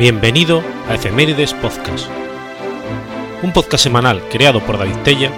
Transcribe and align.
Bienvenido 0.00 0.62
a 0.88 0.94
Efemérides 0.94 1.52
Podcast, 1.52 2.08
un 3.42 3.52
podcast 3.52 3.84
semanal 3.84 4.22
creado 4.30 4.60
por 4.60 4.78
David 4.78 4.96
Tella 5.04 5.30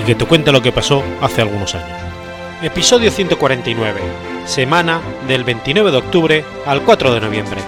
y 0.00 0.04
que 0.04 0.14
te 0.14 0.24
cuenta 0.24 0.52
lo 0.52 0.62
que 0.62 0.70
pasó 0.70 1.02
hace 1.20 1.42
algunos 1.42 1.74
años. 1.74 1.98
Episodio 2.62 3.10
149, 3.10 4.00
semana 4.44 5.00
del 5.26 5.42
29 5.42 5.90
de 5.90 5.96
octubre 5.96 6.44
al 6.64 6.82
4 6.82 7.12
de 7.12 7.20
noviembre. 7.22 7.60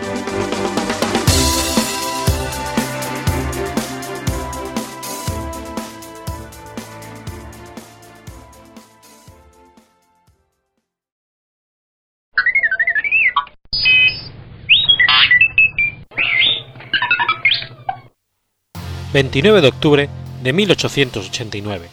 29 19.17 19.63
de 19.63 19.69
octubre 19.69 20.09
de 20.43 20.53
1889. 20.53 21.89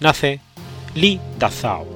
Nace 0.00 0.40
Li 0.94 1.20
Dazhao. 1.38 1.86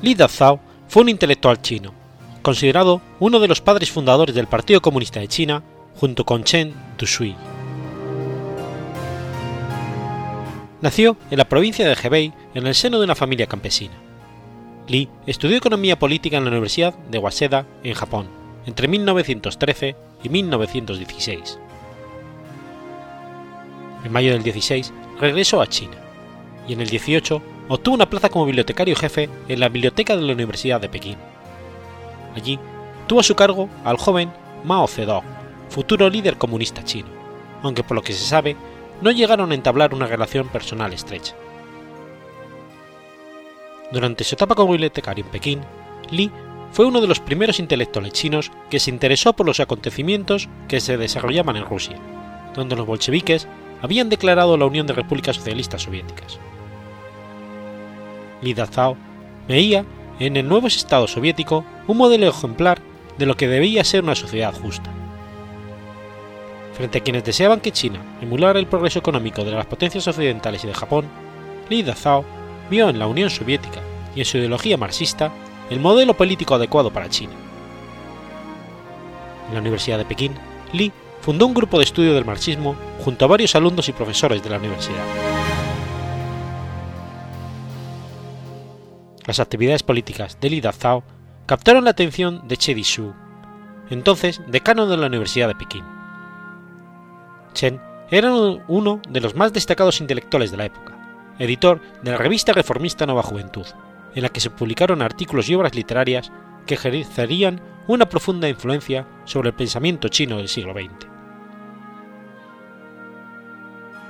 Li 0.00 0.14
Dazhao 0.14 0.58
fue 0.88 1.02
un 1.02 1.10
intelectual 1.10 1.60
chino, 1.60 1.92
considerado 2.40 3.02
uno 3.20 3.38
de 3.38 3.48
los 3.48 3.60
padres 3.60 3.90
fundadores 3.90 4.34
del 4.34 4.46
Partido 4.46 4.80
Comunista 4.80 5.20
de 5.20 5.28
China 5.28 5.62
junto 6.00 6.24
con 6.24 6.42
Chen 6.42 6.72
Dushui. 6.96 7.36
Nació 10.80 11.18
en 11.30 11.36
la 11.36 11.50
provincia 11.50 11.86
de 11.86 11.98
Hebei 12.02 12.32
en 12.54 12.66
el 12.66 12.74
seno 12.74 12.98
de 12.98 13.04
una 13.04 13.14
familia 13.14 13.46
campesina. 13.46 13.92
Li 14.88 15.10
estudió 15.26 15.58
economía 15.58 15.98
política 15.98 16.38
en 16.38 16.44
la 16.44 16.50
Universidad 16.50 16.94
de 17.10 17.18
Waseda, 17.18 17.66
en 17.84 17.92
Japón, 17.92 18.26
entre 18.64 18.88
1913 18.88 19.96
y 20.26 20.28
1916. 20.28 21.58
En 24.04 24.12
mayo 24.12 24.32
del 24.32 24.42
16 24.42 24.92
regresó 25.20 25.60
a 25.60 25.68
China 25.68 25.96
y 26.66 26.72
en 26.72 26.80
el 26.80 26.88
18 26.88 27.40
obtuvo 27.68 27.94
una 27.94 28.10
plaza 28.10 28.28
como 28.28 28.46
bibliotecario 28.46 28.96
jefe 28.96 29.30
en 29.46 29.60
la 29.60 29.68
Biblioteca 29.68 30.16
de 30.16 30.22
la 30.22 30.32
Universidad 30.32 30.80
de 30.80 30.88
Pekín. 30.88 31.16
Allí 32.34 32.58
tuvo 33.06 33.20
a 33.20 33.22
su 33.22 33.36
cargo 33.36 33.68
al 33.84 33.98
joven 33.98 34.32
Mao 34.64 34.88
Zedong, 34.88 35.24
futuro 35.68 36.10
líder 36.10 36.36
comunista 36.36 36.82
chino, 36.82 37.08
aunque 37.62 37.84
por 37.84 37.94
lo 37.94 38.02
que 38.02 38.12
se 38.12 38.24
sabe 38.24 38.56
no 39.00 39.12
llegaron 39.12 39.52
a 39.52 39.54
entablar 39.54 39.94
una 39.94 40.06
relación 40.06 40.48
personal 40.48 40.92
estrecha. 40.92 41.36
Durante 43.92 44.24
su 44.24 44.34
etapa 44.34 44.56
como 44.56 44.72
bibliotecario 44.72 45.24
en 45.24 45.30
Pekín, 45.30 45.60
Li 46.10 46.32
fue 46.72 46.86
uno 46.86 47.00
de 47.00 47.06
los 47.06 47.20
primeros 47.20 47.58
intelectuales 47.58 48.12
chinos 48.12 48.50
que 48.70 48.80
se 48.80 48.90
interesó 48.90 49.32
por 49.32 49.46
los 49.46 49.60
acontecimientos 49.60 50.48
que 50.68 50.80
se 50.80 50.96
desarrollaban 50.96 51.56
en 51.56 51.64
Rusia, 51.64 51.96
donde 52.54 52.76
los 52.76 52.86
bolcheviques 52.86 53.48
habían 53.82 54.08
declarado 54.08 54.56
la 54.56 54.66
Unión 54.66 54.86
de 54.86 54.92
Repúblicas 54.92 55.36
Socialistas 55.36 55.82
Soviéticas. 55.82 56.38
Li 58.42 58.54
Dazhao 58.54 58.96
veía 59.48 59.84
en 60.18 60.36
el 60.36 60.48
nuevo 60.48 60.66
Estado 60.66 61.06
soviético 61.06 61.64
un 61.86 61.96
modelo 61.96 62.26
ejemplar 62.26 62.80
de 63.18 63.26
lo 63.26 63.36
que 63.36 63.48
debía 63.48 63.84
ser 63.84 64.02
una 64.02 64.14
sociedad 64.14 64.54
justa. 64.54 64.90
Frente 66.74 66.98
a 66.98 67.00
quienes 67.02 67.24
deseaban 67.24 67.60
que 67.60 67.72
China 67.72 68.00
emulara 68.20 68.58
el 68.58 68.66
progreso 68.66 68.98
económico 68.98 69.44
de 69.44 69.52
las 69.52 69.66
potencias 69.66 70.06
occidentales 70.08 70.64
y 70.64 70.66
de 70.66 70.74
Japón, 70.74 71.06
Li 71.70 71.82
Dazhao 71.82 72.24
vio 72.70 72.88
en 72.88 72.98
la 72.98 73.06
Unión 73.06 73.30
Soviética 73.30 73.80
y 74.14 74.20
en 74.20 74.26
su 74.26 74.38
ideología 74.38 74.76
marxista 74.76 75.32
el 75.70 75.80
modelo 75.80 76.14
político 76.14 76.54
adecuado 76.54 76.90
para 76.90 77.08
China. 77.08 77.32
En 79.48 79.54
la 79.54 79.60
Universidad 79.60 79.98
de 79.98 80.04
Pekín, 80.04 80.34
Li 80.72 80.92
fundó 81.20 81.46
un 81.46 81.54
grupo 81.54 81.78
de 81.78 81.84
estudio 81.84 82.14
del 82.14 82.24
marxismo 82.24 82.76
junto 83.04 83.24
a 83.24 83.28
varios 83.28 83.54
alumnos 83.54 83.88
y 83.88 83.92
profesores 83.92 84.42
de 84.42 84.50
la 84.50 84.58
universidad. 84.58 85.04
Las 89.24 89.40
actividades 89.40 89.82
políticas 89.82 90.38
de 90.40 90.50
Li 90.50 90.60
Dazhao 90.60 91.02
captaron 91.46 91.84
la 91.84 91.90
atención 91.90 92.46
de 92.46 92.56
Che 92.56 92.74
Dishu, 92.74 93.12
entonces 93.90 94.40
decano 94.46 94.86
de 94.86 94.96
la 94.96 95.06
Universidad 95.06 95.48
de 95.48 95.56
Pekín. 95.56 95.84
Chen 97.54 97.80
era 98.10 98.32
uno 98.68 99.00
de 99.08 99.20
los 99.20 99.34
más 99.34 99.52
destacados 99.52 100.00
intelectuales 100.00 100.52
de 100.52 100.56
la 100.56 100.66
época, 100.66 100.96
editor 101.40 101.80
de 102.02 102.12
la 102.12 102.18
revista 102.18 102.52
reformista 102.52 103.04
Nueva 103.06 103.24
Juventud, 103.24 103.66
en 104.16 104.22
la 104.22 104.30
que 104.30 104.40
se 104.40 104.50
publicaron 104.50 105.02
artículos 105.02 105.48
y 105.48 105.54
obras 105.54 105.76
literarias 105.76 106.32
que 106.66 106.74
ejercerían 106.74 107.60
una 107.86 108.08
profunda 108.08 108.48
influencia 108.48 109.06
sobre 109.24 109.50
el 109.50 109.54
pensamiento 109.54 110.08
chino 110.08 110.38
del 110.38 110.48
siglo 110.48 110.72
XX. 110.72 111.06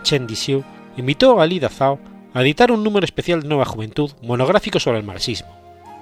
Chen 0.03 0.27
Dixiu 0.27 0.65
invitó 0.97 1.41
a 1.41 1.47
Li 1.47 1.59
Dazhao 1.59 1.99
a 2.33 2.43
editar 2.43 2.71
un 2.71 2.85
número 2.85 3.05
especial 3.05 3.43
de 3.43 3.49
Nueva 3.49 3.65
Juventud 3.65 4.13
monográfico 4.23 4.79
sobre 4.79 4.99
el 4.99 5.05
marxismo, 5.05 5.49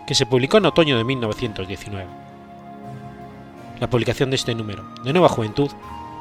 que 0.06 0.14
se 0.14 0.26
publicó 0.26 0.58
en 0.58 0.66
otoño 0.66 0.98
de 0.98 1.04
1919. 1.04 2.06
La 3.80 3.88
publicación 3.88 4.30
de 4.30 4.36
este 4.36 4.54
número 4.54 4.84
de 5.02 5.12
Nueva 5.12 5.28
Juventud, 5.28 5.70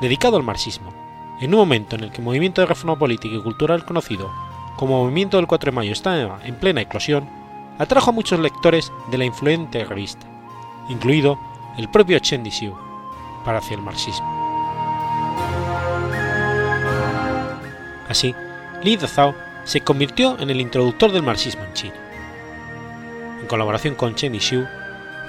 dedicado 0.01 0.38
al 0.38 0.44
marxismo, 0.44 0.94
en 1.41 1.53
un 1.53 1.59
momento 1.59 1.97
en 1.97 2.05
el 2.05 2.11
que 2.11 2.17
el 2.17 2.23
movimiento 2.23 2.61
de 2.61 2.67
reforma 2.67 2.97
política 2.97 3.35
y 3.35 3.41
cultural 3.41 3.85
conocido 3.85 4.31
como 4.77 5.03
Movimiento 5.03 5.38
del 5.38 5.47
4 5.47 5.71
de 5.71 5.75
Mayo 5.75 5.91
estaba 5.91 6.39
en 6.45 6.55
plena 6.55 6.81
eclosión, 6.81 7.29
atrajo 7.78 8.11
a 8.11 8.13
muchos 8.13 8.39
lectores 8.39 8.91
de 9.09 9.17
la 9.17 9.25
influyente 9.25 9.84
revista, 9.85 10.25
incluido 10.89 11.39
el 11.78 11.89
propio 11.89 12.19
Chen 12.19 12.44
Dixiu, 12.44 12.75
para 13.44 13.59
hacia 13.59 13.75
el 13.75 13.81
marxismo. 13.81 14.28
Así, 18.09 18.35
Li 18.83 18.97
Dazhao 18.97 19.33
se 19.63 19.81
convirtió 19.81 20.38
en 20.39 20.50
el 20.50 20.62
introductor 20.62 21.12
del 21.12 21.23
marxismo 21.23 21.63
en 21.63 21.73
China. 21.73 21.95
En 23.41 23.47
colaboración 23.47 23.95
con 23.95 24.16
Chen 24.16 24.33
Dixiu, 24.33 24.66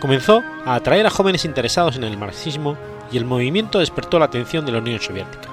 comenzó 0.01 0.43
a 0.67 0.75
atraer 0.75 1.07
a 1.07 1.11
jóvenes 1.11 1.45
interesados 1.45 1.97
en 1.97 2.05
el 2.05 2.19
marxismo 2.19 2.77
y 3.11 3.17
el 3.17 3.25
movimiento 3.25 3.79
despertó 3.79 4.19
la 4.19 4.27
atención 4.27 4.67
de 4.67 4.73
la 4.73 4.79
Unión 4.79 5.01
Soviética, 5.01 5.49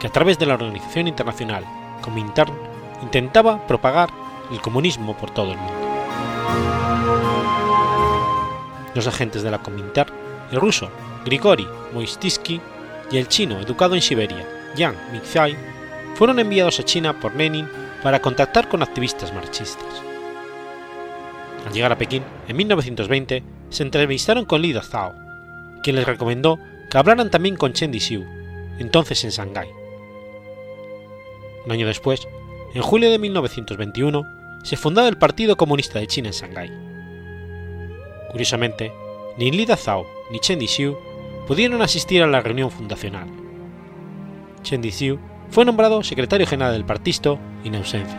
que 0.00 0.06
a 0.06 0.10
través 0.10 0.38
de 0.38 0.46
la 0.46 0.54
organización 0.54 1.06
internacional 1.06 1.64
Comintern 2.02 2.52
intentaba 3.02 3.66
propagar 3.66 4.10
el 4.50 4.60
comunismo 4.60 5.16
por 5.16 5.30
todo 5.30 5.52
el 5.52 5.58
mundo. 5.58 5.83
Los 8.94 9.06
agentes 9.06 9.42
de 9.42 9.50
la 9.50 9.62
Comintern, 9.62 10.12
el 10.52 10.60
ruso 10.60 10.90
Grigori 11.24 11.66
Moistitsky 11.92 12.60
y 13.10 13.18
el 13.18 13.28
chino 13.28 13.58
educado 13.60 13.94
en 13.94 14.02
Siberia, 14.02 14.46
Yang 14.76 14.96
Mingzai, 15.12 15.56
fueron 16.14 16.38
enviados 16.38 16.78
a 16.78 16.84
China 16.84 17.18
por 17.18 17.34
Lenin 17.34 17.68
para 18.02 18.20
contactar 18.20 18.68
con 18.68 18.82
activistas 18.82 19.32
marxistas. 19.34 20.02
Al 21.66 21.72
llegar 21.72 21.92
a 21.92 21.98
Pekín, 21.98 22.22
en 22.46 22.56
1920, 22.56 23.42
se 23.70 23.82
entrevistaron 23.82 24.44
con 24.44 24.60
Li 24.60 24.72
Dazhao, 24.72 25.14
quien 25.82 25.96
les 25.96 26.06
recomendó 26.06 26.58
que 26.90 26.98
hablaran 26.98 27.30
también 27.30 27.56
con 27.56 27.72
Chen 27.72 27.90
Dixiu, 27.90 28.24
entonces 28.78 29.24
en 29.24 29.30
Shanghái. 29.30 29.68
Un 31.64 31.72
año 31.72 31.86
después, 31.86 32.28
en 32.74 32.82
julio 32.82 33.10
de 33.10 33.18
1921, 33.18 34.43
se 34.64 34.76
fundaba 34.78 35.08
el 35.08 35.18
Partido 35.18 35.56
Comunista 35.56 36.00
de 36.00 36.06
China 36.06 36.28
en 36.28 36.34
Shanghái. 36.34 36.72
Curiosamente, 38.32 38.92
ni 39.36 39.52
Li 39.52 39.66
Dazhao 39.66 40.06
ni 40.30 40.40
Chen 40.40 40.58
Dixiu 40.58 40.96
pudieron 41.46 41.82
asistir 41.82 42.22
a 42.22 42.26
la 42.26 42.40
reunión 42.40 42.70
fundacional. 42.70 43.28
Chen 44.62 44.80
Dixiu 44.80 45.18
fue 45.50 45.66
nombrado 45.66 46.02
secretario 46.02 46.46
general 46.46 46.72
del 46.72 46.86
partido 46.86 47.38
en 47.62 47.74
ausencia. 47.76 48.18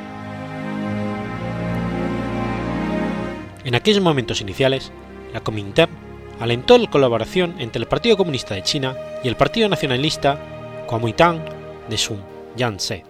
En 3.63 3.73
aquellos 3.73 4.03
momentos 4.03 4.39
iniciales, 4.39 4.91
la 5.33 5.41
Comintern 5.41 5.91
alentó 6.39 6.77
la 6.77 6.89
colaboración 6.89 7.55
entre 7.57 7.81
el 7.81 7.87
Partido 7.87 8.17
Comunista 8.17 8.53
de 8.53 8.61
China 8.61 8.95
y 9.23 9.27
el 9.27 9.35
Partido 9.35 9.67
Nacionalista 9.67 10.39
Kuomintang 10.85 11.41
de 11.89 11.97
Sun 11.97 12.21
Yat-sen. 12.55 13.03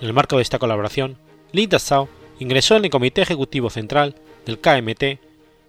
En 0.00 0.06
el 0.06 0.12
marco 0.12 0.36
de 0.36 0.42
esta 0.42 0.60
colaboración, 0.60 1.25
Li 1.52 1.66
Dazhao 1.66 2.08
ingresó 2.38 2.76
en 2.76 2.84
el 2.84 2.90
Comité 2.90 3.22
Ejecutivo 3.22 3.70
Central 3.70 4.14
del 4.44 4.58
KMT 4.58 5.02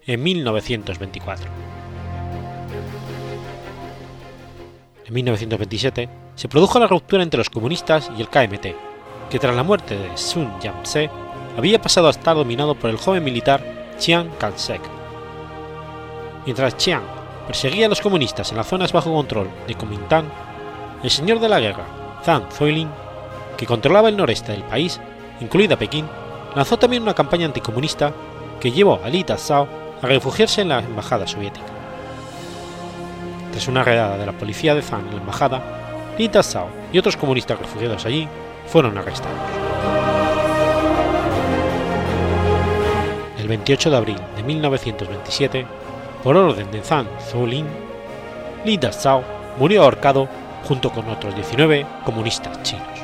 en 0.07 0.23
1924. 0.23 1.47
En 5.05 5.13
1927 5.13 6.09
se 6.35 6.47
produjo 6.49 6.79
la 6.79 6.87
ruptura 6.87 7.23
entre 7.23 7.37
los 7.37 7.49
comunistas 7.49 8.11
y 8.17 8.21
el 8.21 8.29
KMT, 8.29 8.67
que 9.29 9.39
tras 9.39 9.55
la 9.55 9.63
muerte 9.63 9.97
de 9.97 10.17
Sun 10.17 10.51
Yat-sen 10.59 11.09
había 11.57 11.81
pasado 11.81 12.07
a 12.07 12.11
estar 12.11 12.35
dominado 12.35 12.75
por 12.75 12.89
el 12.89 12.97
joven 12.97 13.23
militar 13.23 13.63
Chiang 13.97 14.29
Kai-shek. 14.37 14.81
Mientras 16.45 16.77
Chiang 16.77 17.03
perseguía 17.45 17.85
a 17.85 17.89
los 17.89 18.01
comunistas 18.01 18.51
en 18.51 18.57
las 18.57 18.67
zonas 18.67 18.91
bajo 18.91 19.13
control 19.13 19.49
de 19.67 19.75
Kuomintang, 19.75 20.25
el 21.03 21.09
señor 21.09 21.39
de 21.39 21.49
la 21.49 21.59
guerra, 21.59 21.85
Zhang 22.23 22.51
Zuolin, 22.51 22.89
que 23.55 23.65
controlaba 23.65 24.09
el 24.09 24.17
noreste 24.17 24.51
del 24.51 24.63
país, 24.63 24.99
incluida 25.39 25.77
Pekín, 25.77 26.07
lanzó 26.55 26.77
también 26.77 27.03
una 27.03 27.13
campaña 27.13 27.45
anticomunista 27.45 28.13
que 28.59 28.71
llevó 28.71 28.99
a 29.03 29.09
Li 29.09 29.23
Dazhao 29.23 29.67
a 30.01 30.07
refugiarse 30.07 30.61
en 30.61 30.69
la 30.69 30.79
embajada 30.79 31.27
soviética. 31.27 31.65
tras 33.51 33.67
una 33.67 33.83
redada 33.83 34.17
de 34.17 34.25
la 34.25 34.33
policía 34.33 34.75
de 34.75 34.83
Zan 34.83 35.07
en 35.07 35.15
la 35.15 35.21
embajada, 35.21 35.61
Li 36.17 36.29
Tazao 36.29 36.69
y 36.91 36.99
otros 36.99 37.17
comunistas 37.17 37.59
refugiados 37.59 38.05
allí 38.05 38.27
fueron 38.67 38.97
arrestados. 38.97 39.37
El 43.39 43.47
28 43.47 43.89
de 43.89 43.97
abril 43.97 44.17
de 44.35 44.43
1927, 44.43 45.65
por 46.23 46.35
orden 46.35 46.69
de 46.71 46.81
Zhang 46.81 47.07
Zuolin, 47.29 47.65
Li 48.65 48.77
Tazao 48.77 49.23
murió 49.57 49.83
ahorcado 49.83 50.27
junto 50.67 50.91
con 50.91 51.09
otros 51.09 51.33
19 51.35 51.85
comunistas 52.03 52.61
chinos. 52.63 52.96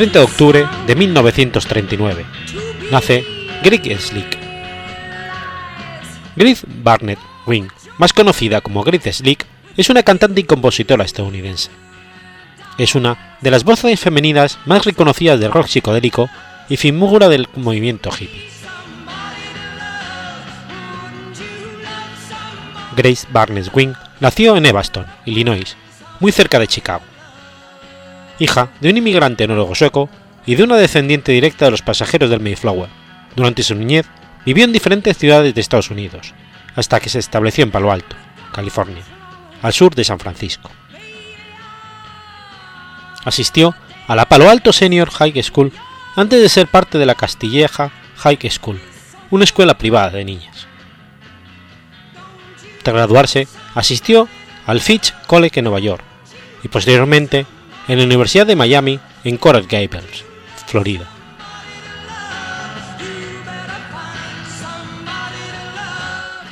30 0.00 0.18
de 0.18 0.24
octubre 0.24 0.68
de 0.86 0.96
1939. 0.96 2.24
Nace 2.90 3.22
Greg 3.62 4.00
Slick. 4.00 4.38
Griff 6.36 6.64
Barnett 6.66 7.18
Wing, 7.46 7.68
más 7.98 8.14
conocida 8.14 8.62
como 8.62 8.82
Griff 8.82 9.04
Slick, 9.14 9.44
es 9.76 9.90
una 9.90 10.02
cantante 10.02 10.40
y 10.40 10.44
compositora 10.44 11.04
estadounidense. 11.04 11.70
Es 12.78 12.94
una 12.94 13.36
de 13.42 13.50
las 13.50 13.62
voces 13.62 14.00
femeninas 14.00 14.58
más 14.64 14.86
reconocidas 14.86 15.38
del 15.38 15.52
rock 15.52 15.66
psicodélico 15.66 16.30
y 16.70 16.78
figura 16.78 17.28
del 17.28 17.46
movimiento 17.56 18.08
hippie. 18.08 18.48
Grace 22.96 23.28
Barnett 23.30 23.68
Wing 23.74 23.92
nació 24.18 24.56
en 24.56 24.64
Evanston, 24.64 25.04
Illinois, 25.26 25.76
muy 26.20 26.32
cerca 26.32 26.58
de 26.58 26.68
Chicago 26.68 27.02
hija 28.40 28.70
de 28.80 28.90
un 28.90 28.96
inmigrante 28.96 29.46
noruego-sueco 29.46 30.08
y 30.46 30.56
de 30.56 30.64
una 30.64 30.76
descendiente 30.76 31.30
directa 31.30 31.66
de 31.66 31.70
los 31.70 31.82
pasajeros 31.82 32.30
del 32.30 32.40
Mayflower. 32.40 32.88
Durante 33.36 33.62
su 33.62 33.76
niñez 33.76 34.06
vivió 34.44 34.64
en 34.64 34.72
diferentes 34.72 35.16
ciudades 35.16 35.54
de 35.54 35.60
Estados 35.60 35.90
Unidos, 35.90 36.34
hasta 36.74 36.98
que 36.98 37.10
se 37.10 37.20
estableció 37.20 37.62
en 37.62 37.70
Palo 37.70 37.92
Alto, 37.92 38.16
California, 38.52 39.04
al 39.62 39.72
sur 39.72 39.94
de 39.94 40.02
San 40.02 40.18
Francisco. 40.18 40.70
Asistió 43.24 43.76
a 44.08 44.16
la 44.16 44.26
Palo 44.26 44.48
Alto 44.48 44.72
Senior 44.72 45.10
High 45.10 45.42
School 45.42 45.72
antes 46.16 46.40
de 46.40 46.48
ser 46.48 46.66
parte 46.66 46.98
de 46.98 47.06
la 47.06 47.14
Castilleja 47.14 47.92
High 48.16 48.50
School, 48.50 48.80
una 49.30 49.44
escuela 49.44 49.76
privada 49.78 50.10
de 50.10 50.24
niñas. 50.24 50.66
Tras 52.82 52.94
graduarse, 52.94 53.46
asistió 53.74 54.26
al 54.66 54.80
Fitch 54.80 55.14
College 55.26 55.60
en 55.60 55.64
Nueva 55.64 55.80
York 55.80 56.02
y 56.62 56.68
posteriormente 56.68 57.46
en 57.88 57.98
la 57.98 58.04
Universidad 58.04 58.46
de 58.46 58.56
Miami 58.56 59.00
en 59.24 59.36
Coral 59.36 59.66
Gables, 59.66 60.24
Florida. 60.66 61.06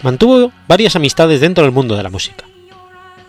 Mantuvo 0.02 0.52
varias 0.68 0.96
amistades 0.96 1.40
dentro 1.40 1.64
del 1.64 1.72
mundo 1.72 1.96
de 1.96 2.02
la 2.02 2.10
música. 2.10 2.44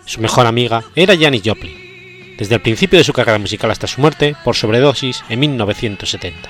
Su 0.04 0.20
mejor 0.20 0.46
amiga 0.46 0.84
era 0.94 1.16
Janis 1.16 1.42
Joplin, 1.44 2.36
desde 2.38 2.54
el 2.54 2.60
principio 2.60 2.98
de 2.98 3.04
su 3.04 3.12
carrera 3.12 3.38
musical 3.38 3.70
hasta 3.70 3.86
su 3.86 4.00
muerte 4.00 4.36
por 4.44 4.56
sobredosis 4.56 5.24
en 5.28 5.40
1970. 5.40 6.48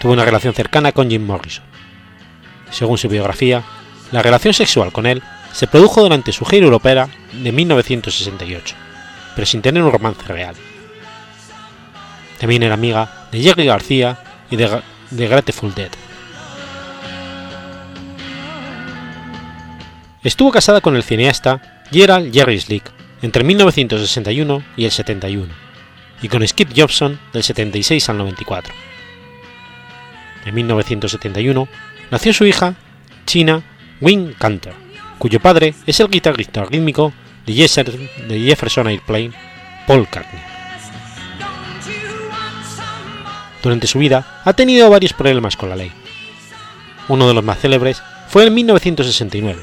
Tuvo 0.00 0.12
una 0.12 0.24
relación 0.24 0.54
cercana 0.54 0.92
con 0.92 1.10
Jim 1.10 1.24
Morrison. 1.24 1.64
Según 2.70 2.98
su 2.98 3.08
biografía, 3.08 3.62
la 4.12 4.22
relación 4.22 4.54
sexual 4.54 4.92
con 4.92 5.06
él 5.06 5.22
se 5.52 5.66
produjo 5.66 6.02
durante 6.02 6.32
su 6.32 6.44
gira 6.44 6.64
europea 6.64 7.08
de 7.32 7.52
1968 7.52 8.89
pero 9.40 9.48
sin 9.48 9.62
tener 9.62 9.82
un 9.82 9.90
romance 9.90 10.22
real. 10.24 10.54
También 12.38 12.62
era 12.62 12.74
amiga 12.74 13.26
de 13.32 13.40
Jerry 13.40 13.64
García 13.64 14.18
y 14.50 14.56
de, 14.56 14.82
de 15.10 15.28
Grateful 15.28 15.74
Dead. 15.74 15.88
Estuvo 20.22 20.52
casada 20.52 20.82
con 20.82 20.94
el 20.94 21.02
cineasta 21.02 21.86
Gerald 21.90 22.34
Jerry 22.34 22.60
Slick 22.60 22.92
entre 23.22 23.42
1961 23.42 24.62
y 24.76 24.84
el 24.84 24.90
71, 24.90 25.50
y 26.20 26.28
con 26.28 26.46
Skip 26.46 26.72
Jobson 26.76 27.18
del 27.32 27.42
76 27.42 28.10
al 28.10 28.18
94. 28.18 28.74
En 30.44 30.54
1971 30.54 31.66
nació 32.10 32.34
su 32.34 32.44
hija, 32.44 32.74
China 33.24 33.62
Wing 34.02 34.34
Canter, 34.34 34.74
cuyo 35.16 35.40
padre 35.40 35.72
es 35.86 35.98
el 35.98 36.10
guitarrista 36.10 36.62
rítmico 36.66 37.14
de 37.46 37.54
Jefferson 37.54 38.86
Airplane, 38.86 39.32
Paul 39.86 40.08
Cartney. 40.08 40.42
Durante 43.62 43.86
su 43.86 43.98
vida 43.98 44.40
ha 44.44 44.52
tenido 44.52 44.88
varios 44.88 45.12
problemas 45.12 45.56
con 45.56 45.68
la 45.68 45.76
ley. 45.76 45.92
Uno 47.08 47.28
de 47.28 47.34
los 47.34 47.44
más 47.44 47.58
célebres 47.58 48.02
fue 48.28 48.46
en 48.46 48.54
1969, 48.54 49.60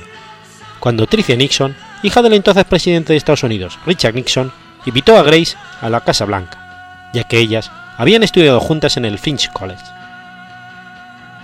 cuando 0.79 1.07
Tricia 1.07 1.35
Nixon, 1.35 1.75
hija 2.03 2.21
del 2.21 2.33
entonces 2.33 2.65
presidente 2.65 3.13
de 3.13 3.17
Estados 3.17 3.43
Unidos, 3.43 3.79
Richard 3.85 4.13
Nixon, 4.13 4.51
invitó 4.85 5.17
a 5.17 5.23
Grace 5.23 5.55
a 5.81 5.89
la 5.89 6.01
Casa 6.01 6.25
Blanca, 6.25 7.09
ya 7.13 7.23
que 7.23 7.39
ellas 7.39 7.71
habían 7.97 8.23
estudiado 8.23 8.59
juntas 8.59 8.97
en 8.97 9.05
el 9.05 9.17
Finch 9.17 9.51
College. 9.51 9.83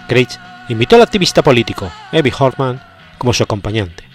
Grace 0.08 0.38
invitó 0.70 0.98
al 0.98 1.02
activista 1.02 1.42
político 1.42 1.92
Evie 2.12 2.34
Hortman 2.38 2.82
como 3.18 3.34
su 3.34 3.44
acompañante 3.44 4.13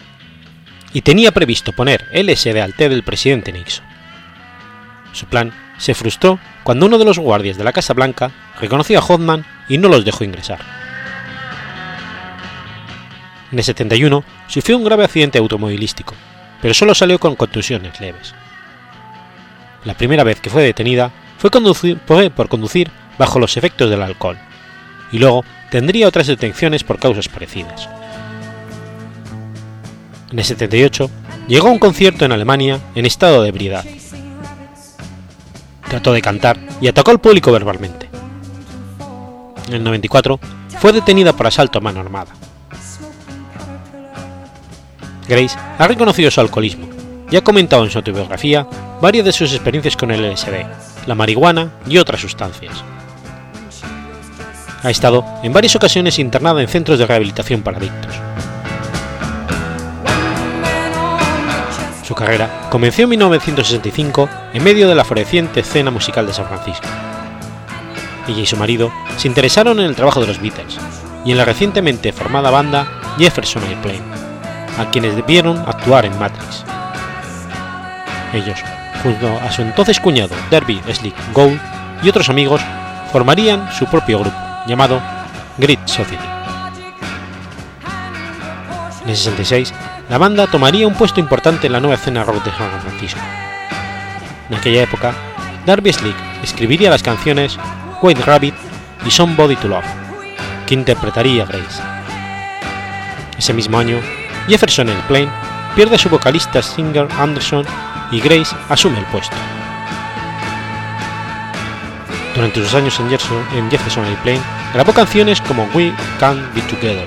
y 0.93 1.03
tenía 1.03 1.33
previsto 1.33 1.73
poner 1.73 2.07
LSD 2.13 2.59
al 2.59 2.75
té 2.75 2.89
del 2.89 3.03
presidente 3.03 3.53
Nixon. 3.53 3.85
Su 5.13 5.27
plan 5.27 5.53
se 5.79 5.95
frustró 5.95 6.39
cuando 6.63 6.87
uno 6.87 6.99
de 6.99 7.05
los 7.05 7.19
guardias 7.19 7.57
de 7.57 7.65
la 7.65 7.73
Casa 7.73 7.95
Blanca 7.95 8.31
reconoció 8.61 8.99
a 8.99 9.03
Hodman 9.03 9.45
y 9.69 9.79
no 9.79 9.89
los 9.89 10.05
dejó 10.05 10.25
ingresar. 10.25 10.61
En 13.51 13.59
el 13.59 13.65
71 13.65 14.25
sufrió 14.47 14.77
un 14.77 14.85
grave 14.85 15.05
accidente 15.05 15.39
automovilístico, 15.39 16.15
pero 16.61 16.75
solo 16.75 16.95
salió 16.95 17.19
con 17.19 17.37
contusiones 17.37 18.01
leves. 18.01 18.35
La 19.85 19.95
primera 19.95 20.25
vez 20.25 20.41
que 20.41 20.51
fue 20.51 20.63
detenida 20.63 21.11
fue, 21.39 21.51
fue 22.07 22.31
por 22.31 22.49
conducir 22.49 22.91
bajo 23.19 23.39
los 23.39 23.57
efectos 23.57 23.89
del 23.89 24.03
alcohol, 24.03 24.39
y 25.13 25.19
luego 25.19 25.45
tendría 25.71 26.09
otras 26.09 26.27
detenciones 26.27 26.85
por 26.85 26.99
causas 26.99 27.29
parecidas. 27.29 27.89
En 30.31 30.39
el 30.39 30.45
78 30.45 31.11
llegó 31.49 31.69
a 31.69 31.73
un 31.73 31.79
concierto 31.79 32.25
en 32.25 32.33
Alemania 32.33 32.81
en 32.95 33.07
estado 33.07 33.43
de 33.43 33.49
ebriedad. 33.49 33.85
Trató 35.89 36.13
de 36.13 36.21
cantar 36.21 36.59
y 36.81 36.89
atacó 36.89 37.11
al 37.11 37.21
público 37.21 37.51
verbalmente. 37.51 38.11
En 39.69 39.75
el 39.75 39.85
94 39.85 40.39
fue 40.81 40.93
detenida 40.93 41.33
por 41.33 41.47
asalto 41.47 41.79
a 41.79 41.81
mano 41.81 42.01
armada. 42.01 42.33
Grace 45.27 45.57
ha 45.79 45.87
reconocido 45.89 46.31
su 46.31 46.41
alcoholismo 46.41 46.89
y 47.31 47.37
ha 47.37 47.45
comentado 47.45 47.85
en 47.85 47.91
su 47.91 47.99
autobiografía 47.99 48.67
varias 49.01 49.25
de 49.25 49.33
sus 49.33 49.53
experiencias 49.53 49.97
con 49.97 50.11
el 50.11 50.31
LSD, 50.31 51.07
la 51.07 51.15
marihuana 51.15 51.73
y 51.87 51.99
otras 51.99 52.21
sustancias. 52.21 52.83
Ha 54.83 54.91
estado 54.91 55.25
en 55.43 55.53
varias 55.53 55.75
ocasiones 55.77 56.19
internada 56.19 56.61
en 56.61 56.69
centros 56.69 56.99
de 56.99 57.07
rehabilitación 57.07 57.63
para 57.63 57.79
adictos. 57.79 58.28
Su 62.09 62.15
carrera 62.15 62.71
comenzó 62.71 63.03
en 63.03 63.11
1965 63.11 64.31
en 64.55 64.65
medio 64.65 64.89
de 64.89 64.95
la 64.95 65.05
floreciente 65.05 65.61
escena 65.61 65.91
musical 65.91 66.27
de 66.27 66.33
San 66.33 66.47
Francisco. 66.47 66.89
Ella 68.27 68.41
y 68.41 68.47
su 68.47 68.57
marido 68.57 68.91
se 69.19 69.29
interesaron 69.29 69.79
en 69.79 69.85
el 69.85 69.95
trabajo 69.95 70.23
de 70.23 70.27
los 70.27 70.41
Beatles 70.41 70.79
y 71.27 71.33
en 71.33 71.37
la 71.37 71.45
recientemente 71.45 72.15
formada 72.15 72.49
banda 72.49 72.89
Jefferson 73.19 73.63
Airplane, 73.65 74.01
a 74.79 74.89
quienes 74.91 75.17
debieron 75.17 75.59
actuar 75.59 76.07
en 76.07 76.19
Matrix. 76.19 76.65
Ellos 78.33 78.59
junto 79.03 79.29
a 79.29 79.53
su 79.53 79.61
entonces 79.61 80.01
cuñado 80.01 80.35
Derby 80.51 80.81
Slick 80.91 81.15
Gould 81.35 81.61
y 82.03 82.09
otros 82.09 82.31
amigos, 82.31 82.63
formarían 83.13 83.71
su 83.71 83.85
propio 83.85 84.21
grupo, 84.21 84.37
llamado 84.67 84.99
Grit 85.59 85.87
Society. 85.87 86.25
En 89.03 89.11
el 89.11 89.17
66, 89.17 89.75
la 90.09 90.17
banda 90.17 90.47
tomaría 90.47 90.87
un 90.87 90.95
puesto 90.95 91.21
importante 91.21 91.67
en 91.67 91.73
la 91.75 91.81
nueva 91.81 91.97
escena 91.97 92.25
rock 92.25 92.43
de 92.43 92.51
San 92.51 92.81
Francisco. 92.81 93.21
En 94.49 94.57
aquella 94.57 94.83
época, 94.83 95.13
Darby 95.67 95.93
Slick 95.93 96.17
escribiría 96.43 96.89
las 96.89 97.03
canciones 97.03 97.59
White 98.01 98.23
Rabbit 98.23 98.55
y 99.05 99.11
Somebody 99.11 99.57
to 99.57 99.69
Love, 99.69 99.85
que 100.67 100.75
interpretaría 100.75 101.45
Grace. 101.45 101.83
Ese 103.37 103.53
mismo 103.53 103.79
año, 103.79 104.01
Jefferson 104.49 104.89
Airplane 104.89 105.29
pierde 105.77 105.97
a 105.97 105.99
su 105.99 106.09
vocalista 106.09 106.63
Singer 106.63 107.07
Anderson 107.19 107.67
y 108.11 108.21
Grace 108.21 108.57
asume 108.71 108.99
el 108.99 109.05
puesto. 109.07 109.37
Durante 112.35 112.63
sus 112.63 112.75
años 112.75 112.99
en 112.99 113.71
Jefferson 113.71 114.05
Airplane, 114.07 114.41
grabó 114.73 114.93
canciones 114.95 115.41
como 115.43 115.69
We 115.75 115.93
Can 116.19 116.51
Be 116.55 116.63
Together 116.63 117.07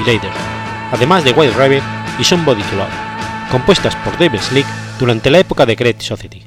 y 0.00 0.10
Later, 0.10 0.30
además 0.92 1.24
de 1.24 1.32
White 1.32 1.56
Rabbit 1.56 1.82
y 2.18 2.24
Somebody 2.24 2.62
to 2.62 2.76
Love, 2.76 2.92
compuestas 3.50 3.96
por 3.96 4.18
David 4.18 4.40
Slick 4.40 4.66
durante 4.98 5.30
la 5.30 5.38
época 5.38 5.66
de 5.66 5.74
Great 5.74 6.00
Society. 6.00 6.42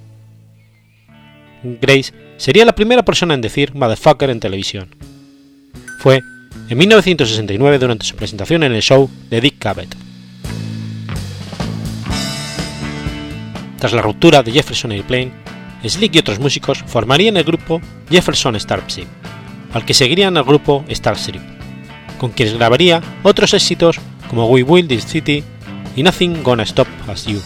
Grace 1.63 2.13
sería 2.37 2.65
la 2.65 2.75
primera 2.75 3.03
persona 3.03 3.33
en 3.33 3.41
decir 3.41 3.73
motherfucker 3.73 4.29
en 4.29 4.39
televisión. 4.39 4.95
Fue 5.99 6.21
en 6.69 6.77
1969 6.77 7.79
durante 7.79 8.05
su 8.05 8.15
presentación 8.15 8.63
en 8.63 8.73
el 8.73 8.81
show 8.81 9.09
de 9.29 9.41
Dick 9.41 9.59
Cavett. 9.59 9.95
Tras 13.79 13.93
la 13.93 14.01
ruptura 14.01 14.41
de 14.41 14.51
Jefferson 14.51 14.91
Airplane, 14.91 15.31
Slick 15.83 16.15
y 16.15 16.19
otros 16.19 16.39
músicos 16.39 16.83
formarían 16.87 17.37
el 17.37 17.43
grupo 17.43 17.81
Jefferson 18.09 18.59
Starship, 18.59 19.07
al 19.73 19.85
que 19.85 19.93
seguirían 19.93 20.37
el 20.37 20.43
grupo 20.43 20.83
Starship, 20.89 21.41
con 22.19 22.31
quienes 22.31 22.55
grabaría 22.55 23.01
otros 23.23 23.53
éxitos 23.53 23.99
como 24.29 24.47
We 24.47 24.63
Will 24.63 24.87
This 24.87 25.05
City 25.05 25.43
y 25.95 26.03
Nothing 26.03 26.43
Gonna 26.43 26.63
Stop 26.63 26.87
Us 27.11 27.25
You. 27.25 27.41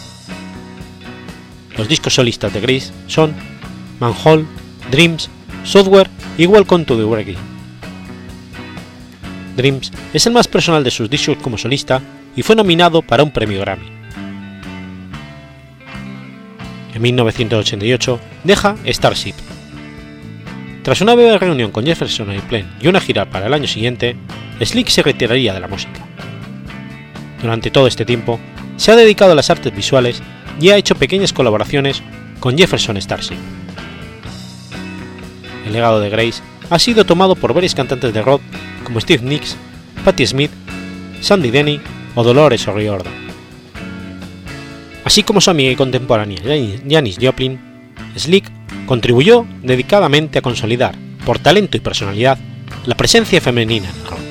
Los 1.76 1.88
discos 1.88 2.14
solistas 2.14 2.52
de 2.52 2.60
Grace 2.60 2.92
son 3.06 3.34
Manhole, 4.00 4.44
Dreams, 4.90 5.30
Software 5.64 6.10
y 6.36 6.46
Welcome 6.46 6.84
to 6.84 6.96
the 6.96 7.14
Reggae. 7.14 7.36
Dreams 9.56 9.92
es 10.12 10.26
el 10.26 10.32
más 10.32 10.48
personal 10.48 10.84
de 10.84 10.90
sus 10.90 11.08
discos 11.08 11.38
como 11.38 11.58
solista 11.58 12.00
y 12.34 12.42
fue 12.42 12.56
nominado 12.56 13.02
para 13.02 13.22
un 13.22 13.30
premio 13.30 13.60
Grammy. 13.60 13.86
En 16.94 17.02
1988 17.02 18.20
deja 18.44 18.76
Starship. 18.86 19.34
Tras 20.82 21.00
una 21.02 21.14
breve 21.14 21.38
reunión 21.38 21.70
con 21.70 21.84
Jefferson 21.84 22.30
Airplane 22.30 22.66
y 22.80 22.88
una 22.88 23.00
gira 23.00 23.28
para 23.28 23.46
el 23.46 23.54
año 23.54 23.66
siguiente, 23.66 24.16
Slick 24.62 24.88
se 24.88 25.02
retiraría 25.02 25.52
de 25.52 25.60
la 25.60 25.68
música. 25.68 26.00
Durante 27.40 27.70
todo 27.70 27.86
este 27.86 28.04
tiempo, 28.04 28.38
se 28.76 28.92
ha 28.92 28.96
dedicado 28.96 29.32
a 29.32 29.34
las 29.34 29.50
artes 29.50 29.74
visuales 29.74 30.22
y 30.60 30.70
ha 30.70 30.76
hecho 30.76 30.94
pequeñas 30.94 31.32
colaboraciones 31.32 32.02
con 32.38 32.56
Jefferson 32.56 33.00
Starship. 33.00 33.36
El 35.66 35.72
legado 35.72 36.00
de 36.00 36.10
Grace 36.10 36.42
ha 36.68 36.78
sido 36.78 37.04
tomado 37.04 37.34
por 37.34 37.54
varios 37.54 37.74
cantantes 37.74 38.12
de 38.12 38.22
rock 38.22 38.42
como 38.84 39.00
Steve 39.00 39.22
Nicks, 39.22 39.56
Patti 40.04 40.26
Smith, 40.26 40.50
Sandy 41.20 41.50
Denny 41.50 41.80
o 42.14 42.22
Dolores 42.22 42.66
O'Riordan. 42.66 43.12
Así 45.04 45.22
como 45.22 45.40
su 45.40 45.50
amiga 45.50 45.70
y 45.70 45.76
contemporánea 45.76 46.40
Janis 46.88 47.18
Joplin, 47.20 47.60
Slick 48.16 48.50
contribuyó 48.86 49.46
dedicadamente 49.62 50.38
a 50.38 50.42
consolidar, 50.42 50.94
por 51.24 51.38
talento 51.38 51.76
y 51.76 51.80
personalidad, 51.80 52.38
la 52.86 52.96
presencia 52.96 53.40
femenina 53.40 53.88
en 53.88 54.10
rock. 54.10 54.29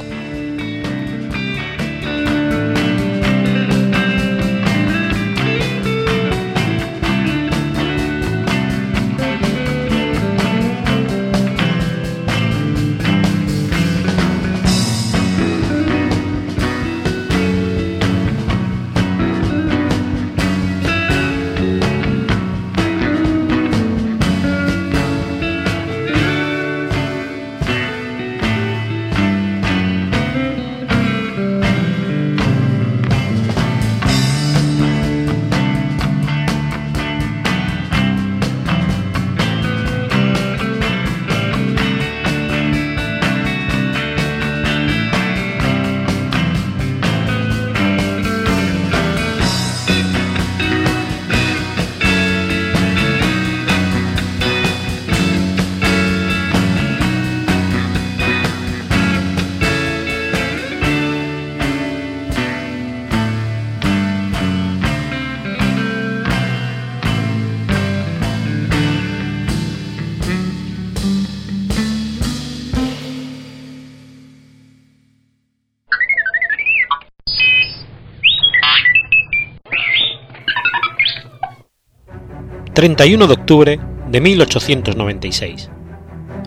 31 83.00 83.28
de 83.28 83.34
octubre 83.34 83.80
de 84.10 84.20
1896. 84.20 85.70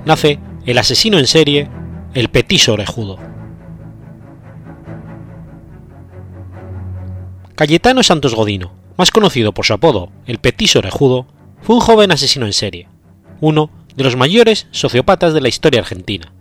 Nace 0.05 0.39
el 0.67 0.77
asesino 0.77 1.19
en 1.19 1.27
serie, 1.27 1.71
el 2.13 2.29
Petiso 2.29 2.75
Orejudo. 2.75 3.19
Cayetano 7.55 8.03
Santos 8.03 8.35
Godino, 8.35 8.75
más 8.99 9.11
conocido 9.11 9.55
por 9.55 9.65
su 9.65 9.73
apodo, 9.73 10.11
el 10.27 10.41
Petiso 10.41 10.81
Orejudo, 10.81 11.27
fue 11.63 11.77
un 11.77 11.81
joven 11.81 12.13
asesino 12.13 12.45
en 12.45 12.53
serie, 12.53 12.87
uno 13.41 13.71
de 13.97 14.05
los 14.05 14.17
mayores 14.17 14.67
sociópatas 14.73 15.33
de 15.33 15.41
la 15.41 15.49
historia 15.49 15.81
argentina, 15.81 16.35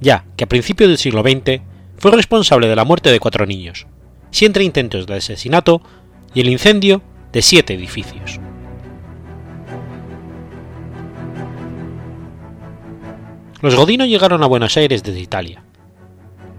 ya 0.00 0.24
que 0.36 0.44
a 0.44 0.48
principios 0.48 0.88
del 0.88 0.96
siglo 0.96 1.20
XX 1.20 1.60
fue 1.98 2.12
responsable 2.12 2.68
de 2.68 2.76
la 2.76 2.86
muerte 2.86 3.12
de 3.12 3.20
cuatro 3.20 3.44
niños, 3.44 3.86
siete 4.30 4.62
intentos 4.62 5.06
de 5.06 5.16
asesinato 5.16 5.82
y 6.32 6.40
el 6.40 6.48
incendio 6.48 7.02
de 7.34 7.42
siete 7.42 7.74
edificios. 7.74 8.40
Los 13.62 13.76
Godino 13.76 14.04
llegaron 14.04 14.42
a 14.42 14.48
Buenos 14.48 14.76
Aires 14.76 15.02
desde 15.02 15.20
Italia. 15.20 15.62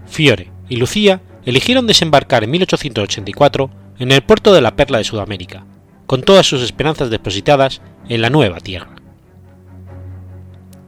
Fiore 0.06 0.50
y 0.68 0.76
Lucía 0.76 1.20
eligieron 1.44 1.86
desembarcar 1.86 2.44
en 2.44 2.50
1884 2.50 3.70
en 3.98 4.10
el 4.10 4.22
puerto 4.22 4.54
de 4.54 4.62
la 4.62 4.74
Perla 4.74 4.98
de 4.98 5.04
Sudamérica, 5.04 5.66
con 6.06 6.22
todas 6.22 6.46
sus 6.46 6.62
esperanzas 6.62 7.10
depositadas 7.10 7.82
en 8.08 8.22
la 8.22 8.30
nueva 8.30 8.58
tierra. 8.58 8.96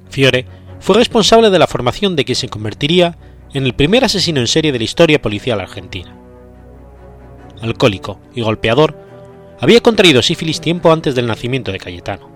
Fiore 0.09 0.47
fue 0.81 0.97
responsable 0.97 1.51
de 1.51 1.59
la 1.59 1.67
formación 1.67 2.17
de 2.17 2.25
quien 2.25 2.37
se 2.37 2.49
convertiría 2.49 3.19
en 3.53 3.65
el 3.65 3.75
primer 3.75 4.05
asesino 4.05 4.41
en 4.41 4.47
serie 4.47 4.73
de 4.73 4.79
la 4.79 4.85
historia 4.85 5.21
policial 5.21 5.61
argentina. 5.61 6.17
Alcohólico 7.61 8.21
y 8.35 8.41
golpeador, 8.41 8.99
había 9.61 9.81
contraído 9.81 10.23
sífilis 10.23 10.61
tiempo 10.61 10.93
antes 10.93 11.15
del 11.15 11.27
nacimiento 11.27 11.73
de 11.73 11.79
Cayetano. 11.79 12.31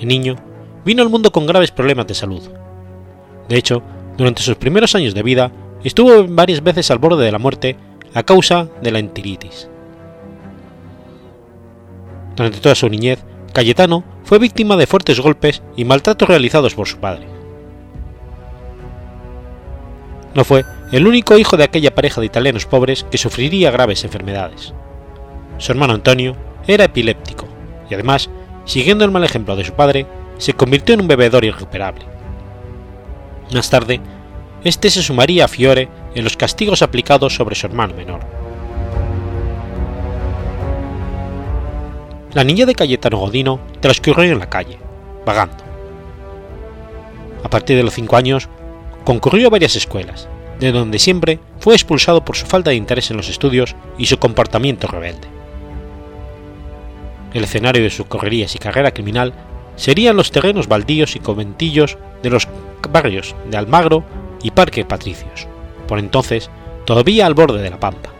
El 0.00 0.08
niño 0.08 0.36
vino 0.84 1.02
al 1.02 1.10
mundo 1.10 1.30
con 1.32 1.46
graves 1.46 1.70
problemas 1.70 2.06
de 2.06 2.14
salud. 2.14 2.42
De 3.48 3.56
hecho, 3.56 3.82
durante 4.16 4.42
sus 4.42 4.56
primeros 4.56 4.94
años 4.94 5.14
de 5.14 5.22
vida, 5.22 5.52
estuvo 5.84 6.26
varias 6.28 6.62
veces 6.62 6.90
al 6.90 6.98
borde 6.98 7.24
de 7.24 7.32
la 7.32 7.38
muerte 7.38 7.76
a 8.14 8.22
causa 8.22 8.68
de 8.82 8.90
la 8.90 8.98
entiritis. 8.98 9.68
Durante 12.36 12.60
toda 12.60 12.74
su 12.74 12.88
niñez, 12.88 13.24
Cayetano 13.52 14.04
fue 14.24 14.38
víctima 14.38 14.76
de 14.76 14.86
fuertes 14.86 15.20
golpes 15.20 15.62
y 15.76 15.84
maltratos 15.84 16.28
realizados 16.28 16.74
por 16.74 16.86
su 16.86 16.98
padre. 16.98 17.26
No 20.34 20.44
fue 20.44 20.64
el 20.92 21.06
único 21.06 21.36
hijo 21.36 21.56
de 21.56 21.64
aquella 21.64 21.94
pareja 21.94 22.20
de 22.20 22.26
italianos 22.26 22.66
pobres 22.66 23.04
que 23.10 23.18
sufriría 23.18 23.70
graves 23.70 24.04
enfermedades. 24.04 24.72
Su 25.58 25.72
hermano 25.72 25.94
Antonio 25.94 26.36
era 26.66 26.84
epiléptico 26.84 27.46
y 27.90 27.94
además, 27.94 28.30
siguiendo 28.64 29.04
el 29.04 29.10
mal 29.10 29.24
ejemplo 29.24 29.56
de 29.56 29.64
su 29.64 29.72
padre, 29.72 30.06
se 30.38 30.54
convirtió 30.54 30.94
en 30.94 31.02
un 31.02 31.08
bebedor 31.08 31.44
irrecuperable. 31.44 32.04
Más 33.52 33.68
tarde, 33.68 34.00
este 34.64 34.90
se 34.90 35.02
sumaría 35.02 35.44
a 35.44 35.48
Fiore 35.48 35.88
en 36.14 36.24
los 36.24 36.36
castigos 36.36 36.82
aplicados 36.82 37.34
sobre 37.34 37.54
su 37.54 37.66
hermano 37.66 37.94
menor. 37.94 38.20
La 42.32 42.44
niña 42.44 42.66
de 42.66 42.74
Cayetano 42.74 43.18
Godino 43.18 43.60
transcurrió 43.80 44.32
en 44.32 44.38
la 44.38 44.50
calle, 44.50 44.78
vagando. 45.24 45.64
A 47.42 47.48
partir 47.48 47.76
de 47.76 47.82
los 47.82 47.94
cinco 47.94 48.16
años, 48.16 48.48
concurrió 49.04 49.46
a 49.46 49.50
varias 49.50 49.76
escuelas, 49.76 50.28
de 50.60 50.72
donde 50.72 50.98
siempre 50.98 51.40
fue 51.60 51.74
expulsado 51.74 52.24
por 52.24 52.36
su 52.36 52.46
falta 52.46 52.70
de 52.70 52.76
interés 52.76 53.10
en 53.10 53.16
los 53.16 53.28
estudios 53.28 53.74
y 53.96 54.06
su 54.06 54.18
comportamiento 54.18 54.86
rebelde. 54.88 55.26
El 57.32 57.44
escenario 57.44 57.82
de 57.82 57.90
sus 57.90 58.06
correrías 58.06 58.54
y 58.54 58.58
carrera 58.58 58.92
criminal 58.92 59.32
serían 59.78 60.16
los 60.16 60.30
terrenos 60.30 60.68
baldíos 60.68 61.16
y 61.16 61.20
conventillos 61.20 61.96
de 62.22 62.30
los 62.30 62.46
barrios 62.90 63.34
de 63.48 63.56
Almagro 63.56 64.04
y 64.42 64.50
Parque 64.50 64.84
Patricios, 64.84 65.46
por 65.86 65.98
entonces 65.98 66.50
todavía 66.84 67.24
al 67.24 67.34
borde 67.34 67.62
de 67.62 67.70
la 67.70 67.80
Pampa. 67.80 68.10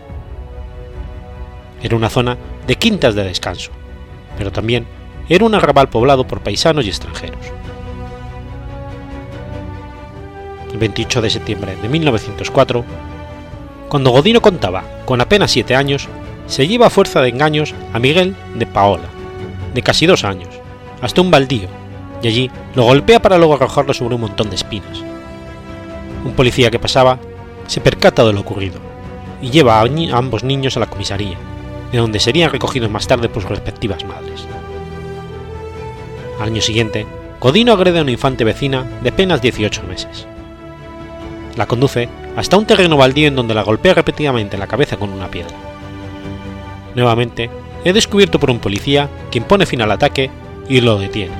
Era 1.83 1.97
una 1.97 2.09
zona 2.09 2.39
de 2.67 2.77
quintas 2.77 3.15
de 3.15 3.25
descanso, 3.25 3.73
pero 4.37 4.53
también 4.53 4.87
era 5.29 5.45
un 5.45 5.55
arrabal 5.55 5.89
poblado 5.89 6.27
por 6.27 6.41
paisanos 6.41 6.87
y 6.87 6.89
extranjeros. 6.89 7.39
El 10.73 10.79
28 10.79 11.23
de 11.23 11.31
septiembre 11.31 11.77
de 11.83 11.89
1904, 11.89 12.85
cuando 13.89 14.11
Godino 14.11 14.41
contaba 14.41 14.85
con 15.07 15.21
apenas 15.21 15.51
siete 15.51 15.75
años, 15.75 16.09
se 16.47 16.69
lleva 16.69 16.87
a 16.87 16.91
fuerza 16.91 17.21
de 17.21 17.31
engaños 17.31 17.75
a 17.93 17.99
Miguel 17.99 18.37
de 18.55 18.67
Paola, 18.67 19.09
de 19.75 19.83
casi 19.83 20.07
dos 20.07 20.25
años, 20.25 20.58
hasta 21.01 21.21
un 21.21 21.31
baldío, 21.31 21.69
y 22.23 22.29
allí 22.29 22.51
lo 22.75 22.85
golpea 22.85 23.21
para 23.21 23.39
luego 23.39 23.55
arrojarlo 23.55 23.95
sobre 23.95 24.15
un 24.15 24.23
montón 24.23 24.51
de 24.51 24.57
espinas. 24.57 25.03
Un 26.25 26.33
policía 26.33 26.71
que 26.71 26.79
pasaba 26.79 27.19
se 27.67 27.81
percata 27.81 28.25
de 28.25 28.33
lo 28.33 28.41
ocurrido 28.41 28.81
y 29.41 29.51
lleva 29.51 29.81
a 29.81 29.87
ambos 30.17 30.43
niños 30.43 30.77
a 30.77 30.81
la 30.81 30.87
comisaría, 30.87 31.37
de 31.93 31.99
donde 31.99 32.19
serían 32.19 32.51
recogidos 32.51 32.91
más 32.91 33.07
tarde 33.07 33.29
por 33.29 33.43
sus 33.43 33.51
respectivas 33.51 34.05
madres. 34.05 34.47
Al 36.41 36.49
año 36.49 36.61
siguiente, 36.61 37.07
Godino 37.41 37.73
agrede 37.73 38.01
a 38.01 38.03
una 38.03 38.11
infante 38.11 38.45
vecina 38.45 38.85
de 39.03 39.11
apenas 39.11 39.41
18 39.41 39.83
meses. 39.85 40.27
La 41.57 41.67
conduce 41.67 42.09
hasta 42.37 42.57
un 42.57 42.67
terreno 42.67 42.97
baldío 42.97 43.29
en 43.29 43.37
donde 43.37 43.55
la 43.55 43.63
golpea 43.63 43.95
repetidamente 43.95 44.57
en 44.57 44.61
la 44.61 44.67
cabeza 44.67 44.97
con 44.97 45.11
una 45.11 45.29
piedra. 45.29 45.55
Nuevamente, 46.95 47.51
es 47.85 47.95
descubierto 47.95 48.39
por 48.41 48.51
un 48.51 48.59
policía 48.59 49.09
quien 49.31 49.45
pone 49.45 49.67
fin 49.67 49.83
al 49.83 49.93
ataque 49.93 50.31
y 50.69 50.81
lo 50.81 50.99
detiene, 50.99 51.35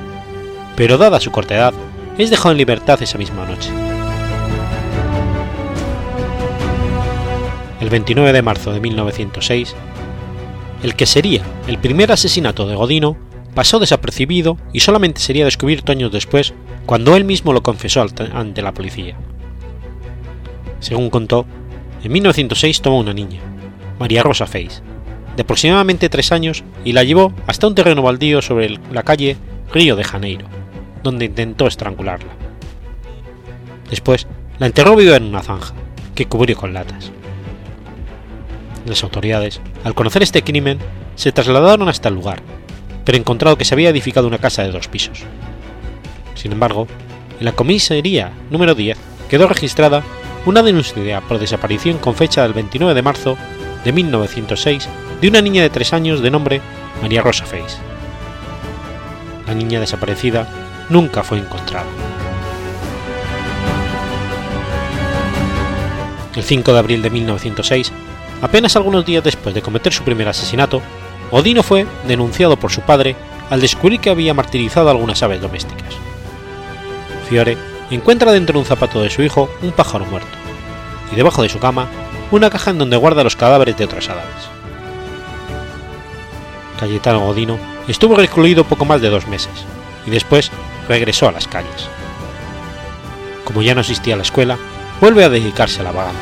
pero 0.75 0.97
dada 0.97 1.19
su 1.19 1.31
corta 1.31 1.55
edad, 1.55 1.73
es 2.17 2.29
dejado 2.29 2.51
en 2.51 2.57
libertad 2.57 3.01
esa 3.01 3.17
misma 3.17 3.45
noche. 3.45 3.69
El 7.79 7.89
29 7.89 8.33
de 8.33 8.41
marzo 8.41 8.73
de 8.73 8.81
1906, 8.81 9.75
el 10.83 10.95
que 10.95 11.05
sería 11.05 11.43
el 11.67 11.77
primer 11.77 12.11
asesinato 12.11 12.67
de 12.67 12.75
Godino 12.75 13.17
pasó 13.53 13.79
desapercibido 13.79 14.57
y 14.73 14.81
solamente 14.81 15.21
sería 15.21 15.45
descubierto 15.45 15.91
años 15.91 16.11
después 16.11 16.53
cuando 16.85 17.15
él 17.15 17.23
mismo 17.23 17.53
lo 17.53 17.63
confesó 17.63 18.05
ante 18.33 18.61
la 18.61 18.73
policía. 18.73 19.17
Según 20.79 21.09
contó, 21.09 21.45
en 22.03 22.11
1906 22.11 22.81
tomó 22.81 22.99
una 22.99 23.13
niña, 23.13 23.41
María 23.99 24.23
Rosa 24.23 24.47
Feis, 24.47 24.81
de 25.39 25.43
aproximadamente 25.43 26.09
tres 26.09 26.33
años 26.33 26.65
y 26.83 26.91
la 26.91 27.05
llevó 27.05 27.31
hasta 27.47 27.65
un 27.65 27.73
terreno 27.73 28.01
baldío 28.01 28.41
sobre 28.41 28.77
la 28.91 29.03
calle 29.03 29.37
Río 29.71 29.95
de 29.95 30.03
Janeiro, 30.03 30.45
donde 31.01 31.23
intentó 31.23 31.65
estrangularla. 31.65 32.33
Después 33.89 34.27
la 34.57 34.65
enterró 34.65 34.97
viva 34.97 35.15
en 35.15 35.23
una 35.23 35.41
zanja, 35.41 35.73
que 36.13 36.25
cubrió 36.25 36.57
con 36.57 36.73
latas. 36.73 37.13
Las 38.85 39.01
autoridades, 39.01 39.61
al 39.85 39.95
conocer 39.95 40.23
este 40.23 40.43
crimen, 40.43 40.77
se 41.15 41.31
trasladaron 41.31 41.87
hasta 41.87 42.09
el 42.09 42.15
lugar, 42.15 42.41
pero 43.05 43.17
encontrado 43.17 43.57
que 43.57 43.63
se 43.63 43.75
había 43.75 43.91
edificado 43.91 44.27
una 44.27 44.39
casa 44.39 44.63
de 44.63 44.73
dos 44.73 44.89
pisos. 44.89 45.23
Sin 46.35 46.51
embargo, 46.51 46.85
en 47.39 47.45
la 47.45 47.53
comisaría 47.53 48.33
número 48.49 48.75
10 48.75 48.97
quedó 49.29 49.47
registrada 49.47 50.03
una 50.45 50.63
denuncia 50.63 51.21
por 51.21 51.39
desaparición 51.39 51.97
con 51.97 52.13
fecha 52.13 52.43
del 52.43 52.51
29 52.51 52.93
de 52.93 53.01
marzo 53.01 53.37
de 53.85 53.93
1906 53.93 54.89
de 55.21 55.27
una 55.27 55.41
niña 55.41 55.61
de 55.61 55.69
tres 55.69 55.93
años 55.93 56.21
de 56.21 56.31
nombre 56.31 56.61
María 57.01 57.21
Rosa 57.21 57.45
Feis. 57.45 57.77
La 59.47 59.53
niña 59.53 59.79
desaparecida 59.79 60.47
nunca 60.89 61.23
fue 61.23 61.39
encontrada. 61.39 61.87
El 66.35 66.43
5 66.43 66.71
de 66.71 66.79
abril 66.79 67.01
de 67.01 67.09
1906, 67.09 67.91
apenas 68.41 68.75
algunos 68.75 69.05
días 69.05 69.23
después 69.23 69.53
de 69.53 69.61
cometer 69.61 69.91
su 69.91 70.03
primer 70.03 70.27
asesinato, 70.29 70.81
Odino 71.31 71.63
fue 71.63 71.85
denunciado 72.07 72.57
por 72.57 72.71
su 72.71 72.81
padre 72.81 73.15
al 73.49 73.61
descubrir 73.61 73.99
que 73.99 74.09
había 74.09 74.33
martirizado 74.33 74.89
algunas 74.89 75.21
aves 75.21 75.41
domésticas. 75.41 75.93
Fiore 77.27 77.57
encuentra 77.91 78.31
dentro 78.31 78.53
de 78.53 78.59
un 78.59 78.65
zapato 78.65 79.01
de 79.01 79.09
su 79.09 79.21
hijo 79.21 79.49
un 79.61 79.71
pájaro 79.71 80.05
muerto, 80.05 80.29
y 81.11 81.15
debajo 81.15 81.41
de 81.41 81.49
su 81.49 81.59
cama 81.59 81.87
una 82.31 82.49
caja 82.49 82.71
en 82.71 82.77
donde 82.77 82.97
guarda 82.97 83.23
los 83.23 83.35
cadáveres 83.35 83.75
de 83.75 83.85
otras 83.85 84.07
aves. 84.09 84.58
Cayetano 86.79 87.19
Godino 87.19 87.59
estuvo 87.87 88.15
recluido 88.15 88.63
poco 88.63 88.85
más 88.85 89.01
de 89.01 89.09
dos 89.09 89.27
meses 89.27 89.51
y 90.05 90.09
después 90.09 90.49
regresó 90.87 91.27
a 91.27 91.31
las 91.31 91.47
calles. 91.47 91.89
Como 93.43 93.61
ya 93.61 93.75
no 93.75 93.81
existía 93.81 94.15
la 94.15 94.23
escuela, 94.23 94.57
vuelve 95.01 95.23
a 95.25 95.29
dedicarse 95.29 95.81
a 95.81 95.83
la 95.83 95.91
vagancia. 95.91 96.21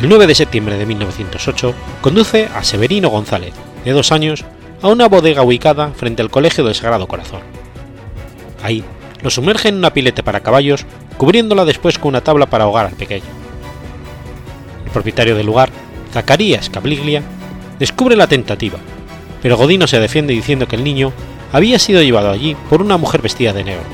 El 0.00 0.08
9 0.08 0.26
de 0.26 0.34
septiembre 0.34 0.78
de 0.78 0.86
1908 0.86 1.74
conduce 2.00 2.48
a 2.54 2.64
Severino 2.64 3.10
González, 3.10 3.52
de 3.84 3.92
dos 3.92 4.12
años, 4.12 4.44
a 4.80 4.88
una 4.88 5.08
bodega 5.08 5.42
ubicada 5.42 5.90
frente 5.90 6.22
al 6.22 6.30
Colegio 6.30 6.64
del 6.64 6.74
Sagrado 6.74 7.06
Corazón. 7.06 7.42
Ahí 8.62 8.82
lo 9.20 9.28
sumerge 9.28 9.68
en 9.68 9.76
una 9.76 9.92
pileta 9.92 10.22
para 10.22 10.40
caballos, 10.40 10.86
cubriéndola 11.18 11.66
después 11.66 11.98
con 11.98 12.10
una 12.10 12.22
tabla 12.22 12.46
para 12.46 12.64
ahogar 12.64 12.86
al 12.86 12.94
pequeño. 12.94 13.26
El 14.86 14.90
propietario 14.90 15.36
del 15.36 15.44
lugar 15.44 15.70
Zacarías 16.12 16.70
Cabliglia, 16.70 17.22
descubre 17.78 18.16
la 18.16 18.26
tentativa, 18.26 18.78
pero 19.42 19.56
Godino 19.56 19.86
se 19.86 20.00
defiende 20.00 20.34
diciendo 20.34 20.66
que 20.66 20.76
el 20.76 20.84
niño 20.84 21.12
había 21.52 21.78
sido 21.78 22.02
llevado 22.02 22.30
allí 22.30 22.56
por 22.68 22.82
una 22.82 22.96
mujer 22.96 23.22
vestida 23.22 23.52
de 23.52 23.64
negro, 23.64 23.84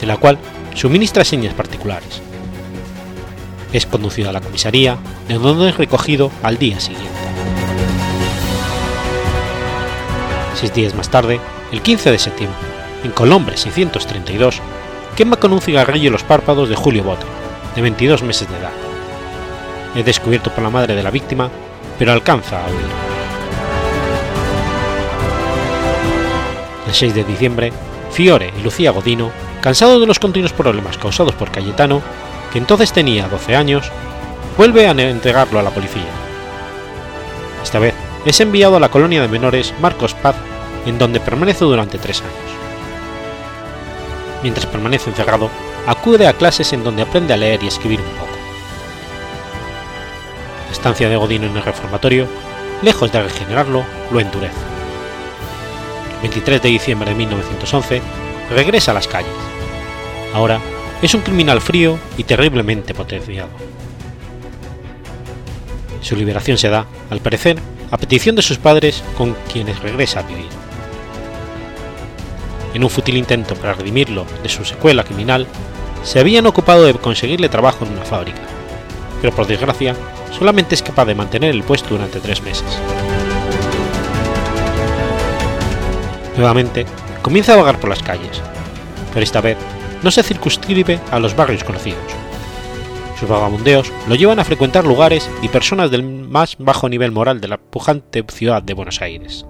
de 0.00 0.06
la 0.06 0.16
cual 0.16 0.38
suministra 0.74 1.24
señas 1.24 1.54
particulares. 1.54 2.22
Es 3.72 3.86
conducido 3.86 4.30
a 4.30 4.32
la 4.32 4.40
comisaría, 4.40 4.96
de 5.26 5.34
donde 5.34 5.68
es 5.68 5.76
recogido 5.76 6.30
al 6.42 6.58
día 6.58 6.80
siguiente. 6.80 7.08
Seis 10.54 10.72
días 10.72 10.94
más 10.94 11.10
tarde, 11.10 11.40
el 11.70 11.82
15 11.82 12.10
de 12.10 12.18
septiembre, 12.18 12.58
en 13.04 13.10
Colombre 13.10 13.56
632, 13.56 14.60
quema 15.16 15.36
con 15.36 15.52
un 15.52 15.60
cigarrillo 15.60 16.10
los 16.10 16.24
párpados 16.24 16.68
de 16.68 16.76
Julio 16.76 17.04
Bote, 17.04 17.26
de 17.76 17.82
22 17.82 18.22
meses 18.22 18.48
de 18.48 18.56
edad 18.56 18.87
es 19.98 20.04
descubierto 20.04 20.50
por 20.54 20.62
la 20.62 20.70
madre 20.70 20.94
de 20.94 21.02
la 21.02 21.10
víctima, 21.10 21.50
pero 21.98 22.12
alcanza 22.12 22.64
a 22.64 22.68
huir. 22.68 22.86
El 26.86 26.94
6 26.94 27.14
de 27.14 27.24
diciembre, 27.24 27.72
Fiore 28.12 28.52
y 28.58 28.62
Lucía 28.62 28.92
Godino, 28.92 29.30
cansados 29.60 30.00
de 30.00 30.06
los 30.06 30.18
continuos 30.18 30.52
problemas 30.52 30.96
causados 30.98 31.34
por 31.34 31.50
Cayetano, 31.50 32.00
que 32.52 32.58
entonces 32.58 32.92
tenía 32.92 33.28
12 33.28 33.56
años, 33.56 33.90
vuelve 34.56 34.86
a 34.86 34.92
entregarlo 34.92 35.58
a 35.58 35.62
la 35.62 35.70
policía. 35.70 36.06
Esta 37.62 37.78
vez 37.78 37.94
es 38.24 38.40
enviado 38.40 38.76
a 38.76 38.80
la 38.80 38.90
colonia 38.90 39.20
de 39.20 39.28
menores 39.28 39.74
Marcos 39.80 40.14
Paz, 40.14 40.36
en 40.86 40.98
donde 40.98 41.20
permanece 41.20 41.64
durante 41.64 41.98
tres 41.98 42.20
años. 42.20 42.32
Mientras 44.42 44.66
permanece 44.66 45.10
encerrado, 45.10 45.50
acude 45.86 46.26
a 46.26 46.32
clases 46.32 46.72
en 46.72 46.84
donde 46.84 47.02
aprende 47.02 47.34
a 47.34 47.36
leer 47.36 47.62
y 47.62 47.66
escribir 47.66 48.00
un 48.00 48.10
poco 48.12 48.27
estancia 50.70 51.08
de 51.08 51.16
Godino 51.16 51.46
en 51.46 51.56
el 51.56 51.62
reformatorio, 51.62 52.26
lejos 52.82 53.10
de 53.12 53.22
regenerarlo, 53.22 53.84
lo 54.10 54.20
endurece. 54.20 54.56
El 56.16 56.22
23 56.22 56.62
de 56.62 56.68
diciembre 56.68 57.10
de 57.10 57.16
1911 57.16 58.02
regresa 58.50 58.90
a 58.90 58.94
las 58.94 59.08
calles. 59.08 59.32
Ahora 60.34 60.60
es 61.00 61.14
un 61.14 61.20
criminal 61.20 61.60
frío 61.60 61.98
y 62.16 62.24
terriblemente 62.24 62.94
potenciado. 62.94 63.50
Su 66.00 66.16
liberación 66.16 66.58
se 66.58 66.68
da, 66.68 66.86
al 67.10 67.20
parecer, 67.20 67.58
a 67.90 67.96
petición 67.96 68.36
de 68.36 68.42
sus 68.42 68.58
padres 68.58 69.02
con 69.16 69.36
quienes 69.52 69.80
regresa 69.80 70.20
a 70.20 70.22
vivir. 70.22 70.48
En 72.74 72.84
un 72.84 72.90
fútil 72.90 73.16
intento 73.16 73.54
para 73.54 73.74
redimirlo 73.74 74.26
de 74.42 74.48
su 74.48 74.64
secuela 74.64 75.04
criminal, 75.04 75.46
se 76.02 76.20
habían 76.20 76.46
ocupado 76.46 76.84
de 76.84 76.94
conseguirle 76.94 77.48
trabajo 77.48 77.84
en 77.84 77.92
una 77.92 78.04
fábrica, 78.04 78.40
pero 79.20 79.34
por 79.34 79.46
desgracia 79.46 79.94
solamente 80.36 80.74
es 80.74 80.82
capaz 80.82 81.06
de 81.06 81.14
mantener 81.14 81.50
el 81.50 81.62
puesto 81.62 81.90
durante 81.90 82.20
tres 82.20 82.42
meses. 82.42 82.78
Nuevamente, 86.36 86.86
comienza 87.22 87.54
a 87.54 87.56
vagar 87.56 87.80
por 87.80 87.90
las 87.90 88.02
calles, 88.02 88.40
pero 89.12 89.24
esta 89.24 89.40
vez 89.40 89.56
no 90.02 90.10
se 90.10 90.22
circunscribe 90.22 91.00
a 91.10 91.18
los 91.18 91.34
barrios 91.34 91.64
conocidos. 91.64 91.98
Sus 93.18 93.28
vagabundeos 93.28 93.92
lo 94.08 94.14
llevan 94.14 94.38
a 94.38 94.44
frecuentar 94.44 94.86
lugares 94.86 95.28
y 95.42 95.48
personas 95.48 95.90
del 95.90 96.04
más 96.04 96.56
bajo 96.58 96.88
nivel 96.88 97.10
moral 97.10 97.40
de 97.40 97.48
la 97.48 97.58
pujante 97.58 98.24
ciudad 98.28 98.62
de 98.62 98.74
Buenos 98.74 99.02
Aires. 99.02 99.44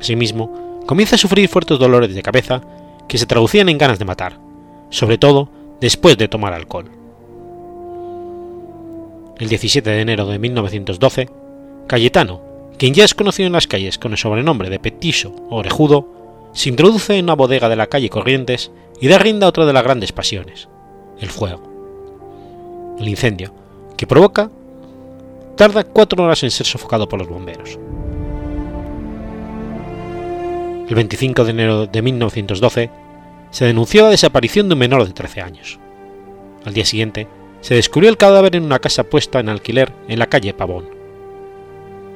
Asimismo, 0.00 0.82
comienza 0.86 1.16
a 1.16 1.18
sufrir 1.18 1.48
fuertes 1.48 1.78
dolores 1.78 2.14
de 2.14 2.22
cabeza 2.22 2.62
que 3.06 3.18
se 3.18 3.26
traducían 3.26 3.68
en 3.68 3.76
ganas 3.76 3.98
de 3.98 4.06
matar, 4.06 4.38
sobre 4.88 5.18
todo 5.18 5.50
después 5.80 6.16
de 6.16 6.28
tomar 6.28 6.54
alcohol. 6.54 6.97
El 9.38 9.48
17 9.48 9.88
de 9.88 10.00
enero 10.00 10.26
de 10.26 10.38
1912, 10.38 11.28
Cayetano, 11.86 12.42
quien 12.76 12.92
ya 12.92 13.04
es 13.04 13.14
conocido 13.14 13.46
en 13.46 13.52
las 13.52 13.68
calles 13.68 13.96
con 13.96 14.12
el 14.12 14.18
sobrenombre 14.18 14.68
de 14.68 14.80
Petiso 14.80 15.34
o 15.48 15.58
Orejudo, 15.58 16.50
se 16.52 16.68
introduce 16.68 17.16
en 17.16 17.26
una 17.26 17.34
bodega 17.34 17.68
de 17.68 17.76
la 17.76 17.86
calle 17.86 18.10
Corrientes 18.10 18.72
y 19.00 19.06
da 19.06 19.18
rienda 19.18 19.46
a 19.46 19.50
otra 19.50 19.64
de 19.64 19.72
las 19.72 19.84
grandes 19.84 20.10
pasiones, 20.10 20.68
el 21.20 21.28
fuego. 21.28 22.96
El 22.98 23.08
incendio, 23.08 23.54
que 23.96 24.08
provoca, 24.08 24.50
tarda 25.56 25.84
cuatro 25.84 26.24
horas 26.24 26.42
en 26.42 26.50
ser 26.50 26.66
sofocado 26.66 27.08
por 27.08 27.20
los 27.20 27.28
bomberos. 27.28 27.78
El 30.88 30.94
25 30.96 31.44
de 31.44 31.50
enero 31.50 31.86
de 31.86 32.02
1912 32.02 32.90
se 33.50 33.64
denunció 33.64 34.02
la 34.02 34.10
desaparición 34.10 34.68
de 34.68 34.72
un 34.72 34.80
menor 34.80 35.06
de 35.06 35.12
13 35.12 35.42
años. 35.42 35.78
Al 36.64 36.74
día 36.74 36.84
siguiente, 36.84 37.28
se 37.60 37.74
descubrió 37.74 38.10
el 38.10 38.16
cadáver 38.16 38.56
en 38.56 38.64
una 38.64 38.78
casa 38.78 39.04
puesta 39.04 39.40
en 39.40 39.48
alquiler 39.48 39.92
en 40.08 40.18
la 40.18 40.26
calle 40.26 40.54
Pavón. 40.54 40.88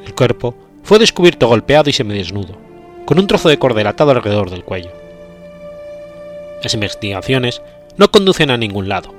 El 0.06 0.14
cuerpo 0.14 0.54
fue 0.82 0.98
descubierto 0.98 1.48
golpeado 1.48 1.90
y 1.90 1.92
semidesnudo, 1.92 2.56
con 3.04 3.18
un 3.18 3.26
trozo 3.26 3.48
de 3.48 3.58
cordel 3.58 3.86
atado 3.86 4.10
alrededor 4.12 4.50
del 4.50 4.64
cuello. 4.64 4.90
Las 6.62 6.74
investigaciones 6.74 7.62
no 7.96 8.10
conducen 8.10 8.50
a 8.50 8.56
ningún 8.56 8.88
lado. 8.88 9.12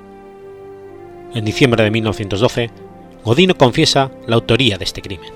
En 1.34 1.44
diciembre 1.44 1.82
de 1.82 1.90
1912, 1.90 2.70
Godino 3.24 3.54
confiesa 3.56 4.10
la 4.26 4.36
autoría 4.36 4.78
de 4.78 4.84
este 4.84 5.02
crimen. 5.02 5.32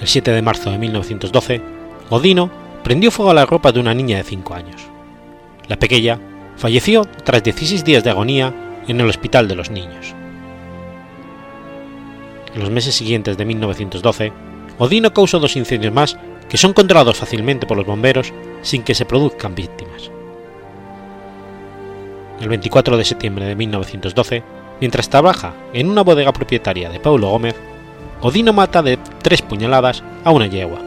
El 0.00 0.06
7 0.06 0.30
de 0.30 0.42
marzo 0.42 0.70
de 0.70 0.78
1912, 0.78 1.60
Godino 2.08 2.50
prendió 2.84 3.10
fuego 3.10 3.30
a 3.30 3.34
la 3.34 3.46
ropa 3.46 3.72
de 3.72 3.80
una 3.80 3.94
niña 3.94 4.18
de 4.18 4.24
5 4.24 4.54
años. 4.54 4.82
La 5.66 5.78
pequeña 5.78 6.18
falleció 6.58 7.04
tras 7.24 7.42
16 7.42 7.84
días 7.84 8.04
de 8.04 8.10
agonía 8.10 8.52
en 8.88 9.00
el 9.00 9.08
Hospital 9.08 9.48
de 9.48 9.54
los 9.54 9.70
Niños. 9.70 10.14
En 12.54 12.60
los 12.60 12.70
meses 12.70 12.96
siguientes 12.96 13.36
de 13.36 13.44
1912, 13.44 14.32
Odino 14.78 15.12
causó 15.12 15.38
dos 15.38 15.56
incendios 15.56 15.94
más 15.94 16.18
que 16.48 16.56
son 16.56 16.72
controlados 16.72 17.16
fácilmente 17.16 17.66
por 17.66 17.76
los 17.76 17.86
bomberos 17.86 18.32
sin 18.62 18.82
que 18.82 18.94
se 18.94 19.04
produzcan 19.04 19.54
víctimas. 19.54 20.10
El 22.40 22.48
24 22.48 22.96
de 22.96 23.04
septiembre 23.04 23.44
de 23.44 23.54
1912, 23.54 24.42
mientras 24.80 25.08
trabaja 25.08 25.54
en 25.72 25.88
una 25.88 26.02
bodega 26.02 26.32
propietaria 26.32 26.88
de 26.90 27.00
Paulo 27.00 27.30
Gómez, 27.30 27.54
Odino 28.20 28.52
mata 28.52 28.82
de 28.82 28.98
tres 29.22 29.42
puñaladas 29.42 30.02
a 30.24 30.32
una 30.32 30.46
yegua. 30.46 30.80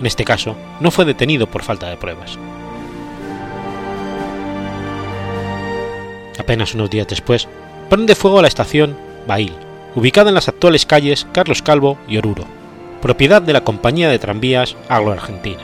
En 0.00 0.06
este 0.06 0.24
caso, 0.24 0.56
no 0.80 0.90
fue 0.90 1.04
detenido 1.04 1.46
por 1.46 1.62
falta 1.62 1.90
de 1.90 1.96
pruebas. 1.96 2.38
Apenas 6.38 6.74
unos 6.74 6.90
días 6.90 7.06
después, 7.06 7.48
prende 7.90 8.14
fuego 8.14 8.38
a 8.38 8.42
la 8.42 8.48
estación 8.48 8.96
Bail, 9.26 9.52
ubicada 9.94 10.30
en 10.30 10.34
las 10.34 10.48
actuales 10.48 10.86
calles 10.86 11.26
Carlos 11.32 11.62
Calvo 11.62 11.98
y 12.08 12.16
Oruro, 12.16 12.44
propiedad 13.00 13.42
de 13.42 13.52
la 13.52 13.64
compañía 13.64 14.08
de 14.08 14.18
tranvías 14.18 14.76
Agro 14.88 15.12
Argentina. 15.12 15.62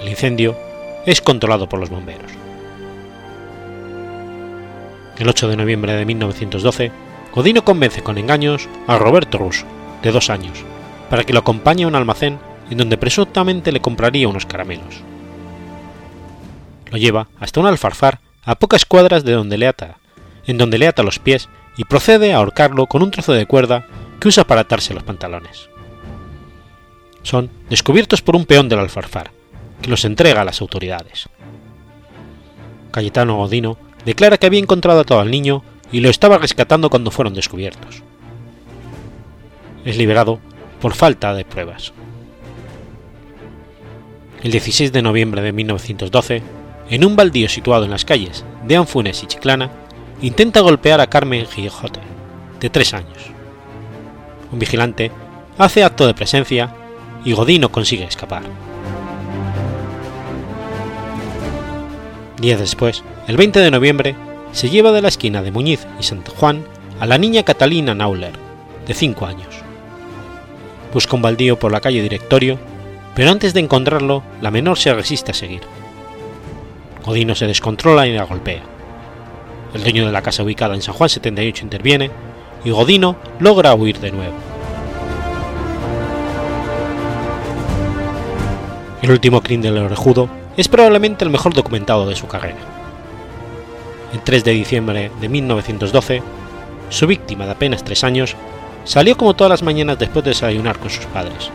El 0.00 0.08
incendio 0.08 0.56
es 1.06 1.20
controlado 1.20 1.68
por 1.68 1.80
los 1.80 1.90
bomberos. 1.90 2.32
El 5.18 5.28
8 5.28 5.48
de 5.48 5.56
noviembre 5.56 5.92
de 5.92 6.04
1912, 6.04 6.90
Godino 7.34 7.64
convence 7.64 8.02
con 8.02 8.18
engaños 8.18 8.68
a 8.86 8.98
Roberto 8.98 9.38
Russo, 9.38 9.66
de 10.02 10.10
dos 10.10 10.30
años, 10.30 10.64
para 11.08 11.24
que 11.24 11.32
lo 11.32 11.40
acompañe 11.40 11.84
a 11.84 11.88
un 11.88 11.94
almacén 11.94 12.38
en 12.70 12.78
donde 12.78 12.96
presuntamente 12.96 13.70
le 13.70 13.80
compraría 13.80 14.28
unos 14.28 14.46
caramelos. 14.46 15.02
Lo 16.90 16.98
lleva 16.98 17.28
hasta 17.38 17.60
un 17.60 17.66
alfarfar 17.66 18.20
a 18.44 18.54
pocas 18.56 18.84
cuadras 18.84 19.24
de 19.24 19.32
donde 19.32 19.58
le 19.58 19.68
ata, 19.68 19.98
en 20.46 20.58
donde 20.58 20.78
le 20.78 20.88
ata 20.88 21.02
los 21.02 21.18
pies 21.18 21.48
y 21.76 21.84
procede 21.84 22.32
a 22.32 22.38
ahorcarlo 22.38 22.86
con 22.86 23.02
un 23.02 23.10
trozo 23.10 23.32
de 23.32 23.46
cuerda 23.46 23.86
que 24.20 24.28
usa 24.28 24.44
para 24.44 24.62
atarse 24.62 24.94
los 24.94 25.02
pantalones. 25.02 25.68
Son 27.22 27.50
descubiertos 27.70 28.22
por 28.22 28.36
un 28.36 28.46
peón 28.46 28.68
del 28.68 28.80
alfarfar, 28.80 29.30
que 29.80 29.90
los 29.90 30.04
entrega 30.04 30.42
a 30.42 30.44
las 30.44 30.60
autoridades. 30.60 31.28
Cayetano 32.90 33.36
Godino 33.36 33.78
declara 34.04 34.38
que 34.38 34.46
había 34.46 34.60
encontrado 34.60 35.00
a 35.00 35.04
todo 35.04 35.20
al 35.20 35.30
niño 35.30 35.62
y 35.92 36.00
lo 36.00 36.10
estaba 36.10 36.38
rescatando 36.38 36.90
cuando 36.90 37.10
fueron 37.10 37.34
descubiertos. 37.34 38.02
Es 39.84 39.96
liberado 39.96 40.40
por 40.80 40.94
falta 40.94 41.34
de 41.34 41.44
pruebas. 41.44 41.92
El 44.42 44.50
16 44.50 44.92
de 44.92 45.02
noviembre 45.02 45.42
de 45.42 45.52
1912, 45.52 46.42
en 46.92 47.06
un 47.06 47.16
baldío 47.16 47.48
situado 47.48 47.86
en 47.86 47.90
las 47.90 48.04
calles 48.04 48.44
de 48.66 48.76
Anfunes 48.76 49.22
y 49.22 49.26
Chiclana, 49.26 49.70
intenta 50.20 50.60
golpear 50.60 51.00
a 51.00 51.06
Carmen 51.06 51.46
Gijote, 51.46 52.00
de 52.60 52.68
tres 52.68 52.92
años. 52.92 53.16
Un 54.52 54.58
vigilante 54.58 55.10
hace 55.56 55.84
acto 55.84 56.06
de 56.06 56.12
presencia 56.12 56.74
y 57.24 57.32
Godino 57.32 57.72
consigue 57.72 58.04
escapar. 58.04 58.42
Días 62.38 62.60
después, 62.60 63.02
el 63.26 63.38
20 63.38 63.60
de 63.60 63.70
noviembre, 63.70 64.14
se 64.52 64.68
lleva 64.68 64.92
de 64.92 65.00
la 65.00 65.08
esquina 65.08 65.42
de 65.42 65.50
Muñiz 65.50 65.86
y 65.98 66.02
Sant 66.02 66.28
Juan 66.28 66.62
a 67.00 67.06
la 67.06 67.16
niña 67.16 67.42
Catalina 67.42 67.94
Nauler, 67.94 68.34
de 68.86 68.92
5 68.92 69.24
años. 69.24 69.54
Busca 70.92 71.16
un 71.16 71.22
baldío 71.22 71.58
por 71.58 71.72
la 71.72 71.80
calle 71.80 72.02
Directorio, 72.02 72.58
pero 73.14 73.30
antes 73.30 73.54
de 73.54 73.60
encontrarlo, 73.60 74.22
la 74.42 74.50
menor 74.50 74.76
se 74.76 74.92
resiste 74.92 75.30
a 75.30 75.34
seguir. 75.34 75.62
Godino 77.04 77.34
se 77.34 77.46
descontrola 77.46 78.06
y 78.06 78.12
la 78.12 78.24
golpea. 78.24 78.62
El 79.74 79.82
dueño 79.82 80.06
de 80.06 80.12
la 80.12 80.22
casa 80.22 80.42
ubicada 80.42 80.74
en 80.74 80.82
San 80.82 80.94
Juan 80.94 81.08
78 81.08 81.64
interviene 81.64 82.10
y 82.64 82.70
Godino 82.70 83.16
logra 83.40 83.74
huir 83.74 83.98
de 83.98 84.12
nuevo. 84.12 84.34
El 89.02 89.10
último 89.10 89.42
crimen 89.42 89.62
del 89.62 89.78
orejudo 89.78 90.28
es 90.56 90.68
probablemente 90.68 91.24
el 91.24 91.30
mejor 91.30 91.54
documentado 91.54 92.06
de 92.06 92.14
su 92.14 92.28
carrera. 92.28 92.58
El 94.12 94.20
3 94.20 94.44
de 94.44 94.52
diciembre 94.52 95.10
de 95.20 95.28
1912, 95.28 96.22
su 96.88 97.06
víctima 97.06 97.46
de 97.46 97.52
apenas 97.52 97.82
tres 97.82 98.04
años 98.04 98.36
salió 98.84 99.16
como 99.16 99.34
todas 99.34 99.50
las 99.50 99.62
mañanas 99.62 99.98
después 99.98 100.24
de 100.24 100.30
desayunar 100.30 100.78
con 100.78 100.90
sus 100.90 101.06
padres, 101.06 101.50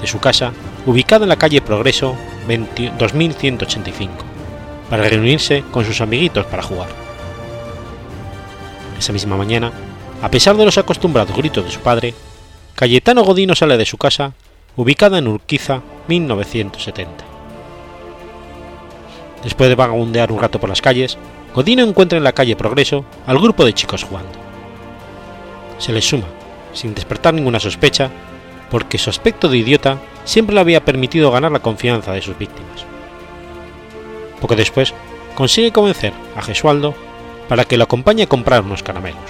de 0.00 0.06
su 0.06 0.20
casa 0.20 0.52
ubicada 0.86 1.24
en 1.24 1.30
la 1.30 1.36
calle 1.36 1.60
Progreso 1.60 2.14
2185, 2.46 4.35
para 4.90 5.08
reunirse 5.08 5.64
con 5.70 5.84
sus 5.84 6.00
amiguitos 6.00 6.46
para 6.46 6.62
jugar. 6.62 6.88
Esa 8.98 9.12
misma 9.12 9.36
mañana, 9.36 9.72
a 10.22 10.30
pesar 10.30 10.56
de 10.56 10.64
los 10.64 10.78
acostumbrados 10.78 11.36
gritos 11.36 11.64
de 11.64 11.70
su 11.70 11.80
padre, 11.80 12.14
Cayetano 12.74 13.24
Godino 13.24 13.54
sale 13.54 13.76
de 13.76 13.86
su 13.86 13.98
casa, 13.98 14.32
ubicada 14.76 15.18
en 15.18 15.28
Urquiza 15.28 15.82
1970. 16.08 17.24
Después 19.42 19.68
de 19.68 19.74
vagabundear 19.74 20.32
un 20.32 20.40
rato 20.40 20.58
por 20.58 20.68
las 20.68 20.82
calles, 20.82 21.18
Godino 21.54 21.82
encuentra 21.82 22.18
en 22.18 22.24
la 22.24 22.32
calle 22.32 22.56
Progreso 22.56 23.04
al 23.26 23.38
grupo 23.38 23.64
de 23.64 23.72
chicos 23.72 24.04
jugando. 24.04 24.32
Se 25.78 25.92
les 25.92 26.06
suma, 26.06 26.26
sin 26.72 26.94
despertar 26.94 27.34
ninguna 27.34 27.60
sospecha, 27.60 28.10
porque 28.70 28.98
su 28.98 29.10
aspecto 29.10 29.48
de 29.48 29.58
idiota 29.58 29.98
siempre 30.24 30.54
le 30.54 30.60
había 30.60 30.84
permitido 30.84 31.30
ganar 31.30 31.52
la 31.52 31.60
confianza 31.60 32.12
de 32.12 32.22
sus 32.22 32.36
víctimas. 32.36 32.84
Poco 34.40 34.56
después, 34.56 34.94
consigue 35.34 35.72
convencer 35.72 36.12
a 36.36 36.42
Gesualdo 36.42 36.94
para 37.48 37.64
que 37.64 37.76
lo 37.76 37.84
acompañe 37.84 38.24
a 38.24 38.28
comprar 38.28 38.62
unos 38.62 38.82
caramelos. 38.82 39.20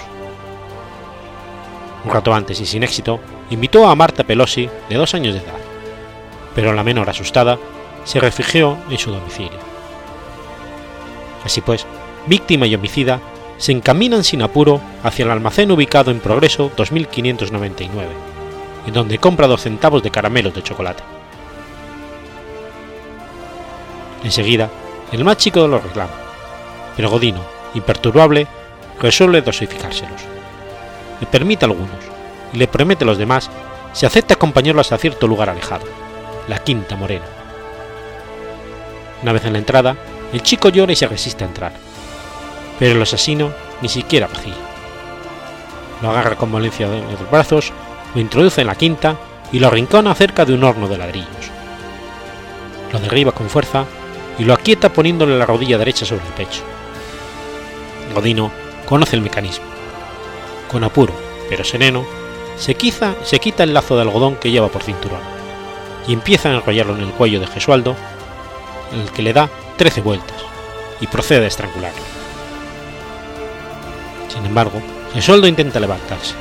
Un 2.04 2.12
rato 2.12 2.32
antes 2.32 2.60
y 2.60 2.66
sin 2.66 2.82
éxito, 2.82 3.20
invitó 3.50 3.88
a 3.88 3.94
Marta 3.94 4.24
Pelosi, 4.24 4.68
de 4.88 4.96
dos 4.96 5.14
años 5.14 5.34
de 5.34 5.40
edad, 5.40 5.58
pero 6.54 6.72
la 6.72 6.84
menor 6.84 7.10
asustada 7.10 7.58
se 8.04 8.20
refugió 8.20 8.78
en 8.88 8.98
su 8.98 9.10
domicilio. 9.10 9.58
Así 11.44 11.60
pues, 11.60 11.86
víctima 12.26 12.66
y 12.66 12.74
homicida 12.74 13.20
se 13.58 13.72
encaminan 13.72 14.24
sin 14.24 14.42
apuro 14.42 14.80
hacia 15.02 15.24
el 15.24 15.30
almacén 15.30 15.70
ubicado 15.70 16.10
en 16.10 16.20
Progreso 16.20 16.70
2599, 16.76 18.08
en 18.86 18.92
donde 18.92 19.18
compra 19.18 19.46
dos 19.46 19.62
centavos 19.62 20.02
de 20.02 20.10
caramelos 20.10 20.54
de 20.54 20.62
chocolate. 20.62 21.02
Enseguida, 24.24 24.70
el 25.12 25.24
más 25.24 25.36
chico 25.36 25.66
los 25.66 25.82
reclama, 25.82 26.12
pero 26.96 27.10
Godino, 27.10 27.40
imperturbable, 27.74 28.46
resuelve 29.00 29.42
dosificárselos. 29.42 30.22
Le 31.20 31.26
permite 31.26 31.64
algunos 31.64 31.90
y 32.52 32.56
le 32.56 32.68
promete 32.68 33.04
a 33.04 33.06
los 33.06 33.18
demás 33.18 33.50
se 33.92 34.04
acepta 34.04 34.34
acompañarlo 34.34 34.80
hasta 34.80 34.98
cierto 34.98 35.26
lugar 35.26 35.48
alejado, 35.48 35.86
la 36.48 36.58
Quinta 36.58 36.96
Morena. 36.96 37.24
Una 39.22 39.32
vez 39.32 39.44
en 39.46 39.54
la 39.54 39.58
entrada, 39.58 39.96
el 40.32 40.42
chico 40.42 40.68
llora 40.68 40.92
y 40.92 40.96
se 40.96 41.08
resiste 41.08 41.44
a 41.44 41.46
entrar, 41.46 41.72
pero 42.78 42.94
el 42.94 43.02
asesino 43.02 43.52
ni 43.80 43.88
siquiera 43.88 44.26
vacila. 44.26 44.56
Lo 46.02 46.10
agarra 46.10 46.36
con 46.36 46.50
violencia 46.50 46.88
de 46.88 47.00
los 47.00 47.30
brazos, 47.30 47.72
lo 48.14 48.20
introduce 48.20 48.60
en 48.60 48.66
la 48.66 48.74
quinta 48.74 49.16
y 49.50 49.60
lo 49.60 49.68
arrincona 49.68 50.14
cerca 50.14 50.44
de 50.44 50.52
un 50.52 50.64
horno 50.64 50.88
de 50.88 50.98
ladrillos. 50.98 51.50
Lo 52.92 52.98
derriba 52.98 53.32
con 53.32 53.48
fuerza 53.48 53.86
y 54.38 54.44
lo 54.44 54.54
aquieta 54.54 54.92
poniéndole 54.92 55.38
la 55.38 55.46
rodilla 55.46 55.78
derecha 55.78 56.04
sobre 56.04 56.26
el 56.26 56.32
pecho. 56.32 56.62
Godino 58.14 58.50
conoce 58.86 59.16
el 59.16 59.22
mecanismo. 59.22 59.64
Con 60.70 60.84
apuro, 60.84 61.14
pero 61.48 61.64
sereno, 61.64 62.04
se, 62.56 62.76
se 63.24 63.38
quita 63.38 63.62
el 63.62 63.74
lazo 63.74 63.96
de 63.96 64.02
algodón 64.02 64.36
que 64.36 64.50
lleva 64.50 64.68
por 64.68 64.82
cinturón 64.82 65.20
y 66.06 66.12
empieza 66.12 66.48
a 66.48 66.54
enrollarlo 66.54 66.94
en 66.94 67.02
el 67.02 67.12
cuello 67.12 67.40
de 67.40 67.46
Gesualdo, 67.46 67.96
el 68.92 69.10
que 69.10 69.22
le 69.22 69.32
da 69.32 69.50
13 69.76 70.00
vueltas, 70.00 70.36
y 71.00 71.06
procede 71.06 71.44
a 71.44 71.48
estrangularlo. 71.48 72.02
Sin 74.28 74.44
embargo, 74.46 74.80
Gesualdo 75.12 75.46
intenta 75.48 75.80
levantarse, 75.80 76.34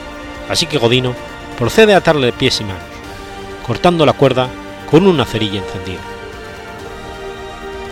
así 0.49 0.67
que 0.67 0.77
Godino 0.77 1.15
procede 1.57 1.93
a 1.93 1.97
atarle 1.97 2.31
pies 2.33 2.61
y 2.61 2.63
manos, 2.63 2.83
cortando 3.65 4.05
la 4.05 4.13
cuerda 4.13 4.49
con 4.89 5.07
una 5.07 5.25
cerilla 5.25 5.61
encendida. 5.61 6.14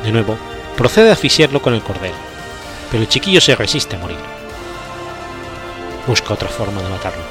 De 0.03 0.11
nuevo, 0.11 0.37
procede 0.75 1.09
a 1.09 1.13
asfixiarlo 1.13 1.61
con 1.61 1.73
el 1.73 1.81
cordel, 1.81 2.11
pero 2.91 3.01
el 3.01 3.09
chiquillo 3.09 3.39
se 3.41 3.55
resiste 3.55 3.95
a 3.95 3.99
morir. 3.99 4.17
Busca 6.05 6.33
otra 6.33 6.49
forma 6.49 6.81
de 6.81 6.89
matarlo. 6.89 7.23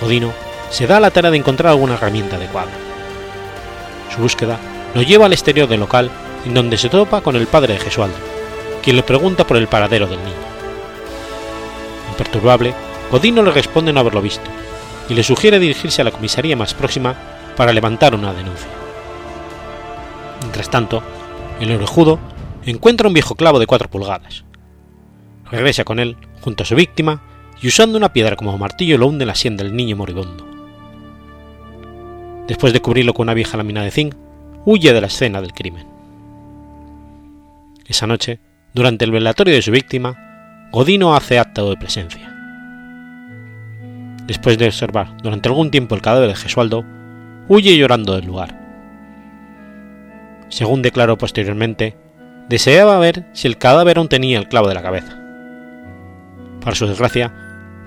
Odino 0.00 0.32
se 0.70 0.86
da 0.86 0.96
a 0.96 1.00
la 1.00 1.10
tarea 1.10 1.30
de 1.30 1.36
encontrar 1.36 1.72
alguna 1.72 1.94
herramienta 1.94 2.36
adecuada. 2.36 2.70
Su 4.14 4.22
búsqueda 4.22 4.58
lo 4.94 5.02
lleva 5.02 5.26
al 5.26 5.32
exterior 5.32 5.68
del 5.68 5.80
local 5.80 6.10
en 6.46 6.54
donde 6.54 6.78
se 6.78 6.88
topa 6.88 7.20
con 7.20 7.36
el 7.36 7.46
padre 7.46 7.74
de 7.74 7.80
Gesualdo, 7.80 8.16
quien 8.82 8.96
le 8.96 9.02
pregunta 9.02 9.46
por 9.46 9.56
el 9.56 9.68
paradero 9.68 10.06
del 10.06 10.18
niño. 10.18 10.50
Imperturbable, 12.10 12.74
Godino 13.10 13.42
le 13.42 13.50
responde 13.50 13.92
no 13.92 14.00
haberlo 14.00 14.22
visto 14.22 14.50
y 15.08 15.14
le 15.14 15.22
sugiere 15.22 15.58
dirigirse 15.58 16.00
a 16.00 16.04
la 16.04 16.12
comisaría 16.12 16.56
más 16.56 16.72
próxima 16.72 17.14
para 17.56 17.72
levantar 17.72 18.14
una 18.14 18.32
denuncia. 18.32 18.68
Mientras 20.40 20.70
tanto, 20.70 21.02
el 21.60 21.72
orejudo 21.72 22.18
encuentra 22.64 23.08
un 23.08 23.14
viejo 23.14 23.34
clavo 23.34 23.58
de 23.58 23.66
4 23.66 23.90
pulgadas. 23.90 24.44
Regresa 25.50 25.84
con 25.84 25.98
él 25.98 26.16
junto 26.40 26.62
a 26.62 26.66
su 26.66 26.74
víctima 26.74 27.22
y 27.60 27.68
usando 27.68 27.98
una 27.98 28.12
piedra 28.12 28.36
como 28.36 28.56
martillo 28.56 28.98
lo 28.98 29.06
hunde 29.06 29.24
en 29.24 29.28
la 29.28 29.34
sien 29.34 29.56
del 29.56 29.74
niño 29.74 29.96
moribundo. 29.96 30.46
Después 32.46 32.72
de 32.72 32.80
cubrirlo 32.80 33.14
con 33.14 33.24
una 33.24 33.34
vieja 33.34 33.56
lámina 33.56 33.82
de 33.82 33.90
zinc, 33.90 34.14
huye 34.64 34.92
de 34.92 35.00
la 35.00 35.06
escena 35.06 35.40
del 35.40 35.52
crimen. 35.52 35.86
Esa 37.86 38.06
noche, 38.06 38.40
durante 38.72 39.04
el 39.04 39.10
velatorio 39.10 39.54
de 39.54 39.62
su 39.62 39.70
víctima, 39.70 40.68
Godino 40.72 41.14
hace 41.14 41.38
acto 41.38 41.68
de 41.68 41.76
presencia. 41.76 42.32
Después 44.26 44.58
de 44.58 44.66
observar 44.66 45.16
durante 45.22 45.48
algún 45.48 45.70
tiempo 45.70 45.94
el 45.96 46.02
cadáver 46.02 46.28
de 46.28 46.36
Gesualdo, 46.36 46.84
huye 47.48 47.76
llorando 47.76 48.14
del 48.14 48.26
lugar. 48.26 48.59
Según 50.50 50.82
declaró 50.82 51.16
posteriormente, 51.16 51.96
deseaba 52.48 52.98
ver 52.98 53.24
si 53.32 53.46
el 53.46 53.56
cadáver 53.56 53.96
aún 53.98 54.08
tenía 54.08 54.38
el 54.38 54.48
clavo 54.48 54.68
de 54.68 54.74
la 54.74 54.82
cabeza. 54.82 55.16
Para 56.60 56.76
su 56.76 56.86
desgracia, 56.86 57.32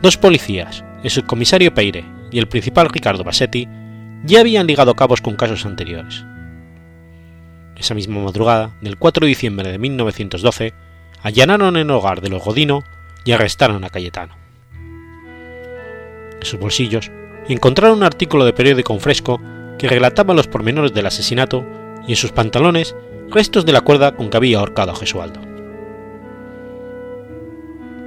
dos 0.02 0.18
policías, 0.18 0.84
el 1.04 1.10
subcomisario 1.12 1.74
Peire 1.74 2.06
y 2.32 2.40
el 2.40 2.48
principal 2.48 2.90
Ricardo 2.90 3.24
Bassetti, 3.24 3.68
ya 4.24 4.40
habían 4.40 4.66
ligado 4.66 4.96
cabos 4.96 5.22
con 5.22 5.36
casos 5.36 5.66
anteriores. 5.66 6.26
Esa 7.76 7.94
misma 7.94 8.22
madrugada 8.22 8.72
del 8.82 8.98
4 8.98 9.26
de 9.26 9.30
diciembre 9.30 9.70
de 9.70 9.78
1912, 9.78 10.74
allanaron 11.22 11.76
el 11.76 11.92
hogar 11.92 12.22
de 12.22 12.30
los 12.30 12.44
Godino 12.44 12.84
y 13.26 13.34
arrestaron 13.34 13.84
a 13.84 13.90
Cayetano. 13.90 14.36
En 16.40 16.46
sus 16.46 16.60
bolsillos 16.60 17.12
encontraron 17.50 17.98
un 17.98 18.04
artículo 18.04 18.46
de 18.46 18.54
periódico 18.54 18.98
fresco 19.00 19.42
que 19.78 19.90
relataba 19.90 20.34
los 20.34 20.48
pormenores 20.48 20.94
del 20.94 21.06
asesinato 21.06 21.66
y 22.08 22.12
en 22.12 22.16
sus 22.16 22.32
pantalones 22.32 22.96
restos 23.30 23.66
de 23.66 23.72
la 23.72 23.82
cuerda 23.82 24.16
con 24.16 24.30
que 24.30 24.38
había 24.38 24.60
ahorcado 24.60 24.92
a 24.92 24.96
Gesualdo. 24.96 25.40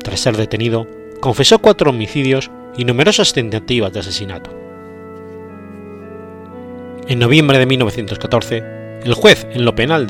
Tras 0.03 0.21
ser 0.21 0.37
detenido, 0.37 0.87
confesó 1.21 1.59
cuatro 1.59 1.91
homicidios 1.91 2.51
y 2.77 2.85
numerosas 2.85 3.33
tentativas 3.33 3.93
de 3.93 4.01
asesinato. 4.01 4.51
En 7.09 7.19
noviembre 7.19 7.59
de 7.59 7.67
1914, 7.67 9.01
el 9.05 9.15
juez 9.15 9.47
en 9.53 9.65
lo 9.65 9.75
penal 9.75 10.07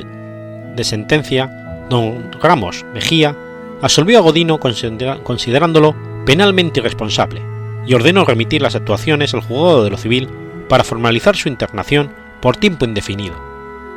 de 0.74 0.84
sentencia, 0.84 1.86
don 1.88 2.30
Ramos 2.40 2.84
Mejía, 2.92 3.36
absolvió 3.82 4.18
a 4.18 4.22
Godino 4.22 4.58
considerándolo 4.58 5.94
penalmente 6.24 6.80
irresponsable 6.80 7.42
y 7.86 7.94
ordenó 7.94 8.24
remitir 8.24 8.62
las 8.62 8.74
actuaciones 8.74 9.32
al 9.34 9.40
juzgado 9.40 9.84
de 9.84 9.90
lo 9.90 9.96
civil 9.96 10.28
para 10.68 10.84
formalizar 10.84 11.36
su 11.36 11.48
internación 11.48 12.10
por 12.40 12.56
tiempo 12.56 12.84
indefinido, 12.84 13.36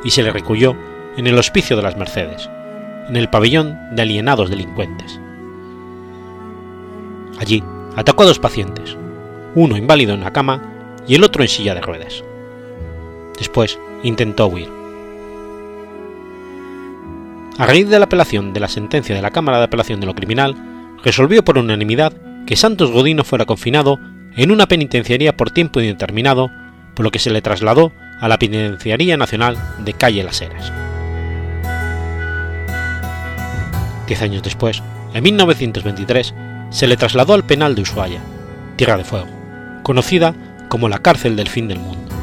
y 0.04 0.10
se 0.10 0.22
le 0.22 0.32
recuyó 0.32 0.76
en 1.16 1.26
el 1.26 1.38
Hospicio 1.38 1.76
de 1.76 1.82
las 1.82 1.96
Mercedes, 1.96 2.48
en 3.08 3.16
el 3.16 3.28
pabellón 3.28 3.78
de 3.92 4.02
alienados 4.02 4.50
delincuentes. 4.50 5.20
Allí 7.38 7.62
atacó 7.96 8.22
a 8.22 8.26
dos 8.26 8.38
pacientes, 8.38 8.96
uno 9.54 9.76
inválido 9.76 10.14
en 10.14 10.20
la 10.20 10.32
cama 10.32 10.62
y 11.06 11.14
el 11.14 11.24
otro 11.24 11.42
en 11.42 11.48
silla 11.48 11.74
de 11.74 11.80
ruedas. 11.80 12.22
Después 13.38 13.78
intentó 14.02 14.46
huir. 14.46 14.68
A 17.58 17.66
raíz 17.66 17.88
de 17.88 17.98
la 17.98 18.06
apelación 18.06 18.52
de 18.52 18.60
la 18.60 18.68
sentencia 18.68 19.14
de 19.14 19.22
la 19.22 19.30
Cámara 19.30 19.58
de 19.58 19.64
Apelación 19.64 20.00
de 20.00 20.06
lo 20.06 20.14
Criminal, 20.14 20.54
resolvió 21.02 21.44
por 21.44 21.58
unanimidad 21.58 22.12
que 22.46 22.56
Santos 22.56 22.90
Godino 22.90 23.24
fuera 23.24 23.44
confinado 23.44 23.98
en 24.36 24.50
una 24.50 24.66
penitenciaría 24.66 25.36
por 25.36 25.50
tiempo 25.50 25.80
indeterminado, 25.80 26.50
por 27.00 27.06
lo 27.06 27.10
que 27.12 27.18
se 27.18 27.30
le 27.30 27.40
trasladó 27.40 27.92
a 28.20 28.28
la 28.28 28.38
Penitenciaría 28.38 29.16
Nacional 29.16 29.56
de 29.78 29.94
Calle 29.94 30.22
Las 30.22 30.42
Heras. 30.42 30.70
Diez 34.06 34.20
años 34.20 34.42
después, 34.42 34.82
en 35.14 35.24
1923, 35.24 36.34
se 36.68 36.86
le 36.86 36.98
trasladó 36.98 37.32
al 37.32 37.46
penal 37.46 37.74
de 37.74 37.80
Ushuaia, 37.80 38.20
Tierra 38.76 38.98
de 38.98 39.04
Fuego, 39.04 39.28
conocida 39.82 40.34
como 40.68 40.90
la 40.90 40.98
cárcel 40.98 41.36
del 41.36 41.48
fin 41.48 41.68
del 41.68 41.78
mundo. 41.78 42.14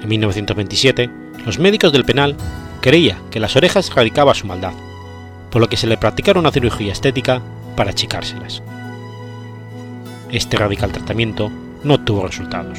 En 0.00 0.08
1927, 0.08 1.10
los 1.44 1.58
médicos 1.58 1.90
del 1.90 2.04
penal 2.04 2.36
creían 2.80 3.28
que 3.32 3.40
las 3.40 3.56
orejas 3.56 3.92
radicaba 3.92 4.36
su 4.36 4.46
maldad, 4.46 4.74
por 5.50 5.60
lo 5.60 5.68
que 5.68 5.76
se 5.76 5.88
le 5.88 5.96
practicaron 5.96 6.42
una 6.42 6.52
cirugía 6.52 6.92
estética 6.92 7.42
para 7.74 7.90
achicárselas. 7.90 8.62
Este 10.30 10.56
radical 10.56 10.92
tratamiento 10.92 11.50
no 11.84 12.00
tuvo 12.00 12.26
resultados. 12.26 12.78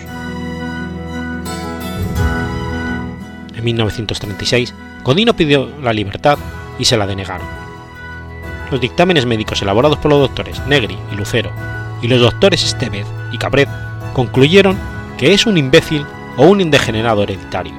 En 3.56 3.64
1936, 3.64 4.74
Godino 5.04 5.36
pidió 5.36 5.70
la 5.82 5.94
libertad 5.94 6.38
y 6.80 6.86
se 6.86 6.98
la 6.98 7.08
denegaron. 7.08 7.48
Los 8.72 8.82
dictámenes 8.82 9.26
médicos 9.26 9.62
elaborados 9.62 9.98
por 9.98 10.12
los 10.12 10.22
doctores 10.22 10.66
Negri 10.68 10.98
y 11.12 11.16
Lucero 11.16 11.52
y 12.02 12.08
los 12.08 12.22
doctores 12.22 12.64
Estevez 12.64 13.06
y 13.32 13.38
Cabret 13.38 13.70
concluyeron 14.14 14.78
que 15.18 15.34
es 15.34 15.46
un 15.46 15.58
imbécil 15.58 16.06
o 16.38 16.46
un 16.48 16.62
indegenerado 16.62 17.24
hereditario, 17.24 17.74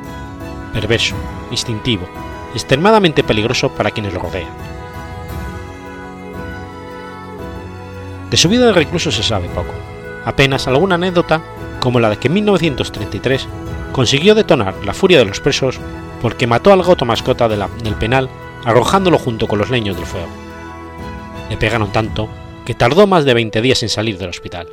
perverso, 0.73 1.17
instintivo, 1.51 2.07
extremadamente 2.55 3.25
peligroso 3.25 3.71
para 3.71 3.91
quienes 3.91 4.13
lo 4.13 4.21
rodean. 4.21 4.51
De 8.31 8.37
su 8.37 8.49
vida 8.49 8.67
de 8.67 8.73
recluso 8.73 9.11
se 9.11 9.23
sabe 9.23 9.49
poco, 9.49 9.73
apenas 10.25 10.67
alguna 10.67 10.95
anécdota 10.97 11.43
como 11.81 12.01
la 12.01 12.11
de 12.11 12.17
que 12.17 12.29
en 12.29 12.35
1933 12.35 13.49
consiguió 13.93 14.35
detonar 14.35 14.75
la 14.85 14.95
furia 14.95 15.19
de 15.19 15.25
los 15.25 15.41
presos 15.41 15.79
porque 16.21 16.47
mató 16.47 16.73
al 16.73 16.83
gato 16.83 17.05
mascota 17.05 17.49
del 17.49 17.95
penal 17.99 18.29
arrojándolo 18.65 19.19
junto 19.19 19.49
con 19.49 19.59
los 19.59 19.71
leños 19.71 19.97
del 19.97 20.07
fuego. 20.07 20.29
Le 21.51 21.57
pegaron 21.57 21.93
tanto 21.93 22.29
que 22.65 22.75
tardó 22.75 23.07
más 23.07 23.25
de 23.25 23.35
20 23.35 23.61
días 23.61 23.83
en 23.83 23.89
salir 23.89 24.19
del 24.19 24.31
hospital. 24.31 24.69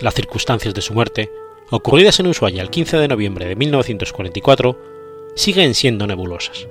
Las 0.00 0.14
circunstancias 0.14 0.74
de 0.74 0.80
su 0.80 0.94
muerte, 0.94 1.32
ocurridas 1.70 2.20
en 2.20 2.28
Ushuaia 2.28 2.62
el 2.62 2.70
15 2.70 2.98
de 2.98 3.08
noviembre 3.08 3.46
de 3.46 3.56
1944, 3.56 4.78
siguen 5.34 5.74
siendo 5.74 6.06
nebulosas. 6.06 6.68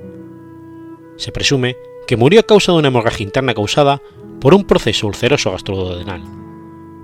Se 1.18 1.34
presume 1.34 1.76
que 2.08 2.16
murió 2.16 2.40
a 2.40 2.44
causa 2.44 2.72
de 2.72 2.78
una 2.78 2.88
hemorragia 2.88 3.26
interna 3.26 3.54
causada 3.54 4.02
por 4.40 4.54
un 4.54 4.66
proceso 4.66 5.08
ulceroso 5.08 5.52
gastroduodenal, 5.52 6.24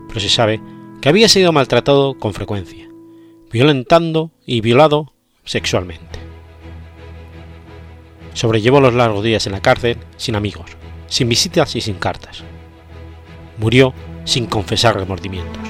pero 0.07 0.19
se 0.19 0.29
sabe 0.29 0.61
que 1.01 1.09
había 1.09 1.27
sido 1.27 1.51
maltratado 1.51 2.13
con 2.15 2.33
frecuencia, 2.33 2.87
violentando 3.51 4.31
y 4.45 4.61
violado 4.61 5.13
sexualmente. 5.43 6.19
Sobrellevó 8.33 8.81
los 8.81 8.93
largos 8.93 9.23
días 9.23 9.45
en 9.45 9.53
la 9.53 9.61
cárcel 9.61 9.97
sin 10.17 10.35
amigos, 10.35 10.71
sin 11.07 11.29
visitas 11.29 11.75
y 11.75 11.81
sin 11.81 11.95
cartas. 11.95 12.43
Murió 13.57 13.93
sin 14.25 14.47
confesar 14.47 14.95
remordimientos. 14.95 15.61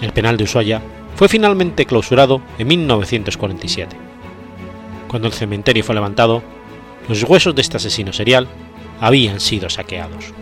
El 0.00 0.12
penal 0.12 0.36
de 0.36 0.44
Ushuaia 0.44 0.80
fue 1.16 1.28
finalmente 1.28 1.84
clausurado 1.84 2.40
en 2.58 2.68
1947. 2.68 3.96
Cuando 5.08 5.26
el 5.26 5.34
cementerio 5.34 5.82
fue 5.82 5.96
levantado, 5.96 6.42
los 7.08 7.22
huesos 7.24 7.54
de 7.54 7.62
este 7.62 7.78
asesino 7.78 8.12
serial 8.12 8.46
habían 9.00 9.40
sido 9.40 9.68
saqueados. 9.70 10.32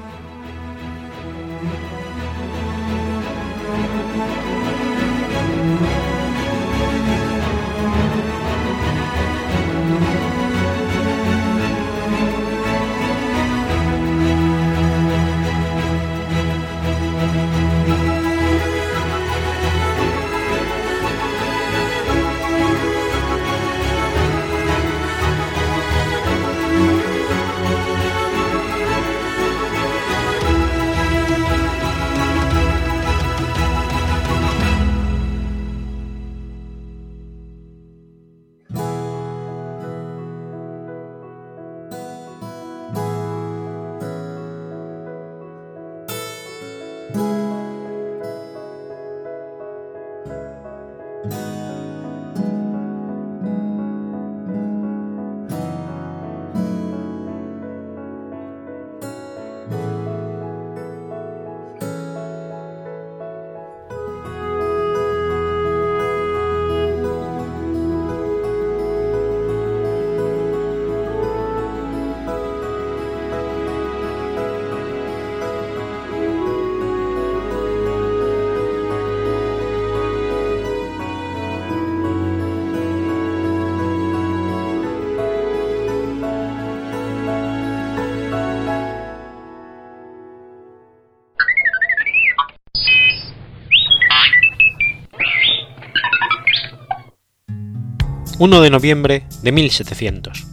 1 98.39 98.61
de 98.61 98.69
noviembre 98.69 99.25
de 99.43 99.51
1700. 99.51 100.45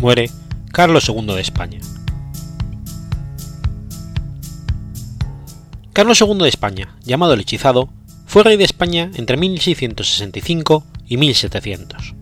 Muere 0.00 0.28
Carlos 0.72 1.08
II 1.08 1.26
de 1.26 1.40
España. 1.40 1.78
Carlos 5.92 6.20
II 6.20 6.38
de 6.38 6.48
España, 6.48 6.96
llamado 7.04 7.34
el 7.34 7.40
Hechizado, 7.40 7.90
fue 8.26 8.42
rey 8.42 8.56
de 8.56 8.64
España 8.64 9.08
entre 9.14 9.36
1665 9.36 10.84
y 11.06 11.16
1700. 11.16 12.14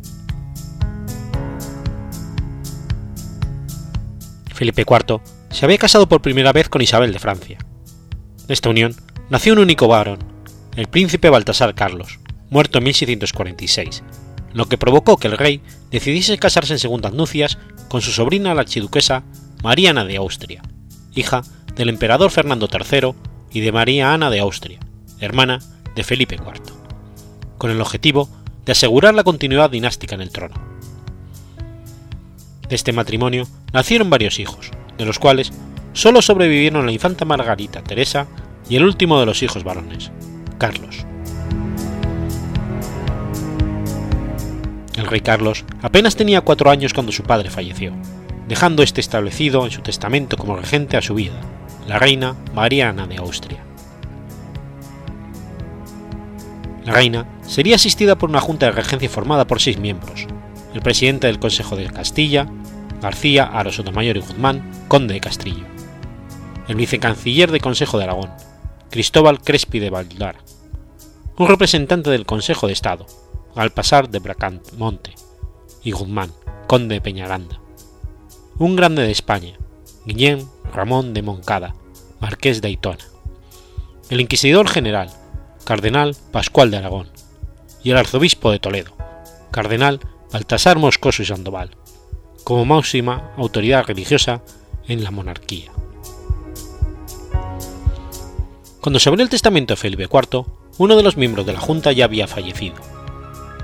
Felipe 4.52 4.82
IV 4.82 5.22
se 5.48 5.64
había 5.64 5.78
casado 5.78 6.10
por 6.10 6.20
primera 6.20 6.52
vez 6.52 6.68
con 6.68 6.82
Isabel 6.82 7.14
de 7.14 7.18
Francia. 7.18 7.56
De 8.46 8.52
esta 8.52 8.68
unión 8.68 8.94
nació 9.30 9.54
un 9.54 9.60
único 9.60 9.88
varón, 9.88 10.18
el 10.76 10.88
príncipe 10.88 11.30
Baltasar 11.30 11.74
Carlos, 11.74 12.20
muerto 12.50 12.76
en 12.76 12.84
1646, 12.84 14.02
lo 14.52 14.66
que 14.66 14.78
provocó 14.78 15.16
que 15.16 15.28
el 15.28 15.38
rey 15.38 15.60
decidiese 15.90 16.38
casarse 16.38 16.72
en 16.72 16.78
segundas 16.78 17.12
nupcias 17.12 17.58
con 17.88 18.00
su 18.00 18.10
sobrina 18.12 18.54
la 18.54 18.62
archiduquesa 18.62 19.22
Mariana 19.62 20.04
de 20.04 20.16
Austria, 20.16 20.62
hija 21.14 21.42
del 21.76 21.88
emperador 21.88 22.30
Fernando 22.30 22.68
III 22.70 23.14
y 23.52 23.60
de 23.60 23.72
María 23.72 24.12
Ana 24.12 24.30
de 24.30 24.40
Austria, 24.40 24.80
hermana 25.20 25.60
de 25.94 26.04
Felipe 26.04 26.36
IV, 26.36 26.72
con 27.58 27.70
el 27.70 27.80
objetivo 27.80 28.28
de 28.64 28.72
asegurar 28.72 29.14
la 29.14 29.24
continuidad 29.24 29.70
dinástica 29.70 30.14
en 30.14 30.20
el 30.20 30.30
trono. 30.30 30.54
De 32.68 32.76
este 32.76 32.92
matrimonio 32.92 33.48
nacieron 33.72 34.10
varios 34.10 34.38
hijos, 34.38 34.70
de 34.96 35.04
los 35.04 35.18
cuales 35.18 35.52
solo 35.92 36.22
sobrevivieron 36.22 36.86
la 36.86 36.92
infanta 36.92 37.24
Margarita 37.24 37.82
Teresa 37.82 38.28
y 38.68 38.76
el 38.76 38.84
último 38.84 39.18
de 39.18 39.26
los 39.26 39.42
hijos 39.42 39.64
varones, 39.64 40.12
Carlos. 40.58 41.04
El 45.00 45.06
rey 45.06 45.22
Carlos 45.22 45.64
apenas 45.80 46.14
tenía 46.14 46.42
cuatro 46.42 46.70
años 46.70 46.92
cuando 46.92 47.10
su 47.10 47.22
padre 47.22 47.48
falleció, 47.48 47.94
dejando 48.46 48.82
este 48.82 49.00
establecido 49.00 49.64
en 49.64 49.70
su 49.70 49.80
testamento 49.80 50.36
como 50.36 50.56
regente 50.56 50.98
a 50.98 51.02
su 51.02 51.14
vida, 51.14 51.40
la 51.88 51.98
reina 51.98 52.36
María 52.54 52.90
Ana 52.90 53.06
de 53.06 53.16
Austria. 53.16 53.64
La 56.84 56.92
reina 56.92 57.26
sería 57.46 57.76
asistida 57.76 58.18
por 58.18 58.28
una 58.28 58.42
junta 58.42 58.66
de 58.66 58.72
regencia 58.72 59.08
formada 59.08 59.46
por 59.46 59.58
seis 59.58 59.78
miembros, 59.78 60.26
el 60.74 60.82
presidente 60.82 61.28
del 61.28 61.38
Consejo 61.38 61.76
de 61.76 61.86
Castilla, 61.86 62.46
García 63.00 63.44
Aro 63.44 63.72
Sotomayor 63.72 64.18
y 64.18 64.20
Guzmán, 64.20 64.70
conde 64.86 65.14
de 65.14 65.20
Castrillo, 65.20 65.64
el 66.68 66.74
vicecanciller 66.74 67.50
del 67.50 67.62
Consejo 67.62 67.96
de 67.96 68.04
Aragón, 68.04 68.30
Cristóbal 68.90 69.40
Crespi 69.40 69.78
de 69.78 69.88
Valdar, 69.88 70.36
un 71.38 71.48
representante 71.48 72.10
del 72.10 72.26
Consejo 72.26 72.66
de 72.66 72.74
Estado, 72.74 73.06
al 73.54 73.70
pasar 73.70 74.08
de 74.08 74.18
Bracamonte, 74.18 75.14
y 75.82 75.92
Guzmán, 75.92 76.32
conde 76.66 76.96
de 76.96 77.00
Peñaranda. 77.00 77.60
Un 78.58 78.76
grande 78.76 79.02
de 79.02 79.10
España, 79.10 79.58
Guillén 80.04 80.48
Ramón 80.72 81.14
de 81.14 81.22
Moncada, 81.22 81.74
marqués 82.20 82.60
de 82.60 82.68
Aitona. 82.68 83.04
El 84.08 84.20
inquisidor 84.20 84.68
general, 84.68 85.10
cardenal 85.64 86.16
Pascual 86.32 86.70
de 86.70 86.78
Aragón. 86.78 87.08
Y 87.82 87.90
el 87.90 87.96
arzobispo 87.96 88.50
de 88.50 88.58
Toledo, 88.58 88.92
cardenal 89.50 90.00
Baltasar 90.32 90.78
Moscoso 90.78 91.22
y 91.22 91.26
Sandoval, 91.26 91.70
como 92.44 92.64
máxima 92.64 93.32
autoridad 93.36 93.84
religiosa 93.84 94.42
en 94.86 95.02
la 95.02 95.10
monarquía. 95.10 95.72
Cuando 98.80 98.98
se 98.98 99.08
abrió 99.08 99.24
el 99.24 99.30
testamento 99.30 99.74
de 99.74 99.76
Felipe 99.76 100.08
IV, 100.12 100.44
uno 100.78 100.96
de 100.96 101.02
los 101.02 101.16
miembros 101.16 101.46
de 101.46 101.52
la 101.52 101.60
Junta 101.60 101.92
ya 101.92 102.04
había 102.04 102.26
fallecido, 102.26 102.76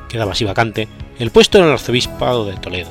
quedaba 0.09 0.33
así 0.33 0.45
vacante 0.45 0.89
el 1.19 1.31
puesto 1.31 1.59
en 1.59 1.65
el 1.65 1.73
arzobispado 1.73 2.45
de 2.45 2.55
Toledo. 2.55 2.91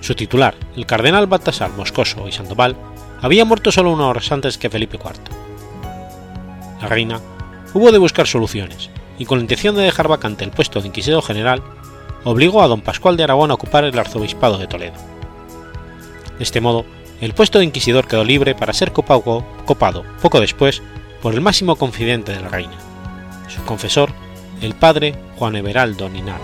Su 0.00 0.14
titular, 0.14 0.54
el 0.76 0.86
cardenal 0.86 1.26
Baltasar 1.26 1.70
Moscoso 1.70 2.26
y 2.26 2.32
Sandoval, 2.32 2.76
había 3.20 3.44
muerto 3.44 3.70
solo 3.70 3.92
unas 3.92 4.06
horas 4.06 4.32
antes 4.32 4.58
que 4.58 4.70
Felipe 4.70 4.96
IV. 4.96 5.14
La 6.80 6.88
reina 6.88 7.20
hubo 7.74 7.92
de 7.92 7.98
buscar 7.98 8.26
soluciones 8.26 8.90
y 9.18 9.26
con 9.26 9.38
la 9.38 9.42
intención 9.42 9.76
de 9.76 9.82
dejar 9.82 10.08
vacante 10.08 10.44
el 10.44 10.50
puesto 10.50 10.80
de 10.80 10.88
inquisidor 10.88 11.22
general, 11.22 11.62
obligó 12.24 12.62
a 12.62 12.68
don 12.68 12.80
Pascual 12.80 13.16
de 13.16 13.24
Aragón 13.24 13.50
a 13.50 13.54
ocupar 13.54 13.84
el 13.84 13.98
arzobispado 13.98 14.56
de 14.56 14.66
Toledo. 14.66 14.96
De 16.38 16.44
este 16.44 16.62
modo, 16.62 16.86
el 17.20 17.34
puesto 17.34 17.58
de 17.58 17.66
inquisidor 17.66 18.08
quedó 18.08 18.24
libre 18.24 18.54
para 18.54 18.72
ser 18.72 18.92
copado, 18.92 19.44
copado 19.66 20.04
poco 20.22 20.40
después 20.40 20.82
por 21.20 21.34
el 21.34 21.42
máximo 21.42 21.76
confidente 21.76 22.32
de 22.32 22.40
la 22.40 22.48
reina, 22.48 22.72
su 23.48 23.62
confesor 23.64 24.10
el 24.60 24.74
padre 24.74 25.14
Juan 25.38 25.56
Everaldo 25.56 26.08
Ninar. 26.08 26.40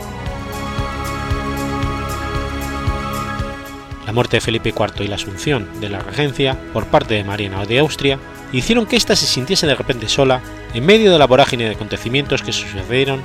La 4.06 4.12
muerte 4.12 4.38
de 4.38 4.40
Felipe 4.40 4.70
IV 4.70 5.04
y 5.04 5.08
la 5.08 5.16
asunción 5.16 5.68
de 5.80 5.88
la 5.88 5.98
regencia 5.98 6.58
por 6.72 6.86
parte 6.86 7.14
de 7.14 7.24
Mariana 7.24 7.64
de 7.66 7.78
Austria 7.80 8.18
hicieron 8.52 8.86
que 8.86 8.96
ésta 8.96 9.16
se 9.16 9.26
sintiese 9.26 9.66
de 9.66 9.74
repente 9.74 10.08
sola 10.08 10.40
en 10.72 10.86
medio 10.86 11.12
de 11.12 11.18
la 11.18 11.26
vorágine 11.26 11.64
de 11.64 11.74
acontecimientos 11.74 12.42
que 12.42 12.52
sucedieron 12.52 13.20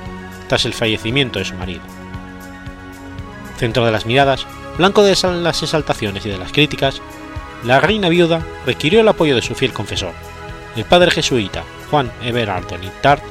tras 0.48 0.66
el 0.66 0.74
fallecimiento 0.74 1.40
de 1.40 1.46
su 1.46 1.54
marido. 1.54 1.82
Centro 3.58 3.86
de 3.86 3.92
las 3.92 4.06
miradas, 4.06 4.46
blanco 4.78 5.04
de 5.04 5.16
las 5.42 5.64
exaltaciones 5.64 6.26
y 6.26 6.30
de 6.30 6.38
las 6.38 6.52
críticas, 6.52 7.02
la 7.64 7.80
reina 7.80 8.10
viuda 8.10 8.46
requirió 8.66 9.02
el 9.02 9.08
apoyo 9.08 9.36
de 9.36 9.44
su 9.44 9.54
fiel 9.54 9.72
confesor, 9.72 10.14
el 10.76 10.84
padre 10.84 11.12
jesuita 11.12 11.64
Juan 11.92 12.12
Everardo 12.24 12.78
Nittard, 12.78 13.22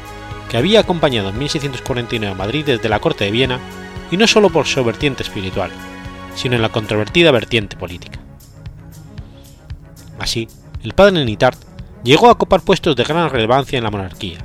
que 0.51 0.57
había 0.57 0.81
acompañado 0.81 1.29
en 1.29 1.39
1649 1.39 2.35
a 2.35 2.37
Madrid 2.37 2.65
desde 2.67 2.89
la 2.89 2.99
corte 2.99 3.25
de 3.25 3.31
Viena, 3.31 3.61
y 4.11 4.17
no 4.17 4.27
solo 4.27 4.51
por 4.51 4.67
su 4.67 4.83
vertiente 4.83 5.23
espiritual, 5.23 5.71
sino 6.35 6.57
en 6.57 6.63
la 6.63 6.71
controvertida 6.71 7.31
vertiente 7.31 7.77
política. 7.77 8.19
Así, 10.19 10.49
el 10.83 10.93
padre 10.93 11.25
Nitart 11.25 11.57
llegó 12.03 12.29
a 12.29 12.33
ocupar 12.33 12.63
puestos 12.63 12.97
de 12.97 13.05
gran 13.05 13.31
relevancia 13.31 13.79
en 13.79 13.85
la 13.85 13.93
monarquía, 13.93 14.39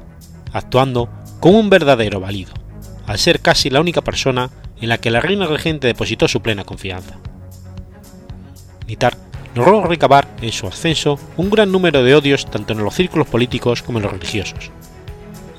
actuando 0.53 1.09
como 1.39 1.59
un 1.59 1.71
verdadero 1.71 2.19
valido, 2.19 2.53
al 3.07 3.17
ser 3.17 3.39
casi 3.39 3.71
la 3.71 3.81
única 3.81 4.01
persona 4.01 4.51
en 4.79 4.89
la 4.89 4.99
que 4.99 5.09
la 5.09 5.21
reina 5.21 5.47
regente 5.47 5.87
depositó 5.87 6.27
su 6.27 6.39
plena 6.39 6.65
confianza. 6.65 7.17
Nitart 8.87 9.17
logró 9.55 9.83
recabar 9.85 10.27
en 10.39 10.51
su 10.51 10.67
ascenso 10.67 11.17
un 11.35 11.49
gran 11.49 11.71
número 11.71 12.03
de 12.03 12.13
odios 12.13 12.45
tanto 12.45 12.73
en 12.73 12.83
los 12.83 12.93
círculos 12.93 13.27
políticos 13.27 13.81
como 13.81 13.97
en 13.97 14.03
los 14.03 14.11
religiosos. 14.11 14.69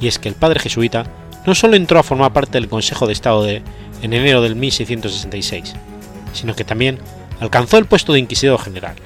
Y 0.01 0.09
es 0.09 0.19
que 0.19 0.29
el 0.29 0.35
padre 0.35 0.61
jesuita 0.61 1.05
no 1.47 1.55
solo 1.55 1.77
entró 1.77 1.99
a 1.99 2.03
formar 2.03 2.33
parte 2.33 2.59
del 2.59 2.69
Consejo 2.69 3.07
de 3.07 3.13
Estado 3.13 3.43
de, 3.43 3.63
en 4.03 4.13
enero 4.13 4.43
del 4.43 4.57
1666, 4.57 5.75
sino 6.33 6.55
que 6.55 6.65
también 6.65 6.99
alcanzó 7.41 7.79
el 7.79 7.87
puesto 7.87 8.13
de 8.13 8.19
inquisidor 8.19 8.61
general, 8.61 8.97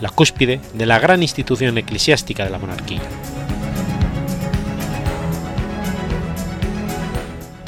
la 0.00 0.10
cúspide 0.10 0.60
de 0.74 0.86
la 0.86 0.98
gran 0.98 1.22
institución 1.22 1.76
eclesiástica 1.78 2.44
de 2.44 2.50
la 2.50 2.58
monarquía. 2.58 3.00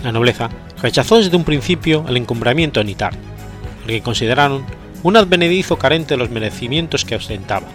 La 0.05 0.12
nobleza 0.12 0.51
rechazó 0.81 1.18
desde 1.18 1.37
un 1.37 1.45
principio 1.45 2.05
el 2.09 2.16
encumbramiento 2.16 2.81
de 2.81 2.85
Nitar, 2.85 3.14
porque 3.81 4.03
consideraron 4.03 4.64
un 5.03 5.16
advenedizo 5.16 5.79
carente 5.79 6.14
de 6.14 6.18
los 6.18 6.31
merecimientos 6.31 7.05
que 7.05 7.16
ostentaba, 7.16 7.66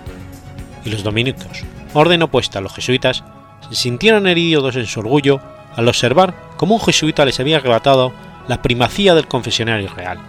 y 0.86 0.90
los 0.90 1.04
dominicos, 1.04 1.64
orden 1.94 2.22
opuesta 2.22 2.60
a 2.60 2.62
los 2.62 2.74
jesuitas, 2.74 3.24
se 3.70 3.76
sintieron 3.76 4.28
heridos 4.28 4.76
en 4.76 4.86
su 4.86 5.00
orgullo 5.00 5.40
al 5.76 5.88
observar 5.88 6.34
cómo 6.58 6.76
un 6.76 6.82
jesuita 6.82 7.26
les 7.26 7.40
había 7.40 7.58
arrebatado 7.58 8.14
la 8.48 8.62
primacía 8.62 9.14
del 9.14 9.28
confesionario 9.28 9.90
real, 9.94 10.20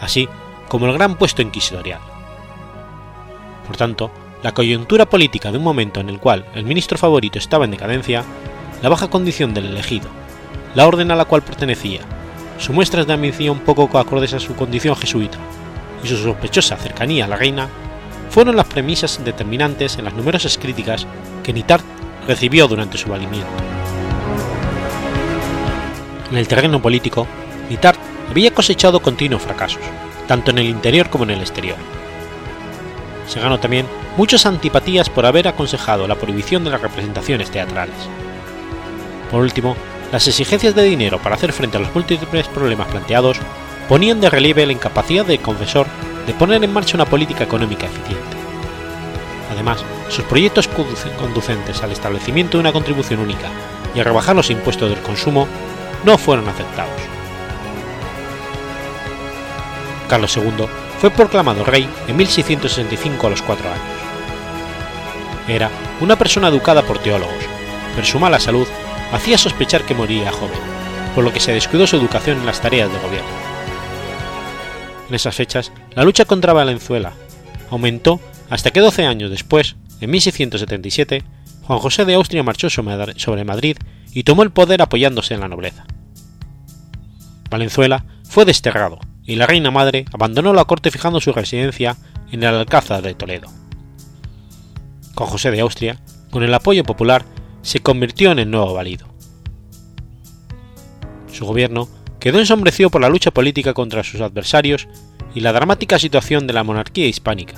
así 0.00 0.28
como 0.68 0.86
el 0.86 0.92
gran 0.92 1.16
puesto 1.16 1.42
inquisitorial. 1.42 2.00
Por 3.66 3.76
tanto, 3.76 4.10
la 4.42 4.52
coyuntura 4.52 5.06
política 5.06 5.50
de 5.50 5.58
un 5.58 5.64
momento 5.64 6.00
en 6.00 6.08
el 6.08 6.20
cual 6.20 6.44
el 6.54 6.64
ministro 6.64 6.98
favorito 6.98 7.38
estaba 7.38 7.64
en 7.64 7.72
decadencia, 7.72 8.24
la 8.82 8.88
baja 8.88 9.08
condición 9.08 9.54
del 9.54 9.66
elegido, 9.66 10.08
la 10.74 10.86
orden 10.86 11.10
a 11.10 11.16
la 11.16 11.24
cual 11.24 11.42
pertenecía, 11.42 12.00
sus 12.58 12.74
muestras 12.74 13.06
de 13.06 13.14
ambición 13.14 13.60
poco 13.60 13.98
acordes 13.98 14.34
a 14.34 14.40
su 14.40 14.54
condición 14.54 14.94
jesuita 14.96 15.38
y 16.04 16.08
su 16.08 16.16
sospechosa 16.16 16.76
cercanía 16.76 17.24
a 17.24 17.28
la 17.28 17.36
reina, 17.36 17.68
fueron 18.30 18.56
las 18.56 18.66
premisas 18.66 19.24
determinantes 19.24 19.98
en 19.98 20.04
las 20.04 20.14
numerosas 20.14 20.58
críticas 20.58 21.06
que 21.42 21.52
Nitart 21.52 21.84
recibió 22.26 22.68
durante 22.68 22.98
su 22.98 23.08
valimiento. 23.08 23.48
En 26.30 26.36
el 26.36 26.48
terreno 26.48 26.82
político, 26.82 27.26
Nitart 27.70 28.00
había 28.30 28.52
cosechado 28.52 29.00
continuos 29.00 29.42
fracasos, 29.42 29.82
tanto 30.26 30.50
en 30.50 30.58
el 30.58 30.66
interior 30.66 31.08
como 31.08 31.24
en 31.24 31.30
el 31.30 31.40
exterior. 31.40 31.76
Se 33.28 33.40
ganó 33.40 33.58
también 33.58 33.86
muchas 34.16 34.46
antipatías 34.46 35.10
por 35.10 35.26
haber 35.26 35.48
aconsejado 35.48 36.06
la 36.08 36.16
prohibición 36.16 36.64
de 36.64 36.70
las 36.70 36.80
representaciones 36.80 37.50
teatrales. 37.50 37.94
Por 39.30 39.42
último, 39.42 39.76
las 40.12 40.26
exigencias 40.28 40.74
de 40.74 40.84
dinero 40.84 41.18
para 41.18 41.34
hacer 41.34 41.52
frente 41.52 41.76
a 41.76 41.80
los 41.80 41.94
múltiples 41.94 42.46
problemas 42.48 42.88
planteados 42.88 43.38
ponían 43.88 44.20
de 44.20 44.30
relieve 44.30 44.66
la 44.66 44.72
incapacidad 44.72 45.24
del 45.24 45.40
confesor 45.40 45.86
de 46.26 46.34
poner 46.34 46.62
en 46.62 46.72
marcha 46.72 46.96
una 46.96 47.06
política 47.06 47.44
económica 47.44 47.86
eficiente. 47.86 48.35
Además, 49.50 49.84
sus 50.08 50.24
proyectos 50.24 50.68
conducentes 50.68 51.82
al 51.82 51.92
establecimiento 51.92 52.56
de 52.56 52.62
una 52.62 52.72
contribución 52.72 53.20
única 53.20 53.48
y 53.94 54.00
a 54.00 54.04
rebajar 54.04 54.36
los 54.36 54.50
impuestos 54.50 54.90
del 54.90 55.00
consumo 55.00 55.46
no 56.04 56.18
fueron 56.18 56.48
aceptados. 56.48 57.00
Carlos 60.08 60.36
II 60.36 60.66
fue 61.00 61.10
proclamado 61.10 61.64
rey 61.64 61.88
en 62.06 62.16
1665 62.16 63.26
a 63.26 63.30
los 63.30 63.42
cuatro 63.42 63.68
años. 63.68 63.82
Era 65.48 65.70
una 66.00 66.16
persona 66.16 66.48
educada 66.48 66.82
por 66.82 66.98
teólogos, 66.98 67.34
pero 67.94 68.06
su 68.06 68.18
mala 68.18 68.40
salud 68.40 68.66
hacía 69.12 69.38
sospechar 69.38 69.82
que 69.82 69.94
moría 69.94 70.32
joven, 70.32 70.58
por 71.14 71.24
lo 71.24 71.32
que 71.32 71.40
se 71.40 71.52
descuidó 71.52 71.86
su 71.86 71.96
educación 71.96 72.38
en 72.38 72.46
las 72.46 72.60
tareas 72.60 72.92
de 72.92 72.98
gobierno. 72.98 73.28
En 75.08 75.14
esas 75.14 75.34
fechas, 75.34 75.72
la 75.94 76.04
lucha 76.04 76.24
contra 76.24 76.52
Valenzuela 76.52 77.12
aumentó 77.70 78.20
hasta 78.50 78.70
que 78.70 78.80
12 78.80 79.06
años 79.06 79.30
después, 79.30 79.76
en 80.00 80.10
1677, 80.10 81.24
Juan 81.62 81.78
José 81.78 82.04
de 82.04 82.14
Austria 82.14 82.42
marchó 82.42 82.70
sobre 82.70 83.44
Madrid 83.44 83.76
y 84.12 84.22
tomó 84.22 84.42
el 84.42 84.50
poder 84.50 84.82
apoyándose 84.82 85.34
en 85.34 85.40
la 85.40 85.48
nobleza. 85.48 85.84
Valenzuela 87.50 88.04
fue 88.24 88.44
desterrado 88.44 88.98
y 89.24 89.36
la 89.36 89.46
reina 89.46 89.70
madre 89.70 90.04
abandonó 90.12 90.52
la 90.52 90.64
corte 90.64 90.90
fijando 90.90 91.20
su 91.20 91.32
residencia 91.32 91.96
en 92.30 92.42
el 92.42 92.54
Alcázar 92.54 93.02
de 93.02 93.14
Toledo. 93.14 93.48
Juan 95.14 95.30
José 95.30 95.50
de 95.50 95.60
Austria, 95.60 96.00
con 96.30 96.42
el 96.42 96.54
apoyo 96.54 96.84
popular, 96.84 97.24
se 97.62 97.80
convirtió 97.80 98.30
en 98.30 98.38
el 98.38 98.50
nuevo 98.50 98.74
valido. 98.74 99.08
Su 101.32 101.46
gobierno 101.46 101.88
quedó 102.20 102.38
ensombrecido 102.38 102.90
por 102.90 103.00
la 103.00 103.08
lucha 103.08 103.30
política 103.30 103.74
contra 103.74 104.04
sus 104.04 104.20
adversarios 104.20 104.88
y 105.34 105.40
la 105.40 105.52
dramática 105.52 105.98
situación 105.98 106.46
de 106.46 106.52
la 106.52 106.64
monarquía 106.64 107.06
hispánica, 107.06 107.54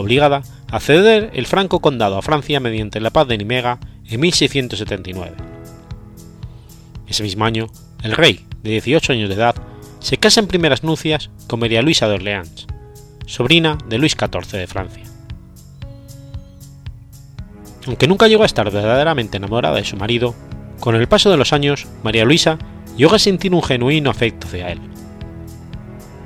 obligada 0.00 0.42
a 0.70 0.80
ceder 0.80 1.30
el 1.34 1.46
franco 1.46 1.80
condado 1.80 2.16
a 2.16 2.22
Francia 2.22 2.60
mediante 2.60 3.00
la 3.00 3.10
paz 3.10 3.28
de 3.28 3.38
Nimega 3.38 3.78
en 4.08 4.20
1679. 4.20 5.32
Ese 7.06 7.22
mismo 7.22 7.44
año, 7.44 7.66
el 8.02 8.12
rey, 8.12 8.46
de 8.62 8.70
18 8.70 9.12
años 9.12 9.28
de 9.28 9.34
edad, 9.34 9.54
se 9.98 10.16
casa 10.16 10.40
en 10.40 10.46
primeras 10.46 10.82
nupcias 10.82 11.30
con 11.46 11.60
María 11.60 11.82
Luisa 11.82 12.08
de 12.08 12.14
Orleans, 12.14 12.66
sobrina 13.26 13.78
de 13.88 13.98
Luis 13.98 14.16
XIV 14.18 14.58
de 14.58 14.66
Francia. 14.66 15.04
Aunque 17.86 18.08
nunca 18.08 18.28
llegó 18.28 18.42
a 18.42 18.46
estar 18.46 18.70
verdaderamente 18.70 19.36
enamorada 19.36 19.76
de 19.76 19.84
su 19.84 19.96
marido, 19.96 20.34
con 20.80 20.94
el 20.94 21.08
paso 21.08 21.30
de 21.30 21.36
los 21.36 21.52
años, 21.52 21.86
María 22.02 22.24
Luisa 22.24 22.58
llegó 22.96 23.14
a 23.14 23.18
sentir 23.18 23.54
un 23.54 23.62
genuino 23.62 24.10
afecto 24.10 24.46
hacia 24.46 24.70
él. 24.70 24.80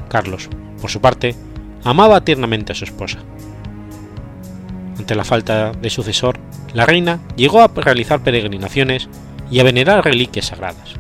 Carlos, 0.09 0.49
por 0.81 0.91
su 0.91 1.01
parte, 1.01 1.35
amaba 1.83 2.21
tiernamente 2.23 2.73
a 2.73 2.75
su 2.75 2.85
esposa. 2.85 3.19
Ante 4.99 5.15
la 5.15 5.25
falta 5.25 5.73
de 5.73 5.91
sucesor, 5.91 6.39
la 6.73 6.87
reina 6.87 7.21
llegó 7.37 7.61
a 7.61 7.69
realizar 7.69 8.23
peregrinaciones 8.23 9.09
y 9.51 9.61
a 9.61 9.65
venerar 9.65 10.05
reliquias 10.05 10.47
sagradas. 10.47 10.95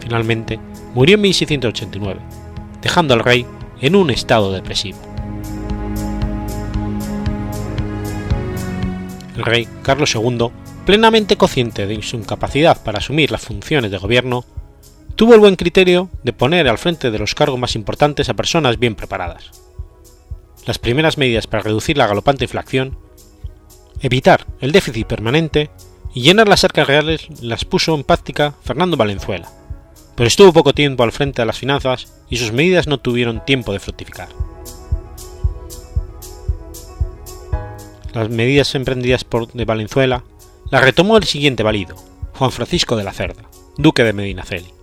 Finalmente, 0.00 0.58
murió 0.94 1.16
en 1.16 1.22
1689, 1.22 2.20
dejando 2.80 3.14
al 3.14 3.20
rey 3.20 3.46
en 3.80 3.96
un 3.96 4.10
estado 4.10 4.52
depresivo. 4.52 4.98
el 9.38 9.44
rey 9.44 9.68
Carlos 9.82 10.14
II, 10.14 10.50
plenamente 10.84 11.36
consciente 11.36 11.86
de 11.86 12.02
su 12.02 12.16
incapacidad 12.16 12.82
para 12.82 12.98
asumir 12.98 13.30
las 13.30 13.42
funciones 13.42 13.90
de 13.90 13.98
gobierno, 13.98 14.44
tuvo 15.14 15.34
el 15.34 15.40
buen 15.40 15.56
criterio 15.56 16.10
de 16.22 16.32
poner 16.32 16.68
al 16.68 16.78
frente 16.78 17.10
de 17.10 17.18
los 17.18 17.34
cargos 17.34 17.58
más 17.58 17.74
importantes 17.76 18.28
a 18.28 18.34
personas 18.34 18.78
bien 18.78 18.94
preparadas. 18.94 19.67
Las 20.68 20.78
primeras 20.78 21.16
medidas 21.16 21.46
para 21.46 21.62
reducir 21.62 21.96
la 21.96 22.06
galopante 22.06 22.44
inflación, 22.44 22.98
evitar 24.02 24.46
el 24.60 24.70
déficit 24.70 25.06
permanente 25.06 25.70
y 26.12 26.20
llenar 26.20 26.46
las 26.46 26.62
arcas 26.62 26.86
reales 26.86 27.26
las 27.40 27.64
puso 27.64 27.94
en 27.94 28.04
práctica 28.04 28.52
Fernando 28.62 28.98
Valenzuela, 28.98 29.48
pero 30.14 30.28
estuvo 30.28 30.52
poco 30.52 30.74
tiempo 30.74 31.04
al 31.04 31.12
frente 31.12 31.40
de 31.40 31.46
las 31.46 31.58
finanzas 31.58 32.12
y 32.28 32.36
sus 32.36 32.52
medidas 32.52 32.86
no 32.86 32.98
tuvieron 33.00 33.42
tiempo 33.46 33.72
de 33.72 33.80
fructificar. 33.80 34.28
las 38.12 38.28
medidas 38.28 38.74
emprendidas 38.74 39.24
por 39.24 39.50
de 39.50 39.64
Valenzuela 39.64 40.22
las 40.70 40.82
retomó 40.82 41.16
el 41.16 41.24
siguiente 41.24 41.62
valido, 41.62 41.96
Juan 42.34 42.52
Francisco 42.52 42.94
de 42.94 43.04
la 43.04 43.14
Cerda, 43.14 43.48
duque 43.78 44.04
de 44.04 44.12
Medinaceli. 44.12 44.77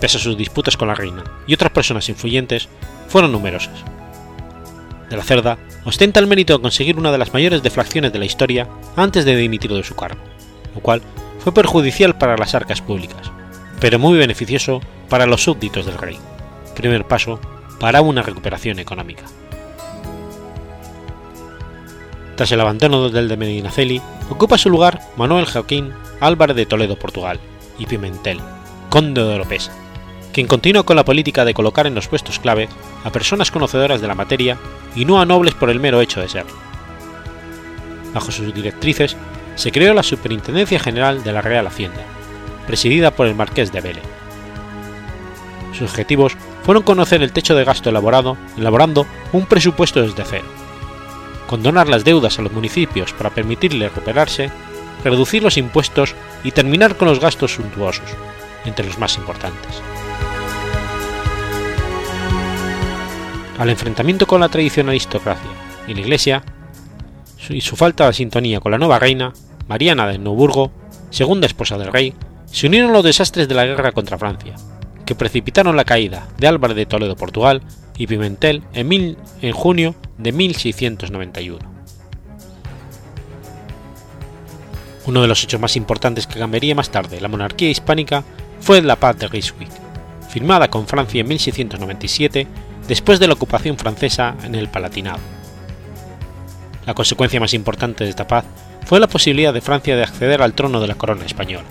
Pese 0.00 0.18
a 0.18 0.20
sus 0.20 0.36
disputas 0.36 0.76
con 0.76 0.88
la 0.88 0.94
reina 0.94 1.24
y 1.46 1.54
otras 1.54 1.72
personas 1.72 2.08
influyentes, 2.08 2.68
fueron 3.08 3.32
numerosas. 3.32 3.84
De 5.10 5.16
la 5.16 5.24
Cerda 5.24 5.58
ostenta 5.84 6.20
el 6.20 6.26
mérito 6.26 6.54
de 6.54 6.62
conseguir 6.62 6.98
una 6.98 7.10
de 7.10 7.18
las 7.18 7.32
mayores 7.32 7.62
deflaciones 7.62 8.12
de 8.12 8.18
la 8.18 8.26
historia 8.26 8.68
antes 8.96 9.24
de 9.24 9.36
dimitir 9.36 9.72
de 9.72 9.82
su 9.82 9.96
cargo, 9.96 10.20
lo 10.74 10.80
cual 10.80 11.02
fue 11.38 11.52
perjudicial 11.52 12.16
para 12.18 12.36
las 12.36 12.54
arcas 12.54 12.82
públicas, 12.82 13.30
pero 13.80 13.98
muy 13.98 14.18
beneficioso 14.18 14.80
para 15.08 15.26
los 15.26 15.42
súbditos 15.42 15.86
del 15.86 15.98
rey, 15.98 16.18
primer 16.76 17.06
paso 17.06 17.40
para 17.80 18.02
una 18.02 18.22
recuperación 18.22 18.78
económica. 18.78 19.24
Tras 22.36 22.52
el 22.52 22.60
abandono 22.60 23.08
del 23.08 23.28
de 23.28 23.36
Medinaceli, 23.36 24.00
ocupa 24.30 24.58
su 24.58 24.70
lugar 24.70 25.00
Manuel 25.16 25.46
Joaquín 25.46 25.92
Álvarez 26.20 26.56
de 26.56 26.66
Toledo, 26.66 26.96
Portugal, 26.96 27.40
y 27.78 27.86
Pimentel, 27.86 28.40
conde 28.90 29.22
de 29.22 29.34
Oropesa, 29.34 29.72
quien 30.38 30.46
continuó 30.46 30.84
con 30.84 30.94
la 30.94 31.04
política 31.04 31.44
de 31.44 31.52
colocar 31.52 31.88
en 31.88 31.96
los 31.96 32.06
puestos 32.06 32.38
clave 32.38 32.68
a 33.02 33.10
personas 33.10 33.50
conocedoras 33.50 34.00
de 34.00 34.06
la 34.06 34.14
materia 34.14 34.56
y 34.94 35.04
no 35.04 35.20
a 35.20 35.26
nobles 35.26 35.54
por 35.54 35.68
el 35.68 35.80
mero 35.80 36.00
hecho 36.00 36.20
de 36.20 36.28
serlo. 36.28 36.52
Bajo 38.14 38.30
sus 38.30 38.54
directrices 38.54 39.16
se 39.56 39.72
creó 39.72 39.94
la 39.94 40.04
Superintendencia 40.04 40.78
General 40.78 41.24
de 41.24 41.32
la 41.32 41.40
Real 41.40 41.66
Hacienda, 41.66 42.02
presidida 42.68 43.10
por 43.10 43.26
el 43.26 43.34
Marqués 43.34 43.72
de 43.72 43.80
Vélez. 43.80 44.04
Sus 45.72 45.90
objetivos 45.90 46.36
fueron 46.62 46.84
conocer 46.84 47.20
el 47.20 47.32
techo 47.32 47.56
de 47.56 47.64
gasto 47.64 47.90
elaborado, 47.90 48.36
elaborando 48.56 49.08
un 49.32 49.44
presupuesto 49.44 50.02
desde 50.02 50.22
cero, 50.24 50.46
condonar 51.48 51.88
las 51.88 52.04
deudas 52.04 52.38
a 52.38 52.42
los 52.42 52.52
municipios 52.52 53.12
para 53.12 53.30
permitirles 53.30 53.92
recuperarse, 53.92 54.52
reducir 55.02 55.42
los 55.42 55.56
impuestos 55.56 56.14
y 56.44 56.52
terminar 56.52 56.96
con 56.96 57.08
los 57.08 57.18
gastos 57.18 57.54
suntuosos, 57.54 58.08
entre 58.66 58.86
los 58.86 59.00
más 59.00 59.16
importantes. 59.16 59.82
Al 63.58 63.70
enfrentamiento 63.70 64.26
con 64.26 64.40
la 64.40 64.48
tradicional 64.48 64.90
aristocracia 64.90 65.50
y 65.88 65.94
la 65.94 66.00
Iglesia, 66.00 66.44
y 67.48 67.60
su 67.60 67.74
falta 67.74 68.06
de 68.06 68.12
sintonía 68.12 68.60
con 68.60 68.70
la 68.70 68.78
nueva 68.78 69.00
reina, 69.00 69.32
Mariana 69.66 70.06
de 70.06 70.18
Neuburgo, 70.18 70.70
segunda 71.10 71.46
esposa 71.46 71.76
del 71.76 71.92
rey, 71.92 72.14
se 72.46 72.68
unieron 72.68 72.92
los 72.92 73.02
desastres 73.02 73.48
de 73.48 73.56
la 73.56 73.66
guerra 73.66 73.90
contra 73.90 74.16
Francia, 74.16 74.54
que 75.04 75.16
precipitaron 75.16 75.74
la 75.74 75.84
caída 75.84 76.28
de 76.38 76.46
Álvarez 76.46 76.76
de 76.76 76.86
Toledo 76.86 77.16
Portugal 77.16 77.62
y 77.96 78.06
Pimentel 78.06 78.62
en, 78.74 79.16
en 79.42 79.52
junio 79.52 79.96
de 80.18 80.30
1691. 80.30 81.58
Uno 85.06 85.22
de 85.22 85.26
los 85.26 85.42
hechos 85.42 85.60
más 85.60 85.74
importantes 85.74 86.28
que 86.28 86.38
cambiaría 86.38 86.76
más 86.76 86.90
tarde 86.90 87.20
la 87.20 87.28
monarquía 87.28 87.70
hispánica 87.70 88.22
fue 88.60 88.80
la 88.82 88.96
paz 88.96 89.18
de 89.18 89.26
Ryswick, 89.26 89.70
firmada 90.28 90.68
con 90.68 90.86
Francia 90.86 91.22
en 91.22 91.28
1697 91.28 92.46
después 92.88 93.20
de 93.20 93.28
la 93.28 93.34
ocupación 93.34 93.76
francesa 93.76 94.34
en 94.42 94.54
el 94.54 94.68
Palatinado. 94.68 95.18
La 96.86 96.94
consecuencia 96.94 97.38
más 97.38 97.52
importante 97.52 98.04
de 98.04 98.10
esta 98.10 98.26
paz 98.26 98.46
fue 98.86 98.98
la 98.98 99.06
posibilidad 99.06 99.52
de 99.52 99.60
Francia 99.60 99.94
de 99.94 100.02
acceder 100.02 100.40
al 100.40 100.54
trono 100.54 100.80
de 100.80 100.88
la 100.88 100.94
corona 100.94 101.26
española. 101.26 101.66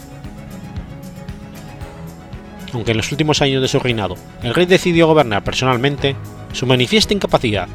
Aunque 2.72 2.91
en 2.91 2.97
los 2.97 3.11
últimos 3.11 3.41
años 3.41 3.61
de 3.61 3.68
su 3.68 3.80
reinado 3.80 4.15
el 4.43 4.53
rey 4.53 4.68
decidió 4.68 5.07
gobernar 5.07 5.43
personalmente, 5.43 6.15
su 6.53 6.68
manifiesta 6.68 7.13
incapacidad 7.13 7.68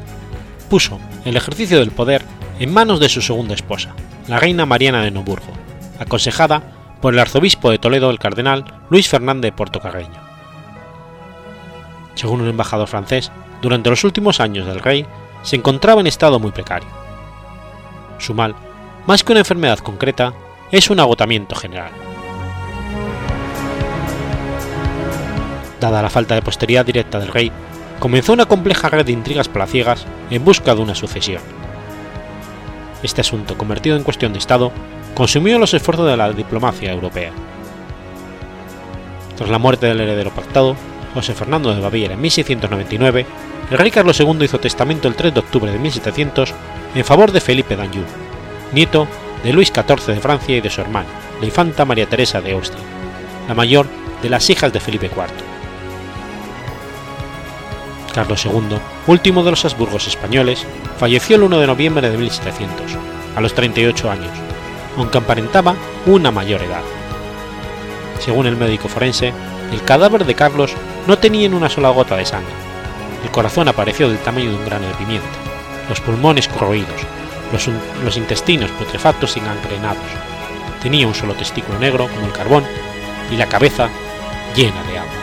puso 0.69 0.99
el 1.25 1.35
ejercicio 1.35 1.79
del 1.79 1.91
poder 1.91 2.23
en 2.59 2.73
manos 2.73 3.01
de 3.01 3.09
su 3.09 3.21
segunda 3.21 3.53
esposa, 3.53 3.93
la 4.27 4.39
reina 4.39 4.65
Mariana 4.65 5.03
de 5.03 5.11
Noburgo, 5.11 5.51
aconsejada 5.99 6.63
por 7.01 7.13
el 7.13 7.19
arzobispo 7.19 7.69
de 7.69 7.79
Toledo 7.79 8.09
el 8.09 8.19
cardenal 8.19 8.63
Luis 8.89 9.09
Fernández 9.09 9.51
Portocarreño. 9.53 10.32
Según 12.15 12.41
un 12.41 12.49
embajador 12.49 12.87
francés, 12.87 13.31
durante 13.61 13.89
los 13.89 14.03
últimos 14.03 14.39
años 14.39 14.65
del 14.65 14.79
rey 14.79 15.05
se 15.41 15.55
encontraba 15.55 16.01
en 16.01 16.07
estado 16.07 16.39
muy 16.39 16.51
precario. 16.51 16.89
Su 18.19 18.33
mal 18.33 18.55
más 19.05 19.23
que 19.23 19.33
una 19.33 19.41
enfermedad 19.41 19.79
concreta, 19.79 20.33
es 20.71 20.89
un 20.89 20.99
agotamiento 20.99 21.55
general. 21.55 21.91
Dada 25.79 26.01
la 26.01 26.09
falta 26.09 26.35
de 26.35 26.41
posteridad 26.41 26.85
directa 26.85 27.19
del 27.19 27.27
rey, 27.27 27.51
comenzó 27.99 28.31
una 28.33 28.45
compleja 28.45 28.89
red 28.89 29.05
de 29.05 29.11
intrigas 29.11 29.49
palaciegas 29.49 30.05
en 30.29 30.45
busca 30.45 30.73
de 30.73 30.81
una 30.81 30.95
sucesión. 30.95 31.41
Este 33.03 33.21
asunto, 33.21 33.57
convertido 33.57 33.97
en 33.97 34.03
cuestión 34.03 34.31
de 34.31 34.39
Estado, 34.39 34.71
consumió 35.13 35.59
los 35.59 35.73
esfuerzos 35.73 36.07
de 36.07 36.15
la 36.15 36.31
diplomacia 36.31 36.93
europea. 36.93 37.33
Tras 39.35 39.49
la 39.49 39.57
muerte 39.57 39.87
del 39.87 39.99
heredero 39.99 40.31
pactado, 40.31 40.77
José 41.13 41.33
Fernando 41.33 41.73
de 41.73 41.81
Baviera 41.81 42.15
en 42.15 42.21
1699, 42.21 43.25
el 43.71 43.77
rey 43.77 43.91
Carlos 43.91 44.19
II 44.19 44.43
hizo 44.43 44.59
testamento 44.59 45.07
el 45.07 45.15
3 45.15 45.33
de 45.33 45.39
octubre 45.39 45.71
de 45.71 45.79
1700 45.79 46.53
en 46.95 47.05
favor 47.05 47.31
de 47.31 47.41
Felipe 47.41 47.75
d'Anjou, 47.75 48.05
nieto 48.71 49.07
de 49.43 49.53
Luis 49.53 49.71
XIV 49.73 50.13
de 50.13 50.21
Francia 50.21 50.57
y 50.57 50.61
de 50.61 50.69
su 50.69 50.81
hermana, 50.81 51.09
la 51.39 51.45
infanta 51.45 51.85
María 51.85 52.07
Teresa 52.07 52.41
de 52.41 52.53
Austria, 52.53 52.83
la 53.47 53.53
mayor 53.53 53.87
de 54.21 54.29
las 54.29 54.49
hijas 54.49 54.71
de 54.73 54.79
Felipe 54.79 55.07
IV. 55.07 55.53
Carlos 58.13 58.45
II, 58.45 58.77
último 59.07 59.43
de 59.43 59.51
los 59.51 59.65
Habsburgos 59.65 60.07
españoles, 60.07 60.65
falleció 60.97 61.35
el 61.35 61.43
1 61.43 61.59
de 61.59 61.67
noviembre 61.67 62.09
de 62.09 62.17
1700, 62.17 62.91
a 63.35 63.41
los 63.41 63.53
38 63.53 64.11
años, 64.11 64.31
aunque 64.97 65.17
aparentaba 65.17 65.75
una 66.05 66.31
mayor 66.31 66.61
edad. 66.61 66.83
Según 68.19 68.45
el 68.45 68.55
médico 68.55 68.87
forense, 68.87 69.33
el 69.73 69.83
cadáver 69.83 70.25
de 70.25 70.35
Carlos 70.35 70.73
no 71.07 71.17
tenía 71.17 71.49
ni 71.49 71.55
una 71.55 71.67
sola 71.67 71.89
gota 71.89 72.15
de 72.15 72.25
sangre. 72.25 72.53
El 73.23 73.31
corazón 73.31 73.67
apareció 73.67 74.07
del 74.07 74.19
tamaño 74.19 74.51
de 74.51 74.57
un 74.57 74.65
grano 74.65 74.87
de 74.87 74.93
pimienta, 74.93 75.27
los 75.89 75.99
pulmones 75.99 76.47
corroídos, 76.47 77.01
los, 78.03 78.17
intestinos 78.17 78.69
putrefactos 78.71 79.35
y 79.35 79.39
gangrenados. 79.39 80.03
Tenía 80.81 81.07
un 81.07 81.15
solo 81.15 81.33
testículo 81.33 81.79
negro 81.79 82.07
como 82.07 82.27
el 82.27 82.33
carbón 82.33 82.63
y 83.31 83.35
la 83.35 83.47
cabeza 83.47 83.89
llena 84.55 84.83
de 84.83 84.99
agua. 84.99 85.22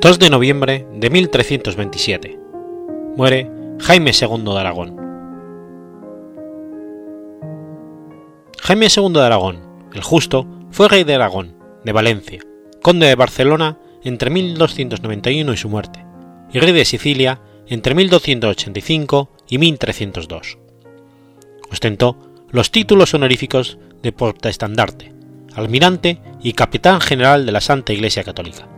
2 0.00 0.20
de 0.20 0.30
noviembre 0.30 0.86
de 0.94 1.10
1327. 1.10 2.38
Muere 3.16 3.50
Jaime 3.80 4.12
II 4.12 4.44
de 4.44 4.58
Aragón. 4.60 4.96
Jaime 8.60 8.86
II 8.96 9.12
de 9.12 9.22
Aragón, 9.22 9.58
el 9.92 10.02
Justo, 10.04 10.46
fue 10.70 10.86
rey 10.86 11.02
de 11.02 11.16
Aragón, 11.16 11.56
de 11.84 11.90
Valencia, 11.90 12.38
conde 12.80 13.08
de 13.08 13.16
Barcelona 13.16 13.78
entre 14.04 14.30
1291 14.30 15.52
y 15.52 15.56
su 15.56 15.68
muerte, 15.68 16.06
y 16.52 16.60
rey 16.60 16.70
de 16.70 16.84
Sicilia 16.84 17.40
entre 17.66 17.96
1285 17.96 19.30
y 19.48 19.58
1302. 19.58 20.58
Ostentó 21.72 22.16
los 22.50 22.70
títulos 22.70 23.14
honoríficos 23.14 23.78
de 24.00 24.12
portaestandarte, 24.12 25.12
almirante 25.56 26.20
y 26.40 26.52
capitán 26.52 27.00
general 27.00 27.46
de 27.46 27.50
la 27.50 27.60
Santa 27.60 27.92
Iglesia 27.92 28.22
Católica. 28.22 28.77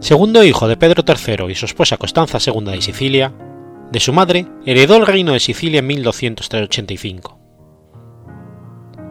Segundo 0.00 0.44
hijo 0.44 0.68
de 0.68 0.76
Pedro 0.76 1.04
III 1.06 1.50
y 1.50 1.54
su 1.54 1.64
esposa 1.64 1.96
Constanza 1.96 2.38
II 2.44 2.64
de 2.64 2.82
Sicilia, 2.82 3.32
de 3.90 4.00
su 4.00 4.12
madre 4.12 4.46
heredó 4.66 4.96
el 4.96 5.06
reino 5.06 5.32
de 5.32 5.40
Sicilia 5.40 5.78
en 5.78 5.86
1285. 5.86 7.38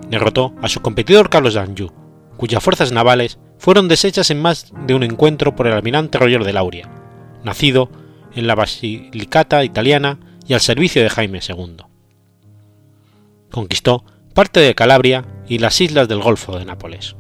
Derrotó 0.10 0.54
a 0.62 0.70
su 0.70 0.82
competidor 0.82 1.30
Carlos 1.30 1.56
d'Anjou, 1.56 1.92
cuyas 2.38 2.64
fuerzas 2.64 2.92
navales 2.92 3.40
fueron 3.58 3.88
deshechas 3.88 4.30
en 4.30 4.42
más 4.42 4.72
de 4.86 4.94
un 4.94 5.04
encuentro 5.04 5.56
por 5.56 5.68
el 5.68 5.74
almirante 5.74 6.20
Roger 6.20 6.44
de 6.44 6.54
Lauria, 6.54 6.90
nacido 7.44 7.90
en 8.36 8.46
la 8.46 8.56
Basilicata 8.56 9.64
italiana 9.64 10.20
y 10.46 10.54
al 10.54 10.62
servicio 10.62 11.02
de 11.02 11.10
Jaime 11.10 11.40
II. 11.48 11.78
Conquistó 13.50 14.04
parte 14.34 14.60
de 14.60 14.76
Calabria 14.76 15.26
y 15.48 15.58
las 15.58 15.80
islas 15.82 16.08
del 16.08 16.22
Golfo 16.22 16.60
de 16.60 16.66
Nápoles. 16.66 17.16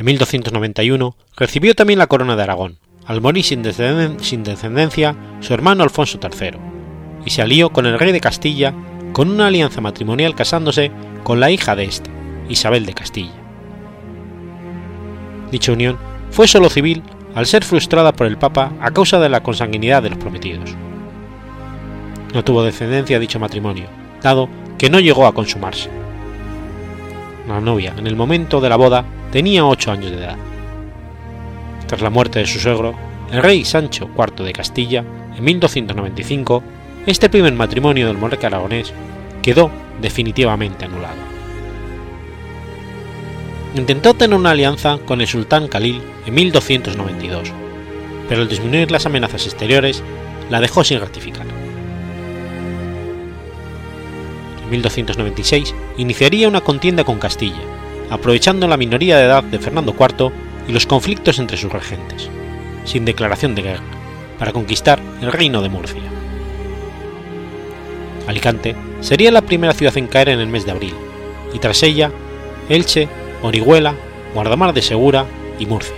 En 0.00 0.06
1291 0.06 1.14
recibió 1.36 1.74
también 1.74 1.98
la 1.98 2.06
corona 2.06 2.34
de 2.34 2.42
Aragón, 2.42 2.78
al 3.04 3.20
morir 3.20 3.44
sin, 3.44 3.62
descendencia 3.62 5.14
su 5.40 5.52
hermano 5.52 5.82
Alfonso 5.82 6.18
III, 6.22 6.52
y 7.26 7.28
se 7.28 7.42
alió 7.42 7.68
con 7.68 7.84
el 7.84 7.98
rey 7.98 8.10
de 8.10 8.20
Castilla 8.22 8.72
con 9.12 9.28
una 9.28 9.48
alianza 9.48 9.82
matrimonial 9.82 10.34
casándose 10.34 10.90
con 11.22 11.38
la 11.38 11.50
hija 11.50 11.76
de 11.76 11.84
este, 11.84 12.10
Isabel 12.48 12.86
de 12.86 12.94
Castilla. 12.94 13.34
Dicha 15.52 15.72
unión 15.72 15.98
fue 16.30 16.48
solo 16.48 16.70
civil 16.70 17.02
al 17.34 17.44
ser 17.44 17.62
frustrada 17.62 18.12
por 18.12 18.26
el 18.26 18.38
Papa 18.38 18.72
a 18.80 18.92
causa 18.92 19.20
de 19.20 19.28
la 19.28 19.42
consanguinidad 19.42 20.02
de 20.02 20.08
los 20.08 20.18
prometidos. 20.18 20.74
No 22.32 22.42
tuvo 22.42 22.62
descendencia 22.62 23.18
dicho 23.18 23.38
matrimonio, 23.38 23.84
dado 24.22 24.48
que 24.78 24.88
no 24.88 24.98
llegó 24.98 25.26
a 25.26 25.34
consumarse. 25.34 25.99
La 27.48 27.60
novia, 27.60 27.94
en 27.96 28.06
el 28.06 28.16
momento 28.16 28.60
de 28.60 28.68
la 28.68 28.76
boda, 28.76 29.04
tenía 29.32 29.64
8 29.64 29.92
años 29.92 30.10
de 30.10 30.18
edad. 30.18 30.36
Tras 31.86 32.02
la 32.02 32.10
muerte 32.10 32.38
de 32.38 32.46
su 32.46 32.58
suegro, 32.60 32.94
el 33.32 33.42
rey 33.42 33.64
Sancho 33.64 34.08
IV 34.16 34.44
de 34.44 34.52
Castilla, 34.52 35.04
en 35.36 35.44
1295, 35.44 36.62
este 37.06 37.28
primer 37.28 37.52
matrimonio 37.54 38.06
del 38.06 38.18
monarca 38.18 38.48
aragonés 38.48 38.92
quedó 39.42 39.70
definitivamente 40.00 40.84
anulado. 40.84 41.16
Intentó 43.74 44.14
tener 44.14 44.36
una 44.36 44.50
alianza 44.50 44.98
con 44.98 45.20
el 45.20 45.26
sultán 45.26 45.68
Khalil 45.68 46.02
en 46.26 46.34
1292, 46.34 47.52
pero 48.28 48.42
al 48.42 48.48
disminuir 48.48 48.90
las 48.90 49.06
amenazas 49.06 49.46
exteriores 49.46 50.02
la 50.50 50.60
dejó 50.60 50.84
sin 50.84 51.00
ratificar. 51.00 51.59
1296 54.70 55.74
iniciaría 55.96 56.48
una 56.48 56.60
contienda 56.60 57.04
con 57.04 57.18
Castilla, 57.18 57.60
aprovechando 58.10 58.66
la 58.68 58.76
minoría 58.76 59.18
de 59.18 59.24
edad 59.24 59.44
de 59.44 59.58
Fernando 59.58 59.94
IV 59.98 60.32
y 60.68 60.72
los 60.72 60.86
conflictos 60.86 61.38
entre 61.38 61.56
sus 61.56 61.72
regentes, 61.72 62.28
sin 62.84 63.04
declaración 63.04 63.54
de 63.54 63.62
guerra, 63.62 63.82
para 64.38 64.52
conquistar 64.52 65.00
el 65.20 65.32
reino 65.32 65.62
de 65.62 65.68
Murcia. 65.68 66.02
Alicante 68.26 68.76
sería 69.00 69.30
la 69.30 69.42
primera 69.42 69.72
ciudad 69.72 69.96
en 69.96 70.06
caer 70.06 70.28
en 70.30 70.40
el 70.40 70.46
mes 70.46 70.64
de 70.64 70.70
abril, 70.72 70.94
y 71.52 71.58
tras 71.58 71.82
ella, 71.82 72.12
Elche, 72.68 73.08
Orihuela, 73.42 73.94
Guardamar 74.34 74.72
de 74.72 74.82
Segura 74.82 75.26
y 75.58 75.66
Murcia. 75.66 75.96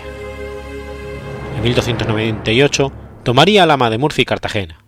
En 1.56 1.62
1298 1.62 2.92
tomaría 3.22 3.66
Lama 3.66 3.90
de 3.90 3.98
Murcia 3.98 4.22
y 4.22 4.24
Cartagena, 4.24 4.82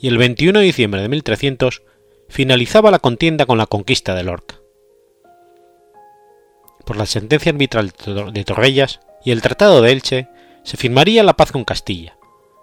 y 0.00 0.08
el 0.08 0.16
21 0.16 0.58
de 0.58 0.64
diciembre 0.64 1.02
de 1.02 1.08
1300 1.08 1.82
finalizaba 2.28 2.90
la 2.90 2.98
contienda 2.98 3.46
con 3.46 3.58
la 3.58 3.66
conquista 3.66 4.14
de 4.14 4.22
Lorca. 4.22 4.56
Por 6.84 6.96
la 6.96 7.06
sentencia 7.06 7.50
arbitral 7.50 7.92
de 8.32 8.44
Torrellas 8.44 9.00
y 9.24 9.30
el 9.30 9.42
Tratado 9.42 9.82
de 9.82 9.92
Elche, 9.92 10.28
se 10.62 10.76
firmaría 10.76 11.22
la 11.22 11.34
paz 11.34 11.52
con 11.52 11.64
Castilla, 11.64 12.18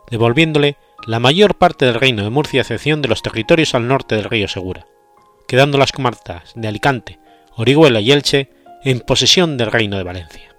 devolviéndole 0.10 0.78
la 1.06 1.20
mayor 1.20 1.56
parte 1.56 1.86
del 1.86 1.96
reino 1.96 2.24
de 2.24 2.30
Murcia 2.30 2.62
a 2.62 2.64
excepción 2.64 3.02
de 3.02 3.08
los 3.08 3.22
territorios 3.22 3.76
al 3.76 3.88
norte 3.88 4.16
del 4.16 4.26
río 4.26 4.48
Segura, 4.48 4.88
quedando 5.48 5.78
las 5.78 5.92
comarcas 5.92 6.54
de 6.56 6.68
Alicante, 6.68 7.20
Orihuela 7.56 8.00
y 8.00 8.12
Elche 8.12 8.50
en 8.84 9.00
posesión 9.00 9.58
del 9.58 9.72
reino 9.72 9.98
de 9.98 10.04
Valencia. 10.04 10.56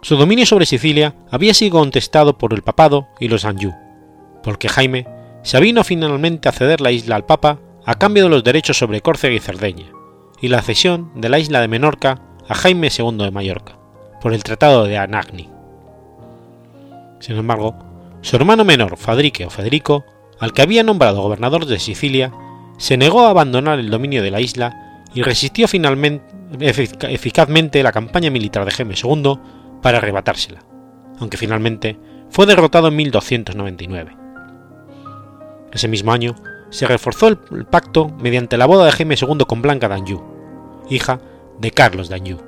Su 0.00 0.16
dominio 0.16 0.46
sobre 0.46 0.66
Sicilia 0.66 1.16
había 1.30 1.54
sido 1.54 1.78
contestado 1.78 2.38
por 2.38 2.54
el 2.54 2.62
papado 2.62 3.08
y 3.18 3.28
los 3.28 3.44
Anjou, 3.44 3.74
porque 4.44 4.68
Jaime 4.68 5.17
se 5.48 5.82
finalmente 5.82 6.46
a 6.46 6.52
ceder 6.52 6.82
la 6.82 6.90
isla 6.90 7.16
al 7.16 7.24
papa 7.24 7.58
a 7.86 7.94
cambio 7.94 8.24
de 8.24 8.28
los 8.28 8.44
derechos 8.44 8.76
sobre 8.76 9.00
Córcega 9.00 9.34
y 9.34 9.38
Cerdeña, 9.38 9.86
y 10.42 10.48
la 10.48 10.60
cesión 10.60 11.10
de 11.14 11.30
la 11.30 11.38
isla 11.38 11.62
de 11.62 11.68
Menorca 11.68 12.20
a 12.46 12.54
Jaime 12.54 12.90
II 12.94 13.16
de 13.16 13.30
Mallorca, 13.30 13.78
por 14.20 14.34
el 14.34 14.44
Tratado 14.44 14.84
de 14.84 14.98
Anagni. 14.98 15.48
Sin 17.20 17.36
embargo, 17.36 17.74
su 18.20 18.36
hermano 18.36 18.66
menor, 18.66 18.98
Fadrique 18.98 19.46
o 19.46 19.50
Federico, 19.50 20.04
al 20.38 20.52
que 20.52 20.60
había 20.60 20.82
nombrado 20.82 21.22
gobernador 21.22 21.64
de 21.64 21.78
Sicilia, 21.78 22.30
se 22.76 22.98
negó 22.98 23.22
a 23.22 23.30
abandonar 23.30 23.78
el 23.78 23.88
dominio 23.88 24.22
de 24.22 24.30
la 24.30 24.42
isla 24.42 25.02
y 25.14 25.22
resistió 25.22 25.66
finalmente 25.66 26.26
eficazmente 26.60 27.82
la 27.82 27.92
campaña 27.92 28.28
militar 28.28 28.66
de 28.66 28.72
Jaime 28.72 28.96
II 29.02 29.38
para 29.80 29.96
arrebatársela, 29.96 30.60
aunque 31.18 31.38
finalmente 31.38 31.98
fue 32.28 32.44
derrotado 32.44 32.88
en 32.88 32.96
1299. 32.96 34.27
Ese 35.72 35.88
mismo 35.88 36.12
año 36.12 36.34
se 36.70 36.86
reforzó 36.86 37.28
el 37.28 37.66
pacto 37.66 38.08
mediante 38.20 38.56
la 38.56 38.66
boda 38.66 38.84
de 38.86 38.92
Jaime 38.92 39.16
II 39.20 39.44
con 39.46 39.62
Blanca 39.62 39.88
d'Anjou, 39.88 40.22
hija 40.90 41.20
de 41.58 41.70
Carlos 41.70 42.08
d'Anjou. 42.08 42.38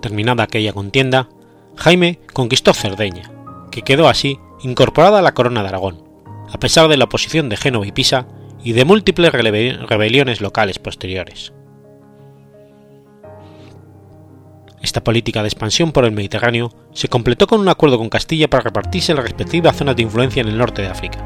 Terminada 0.00 0.42
aquella 0.42 0.72
contienda, 0.72 1.28
Jaime 1.76 2.20
conquistó 2.32 2.74
Cerdeña, 2.74 3.30
que 3.70 3.82
quedó 3.82 4.08
así 4.08 4.38
incorporada 4.62 5.18
a 5.18 5.22
la 5.22 5.34
corona 5.34 5.62
de 5.62 5.68
Aragón, 5.68 6.04
a 6.52 6.58
pesar 6.58 6.88
de 6.88 6.96
la 6.96 7.04
oposición 7.04 7.48
de 7.48 7.56
Génova 7.56 7.86
y 7.86 7.92
Pisa 7.92 8.26
y 8.62 8.72
de 8.72 8.84
múltiples 8.84 9.32
rebeliones 9.32 10.40
locales 10.40 10.78
posteriores. 10.78 11.52
Esta 14.84 15.02
política 15.02 15.40
de 15.40 15.48
expansión 15.48 15.92
por 15.92 16.04
el 16.04 16.12
Mediterráneo 16.12 16.70
se 16.92 17.08
completó 17.08 17.46
con 17.46 17.58
un 17.58 17.70
acuerdo 17.70 17.96
con 17.96 18.10
Castilla 18.10 18.50
para 18.50 18.64
repartirse 18.64 19.14
las 19.14 19.24
respectivas 19.24 19.74
zonas 19.74 19.96
de 19.96 20.02
influencia 20.02 20.42
en 20.42 20.48
el 20.48 20.58
norte 20.58 20.82
de 20.82 20.88
África. 20.88 21.24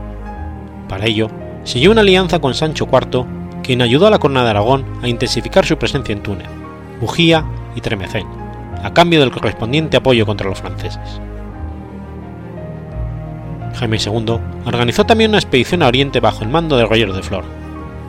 Para 0.88 1.06
ello, 1.06 1.28
siguió 1.64 1.90
una 1.90 2.02
alianza 2.02 2.38
con 2.38 2.54
Sancho 2.54 2.86
IV, 2.86 3.26
quien 3.64 3.82
ayudó 3.82 4.06
a 4.06 4.10
la 4.10 4.20
corona 4.20 4.44
de 4.44 4.50
Aragón 4.50 4.84
a 5.02 5.08
intensificar 5.08 5.66
su 5.66 5.76
presencia 5.76 6.12
en 6.12 6.22
Túnez, 6.22 6.46
Bujía 7.00 7.44
y 7.74 7.80
Tremecén, 7.80 8.28
a 8.80 8.94
cambio 8.94 9.18
del 9.18 9.32
correspondiente 9.32 9.96
apoyo 9.96 10.24
contra 10.24 10.48
los 10.48 10.60
franceses. 10.60 11.20
Jaime 13.74 13.98
II 13.98 14.38
organizó 14.66 15.04
también 15.04 15.32
una 15.32 15.38
expedición 15.38 15.82
a 15.82 15.88
Oriente 15.88 16.20
bajo 16.20 16.44
el 16.44 16.50
mando 16.50 16.76
de 16.76 16.86
Roger 16.86 17.12
de 17.12 17.24
Flor, 17.24 17.44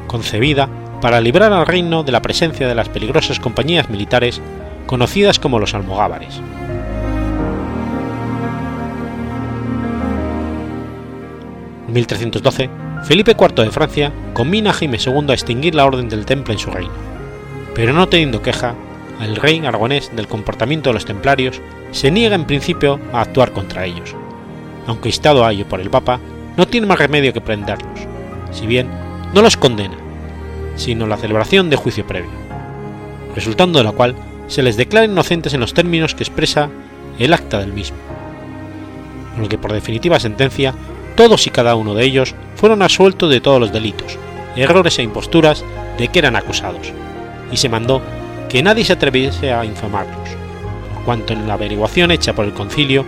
concebida 0.06 0.70
para 1.02 1.20
librar 1.20 1.52
al 1.54 1.66
reino 1.66 2.04
de 2.04 2.12
la 2.12 2.22
presencia 2.22 2.68
de 2.68 2.76
las 2.76 2.90
peligrosas 2.90 3.40
compañías 3.40 3.90
militares 3.90 4.40
conocidas 4.90 5.38
como 5.38 5.60
los 5.60 5.76
almogávares. 5.76 6.42
En 11.88 11.94
1312, 11.94 12.72
Felipe 13.04 13.36
IV 13.40 13.66
de 13.66 13.70
Francia 13.70 14.12
combina 14.34 14.72
a 14.72 14.74
Jaime 14.74 14.98
II 14.98 15.26
a 15.30 15.34
extinguir 15.34 15.76
la 15.76 15.86
Orden 15.86 16.10
del 16.10 16.26
Temple 16.26 16.56
en 16.56 16.60
su 16.60 16.72
reino, 16.72 16.94
pero 17.76 17.94
no 17.94 18.10
teniendo 18.10 18.42
queja, 18.42 18.74
el 19.22 19.36
rey 19.36 19.64
aragonés 19.64 20.10
del 20.16 20.28
comportamiento 20.28 20.90
de 20.90 20.96
los 20.96 21.06
templarios 21.06 21.62
se 21.92 22.10
niega 22.10 22.34
en 22.34 22.46
principio 22.46 23.00
a 23.14 23.22
actuar 23.22 23.52
contra 23.52 23.86
ellos, 23.86 24.16
aunque 24.88 25.10
instado 25.10 25.46
a 25.46 25.52
ello 25.52 25.68
por 25.70 25.82
el 25.82 25.92
Papa, 25.92 26.20
no 26.58 26.68
tiene 26.68 26.88
más 26.88 26.98
remedio 26.98 27.32
que 27.32 27.42
prenderlos, 27.42 28.00
si 28.50 28.66
bien 28.66 28.88
no 29.36 29.44
los 29.44 29.56
condena, 29.56 29.98
sino 30.78 31.06
la 31.06 31.18
celebración 31.18 31.70
de 31.70 31.76
juicio 31.76 32.08
previo, 32.08 32.32
resultando 33.36 33.78
de 33.78 33.86
la 33.86 33.92
cual 33.92 34.16
se 34.50 34.64
les 34.64 34.76
declara 34.76 35.06
inocentes 35.06 35.54
en 35.54 35.62
los 35.62 35.74
términos 35.74 36.16
que 36.16 36.24
expresa 36.24 36.70
el 37.18 37.34
acta 37.34 37.60
del 37.60 37.72
mismo, 37.72 37.98
con 39.34 39.44
lo 39.44 39.50
que 39.50 39.58
por 39.58 39.72
definitiva 39.72 40.20
sentencia 40.20 40.74
todos 41.16 41.48
y 41.48 41.52
cada 41.52 41.76
uno 41.76 41.94
de 41.94 42.04
ellos 42.04 42.36
fueron 42.56 42.82
absueltos 42.82 43.30
de 43.30 43.42
todos 43.42 43.60
los 43.60 43.72
delitos, 43.72 44.18
errores 44.56 45.00
e 45.00 45.04
imposturas 45.04 45.64
de 45.98 46.08
que 46.08 46.20
eran 46.20 46.36
acusados, 46.36 46.92
y 47.52 47.58
se 47.58 47.70
mandó 47.70 48.02
que 48.50 48.64
nadie 48.64 48.84
se 48.84 48.94
atreviese 48.94 49.54
a 49.54 49.64
infamarlos, 49.64 50.30
por 50.94 51.04
cuanto 51.04 51.34
en 51.34 51.48
la 51.48 51.54
averiguación 51.54 52.12
hecha 52.12 52.34
por 52.34 52.46
el 52.46 52.54
concilio 52.54 53.06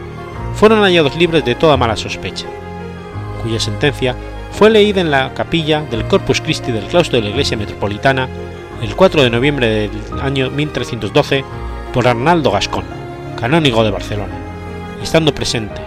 fueron 0.55 0.81
hallados 0.81 1.15
libres 1.15 1.43
de 1.43 1.55
toda 1.55 1.77
mala 1.77 1.95
sospecha, 1.95 2.45
cuya 3.41 3.59
sentencia 3.59 4.15
fue 4.51 4.69
leída 4.69 5.01
en 5.01 5.09
la 5.09 5.33
capilla 5.33 5.81
del 5.81 6.05
Corpus 6.05 6.41
Christi 6.41 6.71
del 6.71 6.85
claustro 6.85 7.17
de 7.17 7.23
la 7.23 7.29
Iglesia 7.31 7.57
Metropolitana 7.57 8.27
el 8.81 8.95
4 8.95 9.23
de 9.23 9.29
noviembre 9.29 9.89
del 9.89 10.19
año 10.21 10.49
1312 10.49 11.45
por 11.93 12.07
Arnaldo 12.07 12.51
Gascón, 12.51 12.83
canónigo 13.39 13.83
de 13.83 13.91
Barcelona, 13.91 14.33
estando 15.01 15.35
presente 15.35 15.81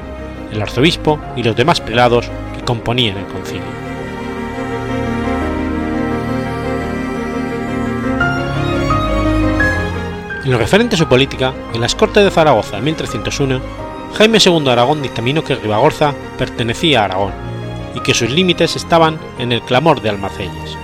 el 0.52 0.62
arzobispo 0.62 1.18
y 1.34 1.42
los 1.42 1.56
demás 1.56 1.80
prelados 1.80 2.30
que 2.56 2.64
componían 2.64 3.18
el 3.18 3.26
concilio. 3.26 3.84
En 10.44 10.52
lo 10.52 10.58
referente 10.58 10.94
a 10.94 10.98
su 10.98 11.08
política, 11.08 11.52
en 11.72 11.80
las 11.80 11.94
Cortes 11.94 12.22
de 12.22 12.30
Zaragoza 12.30 12.78
en 12.78 12.84
1301, 12.84 13.60
Jaime 14.18 14.38
II 14.44 14.68
Aragón 14.68 15.02
dictaminó 15.02 15.42
que 15.42 15.56
Ribagorza 15.56 16.14
pertenecía 16.38 17.00
a 17.00 17.04
Aragón 17.06 17.32
y 17.94 18.00
que 18.00 18.14
sus 18.14 18.30
límites 18.30 18.76
estaban 18.76 19.18
en 19.38 19.50
el 19.50 19.62
clamor 19.62 20.00
de 20.00 20.10
Almacelles 20.10 20.83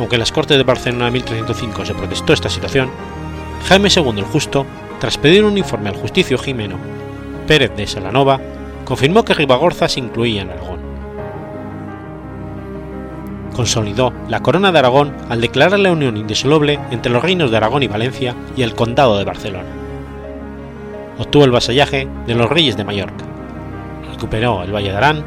aunque 0.00 0.16
en 0.16 0.20
las 0.20 0.32
Cortes 0.32 0.56
de 0.56 0.64
Barcelona 0.64 1.06
de 1.06 1.10
1305 1.12 1.84
se 1.84 1.94
protestó 1.94 2.32
esta 2.32 2.48
situación, 2.48 2.90
Jaime 3.68 3.90
II 3.94 4.14
el 4.16 4.24
Justo, 4.24 4.66
tras 4.98 5.18
pedir 5.18 5.44
un 5.44 5.58
informe 5.58 5.90
al 5.90 5.96
justicio 5.96 6.38
Jimeno 6.38 6.76
Pérez 7.46 7.76
de 7.76 7.86
Salanova, 7.86 8.40
confirmó 8.84 9.24
que 9.24 9.34
Ribagorza 9.34 9.88
se 9.88 10.00
incluía 10.00 10.42
en 10.42 10.50
Aragón. 10.50 10.80
consolidó 13.54 14.12
la 14.28 14.40
corona 14.40 14.72
de 14.72 14.78
Aragón 14.78 15.14
al 15.28 15.42
declarar 15.42 15.78
la 15.78 15.92
unión 15.92 16.16
indisoluble 16.16 16.80
entre 16.90 17.12
los 17.12 17.22
reinos 17.22 17.50
de 17.50 17.58
Aragón 17.58 17.82
y 17.82 17.88
Valencia 17.88 18.34
y 18.56 18.62
el 18.62 18.74
condado 18.74 19.18
de 19.18 19.24
Barcelona. 19.24 19.68
Obtuvo 21.18 21.44
el 21.44 21.50
vasallaje 21.50 22.08
de 22.26 22.34
los 22.34 22.48
reyes 22.48 22.78
de 22.78 22.84
Mallorca, 22.84 23.24
recuperó 24.10 24.62
el 24.62 24.72
Valle 24.72 24.92
de 24.92 24.96
Arán, 24.96 25.24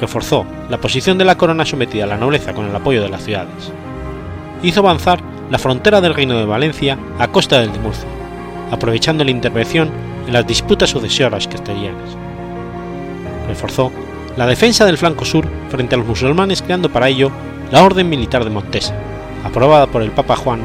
reforzó 0.00 0.44
la 0.68 0.78
posición 0.78 1.18
de 1.18 1.24
la 1.24 1.36
corona 1.36 1.64
sometida 1.64 2.02
a 2.02 2.08
la 2.08 2.16
nobleza 2.16 2.52
con 2.52 2.66
el 2.66 2.74
apoyo 2.74 3.00
de 3.00 3.10
las 3.10 3.22
ciudades, 3.22 3.72
hizo 4.62 4.80
avanzar 4.80 5.20
la 5.50 5.58
frontera 5.58 6.00
del 6.00 6.14
reino 6.14 6.38
de 6.38 6.44
Valencia 6.44 6.98
a 7.18 7.28
costa 7.28 7.60
del 7.60 7.72
de 7.72 7.78
Murcia, 7.78 8.08
aprovechando 8.70 9.24
la 9.24 9.30
intervención 9.30 9.90
en 10.26 10.32
las 10.32 10.46
disputas 10.46 10.90
sucesoras 10.90 11.48
castellanas. 11.48 12.16
Reforzó 13.46 13.90
la 14.36 14.46
defensa 14.46 14.84
del 14.84 14.98
flanco 14.98 15.24
sur 15.24 15.46
frente 15.70 15.94
a 15.94 15.98
los 15.98 16.06
musulmanes 16.06 16.62
creando 16.62 16.90
para 16.90 17.08
ello 17.08 17.30
la 17.70 17.82
Orden 17.82 18.08
Militar 18.08 18.44
de 18.44 18.50
Montesa, 18.50 18.94
aprobada 19.44 19.86
por 19.86 20.02
el 20.02 20.10
Papa 20.10 20.36
Juan 20.36 20.60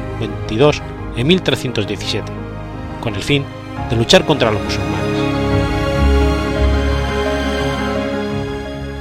XXII 0.48 0.82
en 1.16 1.28
1317, 1.28 2.32
con 3.02 3.16
el 3.16 3.24
fin 3.24 3.44
de 3.90 3.96
luchar 3.96 4.26
contra 4.26 4.52
los 4.52 4.62
musulmanes. 4.62 5.04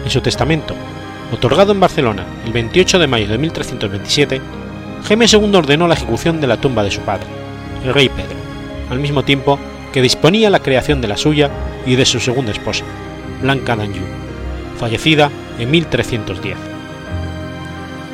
En 0.05 0.11
su 0.11 0.21
testamento, 0.21 0.75
otorgado 1.33 1.73
en 1.73 1.81
Barcelona 1.81 2.25
el 2.45 2.53
28 2.53 2.99
de 2.99 3.07
mayo 3.07 3.29
de 3.29 3.39
1327, 3.39 4.41
Jaime 5.05 5.27
II 5.31 5.55
ordenó 5.55 5.89
la 5.89 5.95
ejecución 5.95 6.41
de 6.41 6.47
la 6.47 6.57
tumba 6.57 6.83
de 6.83 6.91
su 6.91 7.01
padre, 7.01 7.27
el 7.85 7.95
rey 7.95 8.09
Pedro, 8.09 8.37
al 8.91 9.01
mismo 9.01 9.23
tiempo 9.23 9.59
que 9.93 10.03
disponía 10.03 10.51
la 10.51 10.61
creación 10.61 11.01
de 11.01 11.09
la 11.09 11.17
suya 11.17 11.51
y 11.87 11.97
de 11.97 12.05
su 12.05 12.21
segunda 12.21 12.53
esposa, 12.53 12.85
Blanca 13.41 13.77
d'Anjou, 13.77 14.07
fallecida 14.79 15.31
en 15.59 15.71
1310 15.71 16.73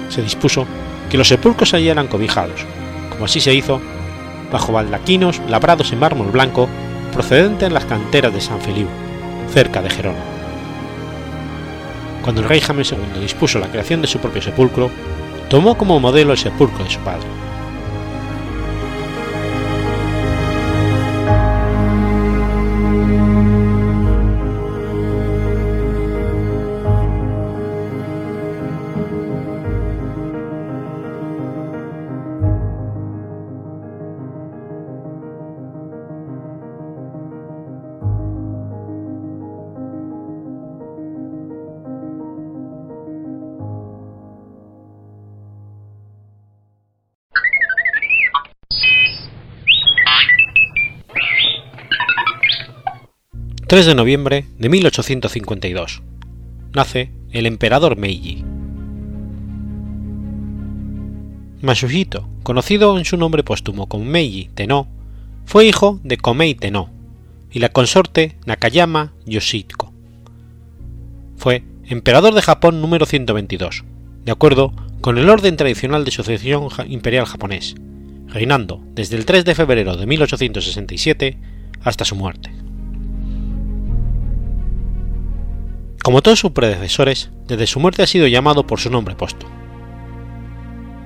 se 0.09 0.23
dispuso 0.23 0.67
que 1.11 1.19
los 1.19 1.29
sepulcros 1.29 1.75
allí 1.75 1.89
eran 1.89 2.09
cobijados, 2.09 2.65
como 3.11 3.25
así 3.25 3.41
se 3.41 3.55
hizo, 3.55 3.81
bajo 4.51 4.73
baldaquinos 4.73 5.41
labrados 5.49 5.93
en 5.93 6.01
mármol 6.01 6.31
blanco 6.31 6.69
procedente 7.13 7.67
de 7.67 7.71
las 7.71 7.85
canteras 7.85 8.33
de 8.33 8.41
San 8.41 8.61
Feliu, 8.61 8.87
cerca 9.53 9.83
de 9.83 9.91
Gerona. 9.91 10.19
Cuando 12.23 12.43
el 12.43 12.49
rey 12.49 12.61
Jaime 12.61 12.83
II 12.83 13.21
dispuso 13.21 13.59
la 13.59 13.69
creación 13.69 14.03
de 14.03 14.09
su 14.09 14.19
propio 14.19 14.43
sepulcro, 14.43 14.91
tomó 15.49 15.77
como 15.77 15.99
modelo 16.01 16.33
el 16.33 16.39
sepulcro 16.39 16.85
de 16.85 16.91
su 16.91 17.01
padre. 17.01 17.48
3 53.69 53.85
de 53.85 53.95
noviembre 53.95 54.47
de 54.57 54.71
1852. 54.71 56.01
Nace 56.73 57.11
el 57.33 57.45
emperador 57.45 57.99
Meiji. 57.99 58.43
Masuhito, 61.61 62.27
conocido 62.45 62.97
en 62.97 63.05
su 63.05 63.19
nombre 63.19 63.45
póstumo 63.45 63.87
como 63.87 64.07
Meiji 64.07 64.49
Tenno, 64.55 64.89
fue 65.45 65.67
hijo 65.67 66.01
de 66.03 66.17
Komei 66.17 66.55
Tenno 66.55 66.89
y 67.53 67.59
la 67.59 67.69
consorte 67.69 68.39
Nakayama 68.47 69.13
Yoshiko. 69.27 69.93
Fue 71.37 71.63
emperador 71.85 72.33
de 72.33 72.41
Japón 72.41 72.81
número 72.81 73.05
122, 73.05 73.85
de 74.25 74.33
acuerdo 74.33 74.73
con 75.03 75.19
el 75.19 75.29
orden 75.29 75.59
tradicional 75.59 76.07
de 76.07 76.11
sucesión 76.11 76.69
imperial 76.89 77.27
japonés, 77.27 77.75
reinando 78.29 78.83
desde 78.95 79.17
el 79.17 79.27
3 79.27 79.45
de 79.45 79.55
febrero 79.55 79.99
de 79.99 80.07
1867 80.07 81.37
hasta 81.83 82.07
su 82.07 82.17
muerte. 82.17 82.51
Como 86.03 86.23
todos 86.23 86.39
sus 86.39 86.53
predecesores, 86.53 87.31
desde 87.47 87.67
su 87.67 87.81
muerte 87.81 88.03
ha 88.03 88.07
sido 88.07 88.27
llamado 88.29 88.67
por 88.67 88.79
su 88.79 88.91
nombre 88.91 89.17
puesto. 89.17 89.47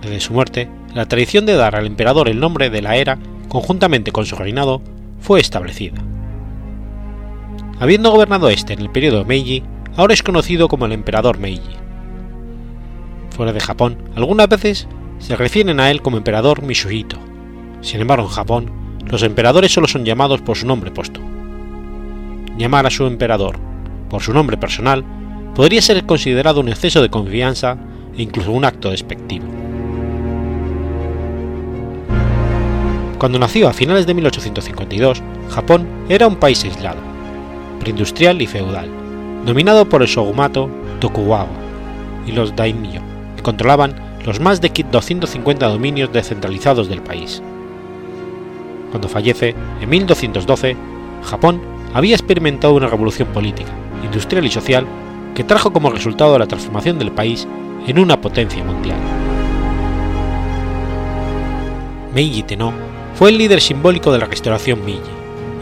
Desde 0.02 0.20
su 0.20 0.32
muerte, 0.32 0.68
la 0.94 1.06
tradición 1.06 1.46
de 1.46 1.54
dar 1.54 1.76
al 1.76 1.86
emperador 1.86 2.28
el 2.28 2.38
nombre 2.38 2.70
de 2.70 2.82
la 2.82 2.96
era, 2.96 3.18
conjuntamente 3.48 4.12
con 4.12 4.26
su 4.26 4.36
reinado, 4.36 4.82
fue 5.20 5.40
establecida. 5.40 6.02
Habiendo 7.80 8.10
gobernado 8.10 8.50
este 8.50 8.74
en 8.74 8.80
el 8.80 8.90
periodo 8.90 9.24
Meiji, 9.24 9.62
ahora 9.96 10.14
es 10.14 10.22
conocido 10.22 10.68
como 10.68 10.86
el 10.86 10.92
emperador 10.92 11.38
Meiji. 11.38 11.76
Fuera 13.30 13.52
de 13.52 13.60
Japón, 13.60 13.96
algunas 14.14 14.48
veces 14.48 14.88
se 15.18 15.36
refieren 15.36 15.80
a 15.80 15.90
él 15.90 16.02
como 16.02 16.18
emperador 16.18 16.62
Mishuhito. 16.62 17.16
Sin 17.80 18.00
embargo, 18.00 18.26
en 18.26 18.32
Japón, 18.32 18.70
los 19.06 19.22
emperadores 19.22 19.72
solo 19.72 19.88
son 19.88 20.04
llamados 20.04 20.42
por 20.42 20.56
su 20.56 20.66
nombre 20.66 20.90
puesto. 20.90 21.20
Llamar 22.58 22.86
a 22.86 22.90
su 22.90 23.06
emperador 23.06 23.71
por 24.12 24.22
su 24.22 24.34
nombre 24.34 24.58
personal, 24.58 25.02
podría 25.54 25.80
ser 25.80 26.04
considerado 26.04 26.60
un 26.60 26.68
exceso 26.68 27.00
de 27.00 27.08
confianza 27.08 27.78
e 28.14 28.20
incluso 28.20 28.52
un 28.52 28.66
acto 28.66 28.90
despectivo. 28.90 29.46
Cuando 33.16 33.38
nació 33.38 33.68
a 33.68 33.72
finales 33.72 34.06
de 34.06 34.12
1852, 34.12 35.22
Japón 35.48 35.86
era 36.10 36.26
un 36.26 36.36
país 36.36 36.62
aislado, 36.62 37.00
preindustrial 37.80 38.42
y 38.42 38.46
feudal, 38.46 38.90
dominado 39.46 39.88
por 39.88 40.02
el 40.02 40.08
shogunato 40.08 40.68
Tokugawa 41.00 41.48
y 42.26 42.32
los 42.32 42.54
daimyo, 42.54 43.00
que 43.36 43.42
controlaban 43.42 43.94
los 44.26 44.40
más 44.40 44.60
de 44.60 44.68
250 44.68 45.66
dominios 45.66 46.12
descentralizados 46.12 46.86
del 46.90 47.00
país. 47.00 47.42
Cuando 48.90 49.08
fallece, 49.08 49.54
en 49.80 49.88
1212, 49.88 50.76
Japón 51.24 51.62
había 51.94 52.14
experimentado 52.14 52.74
una 52.74 52.88
revolución 52.88 53.28
política, 53.28 53.72
industrial 54.02 54.46
y 54.46 54.50
social 54.50 54.86
que 55.34 55.44
trajo 55.44 55.72
como 55.72 55.90
resultado 55.90 56.38
la 56.38 56.46
transformación 56.46 56.98
del 56.98 57.12
país 57.12 57.46
en 57.86 57.98
una 57.98 58.20
potencia 58.20 58.62
mundial. 58.62 58.98
Meiji 62.14 62.42
Tenno 62.42 62.72
fue 63.14 63.30
el 63.30 63.38
líder 63.38 63.60
simbólico 63.60 64.12
de 64.12 64.18
la 64.18 64.26
restauración 64.26 64.84
Meiji, 64.84 65.00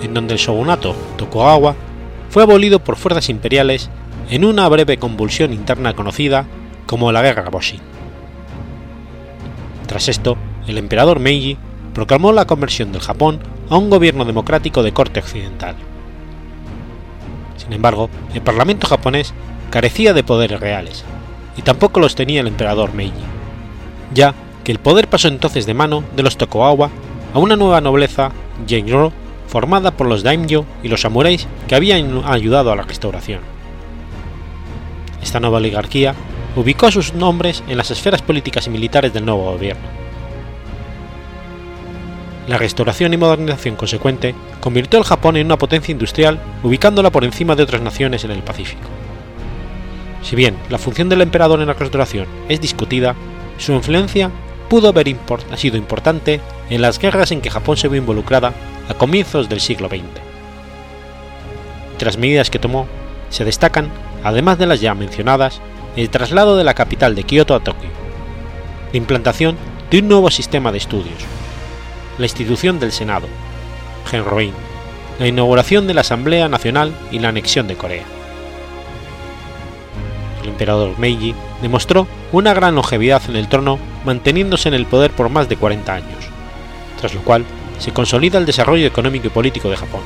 en 0.03 0.15
donde 0.15 0.35
el 0.35 0.41
shogunato 0.41 0.95
Tokugawa 1.17 1.77
fue 2.29 2.43
abolido 2.43 2.83
por 2.83 2.97
fuerzas 2.97 3.29
imperiales 3.29 3.91
en 4.31 4.45
una 4.45 4.69
breve 4.69 4.99
convulsión 4.99 5.53
interna 5.53 5.95
conocida 5.95 6.47
como 6.87 7.13
la 7.13 7.23
Guerra 7.23 7.51
Boshin. 7.51 7.81
Tras 9.87 10.09
esto, 10.09 10.37
el 10.67 10.79
emperador 10.79 11.19
Meiji 11.19 11.57
proclamó 11.95 12.33
la 12.33 12.47
conversión 12.47 12.93
del 12.93 13.01
Japón 13.01 13.41
a 13.69 13.77
un 13.77 13.91
gobierno 13.91 14.25
democrático 14.25 14.83
de 14.83 14.93
corte 14.93 15.21
occidental. 15.21 15.75
Sin 17.61 17.73
embargo, 17.75 18.09
el 18.35 18.41
Parlamento 18.41 18.87
japonés 18.87 19.35
carecía 19.71 20.15
de 20.15 20.25
poderes 20.25 20.61
reales, 20.61 21.05
y 21.57 21.63
tampoco 21.63 22.01
los 22.01 22.15
tenía 22.15 22.41
el 22.41 22.47
emperador 22.47 22.95
Meiji, 22.95 23.13
ya 24.15 24.35
que 24.65 24.73
el 24.73 24.79
poder 24.79 25.09
pasó 25.09 25.29
entonces 25.29 25.67
de 25.67 25.75
mano 25.75 26.03
de 26.17 26.23
los 26.23 26.39
Tokugawa 26.39 26.91
a 27.35 27.39
una 27.39 27.57
nueva 27.57 27.81
nobleza 27.81 28.33
Genro 28.67 29.13
formada 29.47 29.91
por 29.91 30.07
los 30.07 30.23
daimyo 30.23 30.65
y 30.83 30.89
los 30.89 31.03
samuráis 31.03 31.47
que 31.69 31.75
habían 31.75 32.23
ayudado 32.25 32.73
a 32.73 32.77
la 32.77 32.83
restauración. 32.83 33.41
Esta 35.23 35.41
nueva 35.41 35.59
oligarquía 35.59 36.15
ubicó 36.57 36.91
sus 36.91 37.15
nombres 37.15 37.63
en 37.69 37.77
las 37.77 37.91
esferas 37.91 38.23
políticas 38.23 38.67
y 38.67 38.71
militares 38.71 39.13
del 39.13 39.27
nuevo 39.27 39.53
gobierno 39.53 40.10
la 42.51 42.59
restauración 42.59 43.15
y 43.15 43.17
modernización 43.17 43.77
consecuente 43.77 44.35
convirtió 44.59 44.99
al 44.99 45.05
Japón 45.05 45.37
en 45.37 45.47
una 45.47 45.57
potencia 45.57 45.93
industrial, 45.93 46.41
ubicándola 46.65 47.11
por 47.11 47.23
encima 47.23 47.55
de 47.55 47.63
otras 47.63 47.81
naciones 47.81 48.25
en 48.25 48.33
el 48.33 48.43
Pacífico. 48.43 48.89
Si 50.25 50.35
bien 50.35 50.57
la 50.69 50.79
función 50.79 51.09
del 51.09 51.21
emperador 51.23 51.61
en 51.61 51.69
la 51.69 51.75
restauración 51.75 52.27
es 52.49 52.61
discutida, 52.61 53.15
su 53.57 53.71
influencia 53.71 54.33
pudo 54.69 54.89
haber 54.89 55.15
sido 55.55 55.77
importante 55.77 56.41
en 56.71 56.83
las 56.83 56.99
guerras 56.99 57.31
en 57.31 57.41
que 57.41 57.51
Japón 57.51 57.77
se 57.77 57.87
vio 57.87 58.01
involucrada 58.01 58.53
a 58.89 58.95
comienzos 58.95 59.49
del 59.49 59.61
siglo 59.61 59.87
XX. 59.87 60.03
Entre 61.93 62.07
las 62.07 62.19
medidas 62.19 62.51
que 62.51 62.59
tomó, 62.59 62.89
se 63.29 63.45
destacan, 63.45 63.91
además 64.25 64.59
de 64.59 64.67
las 64.67 64.81
ya 64.81 64.97
mencionadas, 64.97 65.61
el 65.95 66.11
traslado 66.11 66.57
de 66.57 66.65
la 66.65 66.75
capital 66.75 67.15
de 67.15 67.23
Kioto 67.23 67.55
a 67.55 67.61
Tokio, 67.61 67.91
la 68.91 68.99
implantación 68.99 69.57
de 69.89 70.01
un 70.01 70.09
nuevo 70.09 70.33
sistema 70.33 70.73
de 70.73 70.79
estudios, 70.79 71.40
la 72.21 72.27
institución 72.27 72.79
del 72.79 72.93
Senado, 72.93 73.27
Genroin, 74.11 74.53
la 75.19 75.27
inauguración 75.27 75.87
de 75.87 75.95
la 75.95 76.03
Asamblea 76.03 76.51
Nacional 76.51 76.93
y 77.11 77.19
la 77.19 77.31
anexión 77.31 77.67
de 77.67 77.77
Corea. 77.77 78.05
El 80.43 80.51
emperador 80.51 80.99
Meiji 80.99 81.35
demostró 81.63 82.07
una 82.31 82.53
gran 82.53 82.75
longevidad 82.75 83.23
en 83.29 83.37
el 83.37 83.49
trono 83.49 83.79
manteniéndose 84.05 84.69
en 84.69 84.75
el 84.75 84.85
poder 84.85 85.13
por 85.13 85.31
más 85.31 85.49
de 85.49 85.57
40 85.57 85.95
años, 85.95 86.25
tras 87.01 87.15
lo 87.15 87.23
cual 87.23 87.45
se 87.79 87.93
consolida 87.93 88.37
el 88.37 88.45
desarrollo 88.45 88.87
económico 88.87 89.29
y 89.29 89.31
político 89.31 89.71
de 89.71 89.79
Japón, 89.79 90.03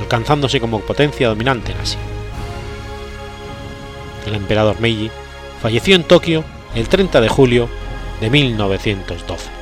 alcanzándose 0.00 0.58
como 0.58 0.80
potencia 0.80 1.28
dominante 1.28 1.72
en 1.72 1.78
Asia. 1.78 2.00
El 4.26 4.34
emperador 4.34 4.80
Meiji 4.80 5.10
falleció 5.60 5.96
en 5.96 6.04
Tokio 6.04 6.44
el 6.74 6.88
30 6.88 7.20
de 7.20 7.28
julio 7.28 7.68
de 8.22 8.30
1912. 8.30 9.61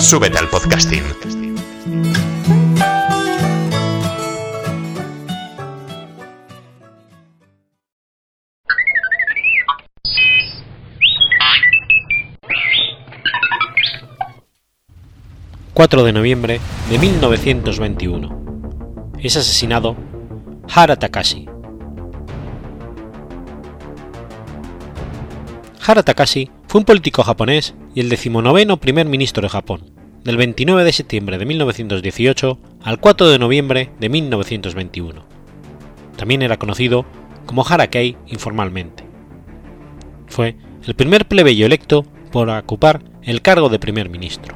Súbete 0.00 0.38
al 0.38 0.48
podcasting. 0.48 1.04
...4 15.74 16.04
de 16.04 16.12
noviembre 16.12 16.60
de 16.88 16.98
1921... 16.98 19.12
...es 19.18 19.36
asesinado 19.36 19.96
Hara 20.74 20.96
Takashi. 20.96 21.46
Hara 25.86 26.02
Takashi 26.02 26.50
fue 26.70 26.78
un 26.78 26.84
político 26.84 27.24
japonés 27.24 27.74
y 27.96 28.00
el 28.00 28.08
decimonoveno 28.08 28.76
primer 28.76 29.04
ministro 29.04 29.42
de 29.42 29.48
Japón, 29.48 29.90
del 30.22 30.36
29 30.36 30.84
de 30.84 30.92
septiembre 30.92 31.36
de 31.36 31.44
1918 31.44 32.60
al 32.84 33.00
4 33.00 33.28
de 33.28 33.40
noviembre 33.40 33.90
de 33.98 34.08
1921. 34.08 35.24
También 36.16 36.42
era 36.42 36.58
conocido 36.58 37.04
como 37.44 37.66
Harakei 37.66 38.16
informalmente. 38.28 39.02
Fue 40.28 40.54
el 40.86 40.94
primer 40.94 41.26
plebeyo 41.26 41.66
electo 41.66 42.04
por 42.30 42.48
ocupar 42.48 43.02
el 43.24 43.42
cargo 43.42 43.68
de 43.68 43.80
primer 43.80 44.08
ministro. 44.08 44.54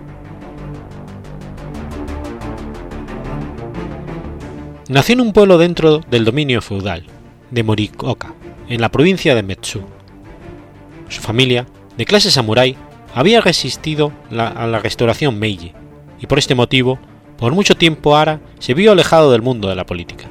Nació 4.89 5.15
en 5.15 5.21
un 5.21 5.33
pueblo 5.33 5.59
dentro 5.59 5.99
del 5.99 6.25
dominio 6.25 6.63
feudal 6.63 7.07
de 7.51 7.65
Morioka, 7.65 8.35
en 8.69 8.81
la 8.81 8.93
provincia 8.93 9.35
de 9.35 9.43
Metsu. 9.43 9.83
Su 11.09 11.21
familia 11.21 11.67
de 11.97 12.05
clase 12.05 12.31
samurái, 12.31 12.77
había 13.15 13.41
resistido 13.41 14.13
a 14.31 14.67
la 14.67 14.79
restauración 14.81 15.39
Meiji, 15.39 15.73
y 16.21 16.27
por 16.27 16.39
este 16.39 16.55
motivo, 16.55 16.99
por 17.39 17.53
mucho 17.53 17.75
tiempo 17.77 18.17
Ara 18.17 18.41
se 18.59 18.75
vio 18.75 18.93
alejado 18.93 19.31
del 19.31 19.43
mundo 19.43 19.69
de 19.69 19.77
la 19.77 19.87
política. 19.87 20.27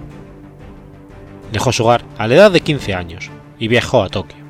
Dejó 1.51 1.71
su 1.71 1.83
hogar 1.83 2.03
a 2.17 2.27
la 2.27 2.35
edad 2.35 2.51
de 2.51 2.61
15 2.61 2.93
años 2.93 3.29
y 3.59 3.67
viajó 3.67 4.01
a 4.03 4.09
Tokio. 4.09 4.43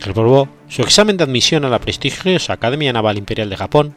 Reprobó 0.00 0.48
su 0.68 0.82
examen 0.82 1.16
de 1.16 1.24
admisión 1.24 1.64
a 1.64 1.70
la 1.70 1.78
prestigiosa 1.78 2.52
Academia 2.52 2.92
Naval 2.92 3.18
Imperial 3.18 3.48
de 3.48 3.56
Japón 3.56 3.94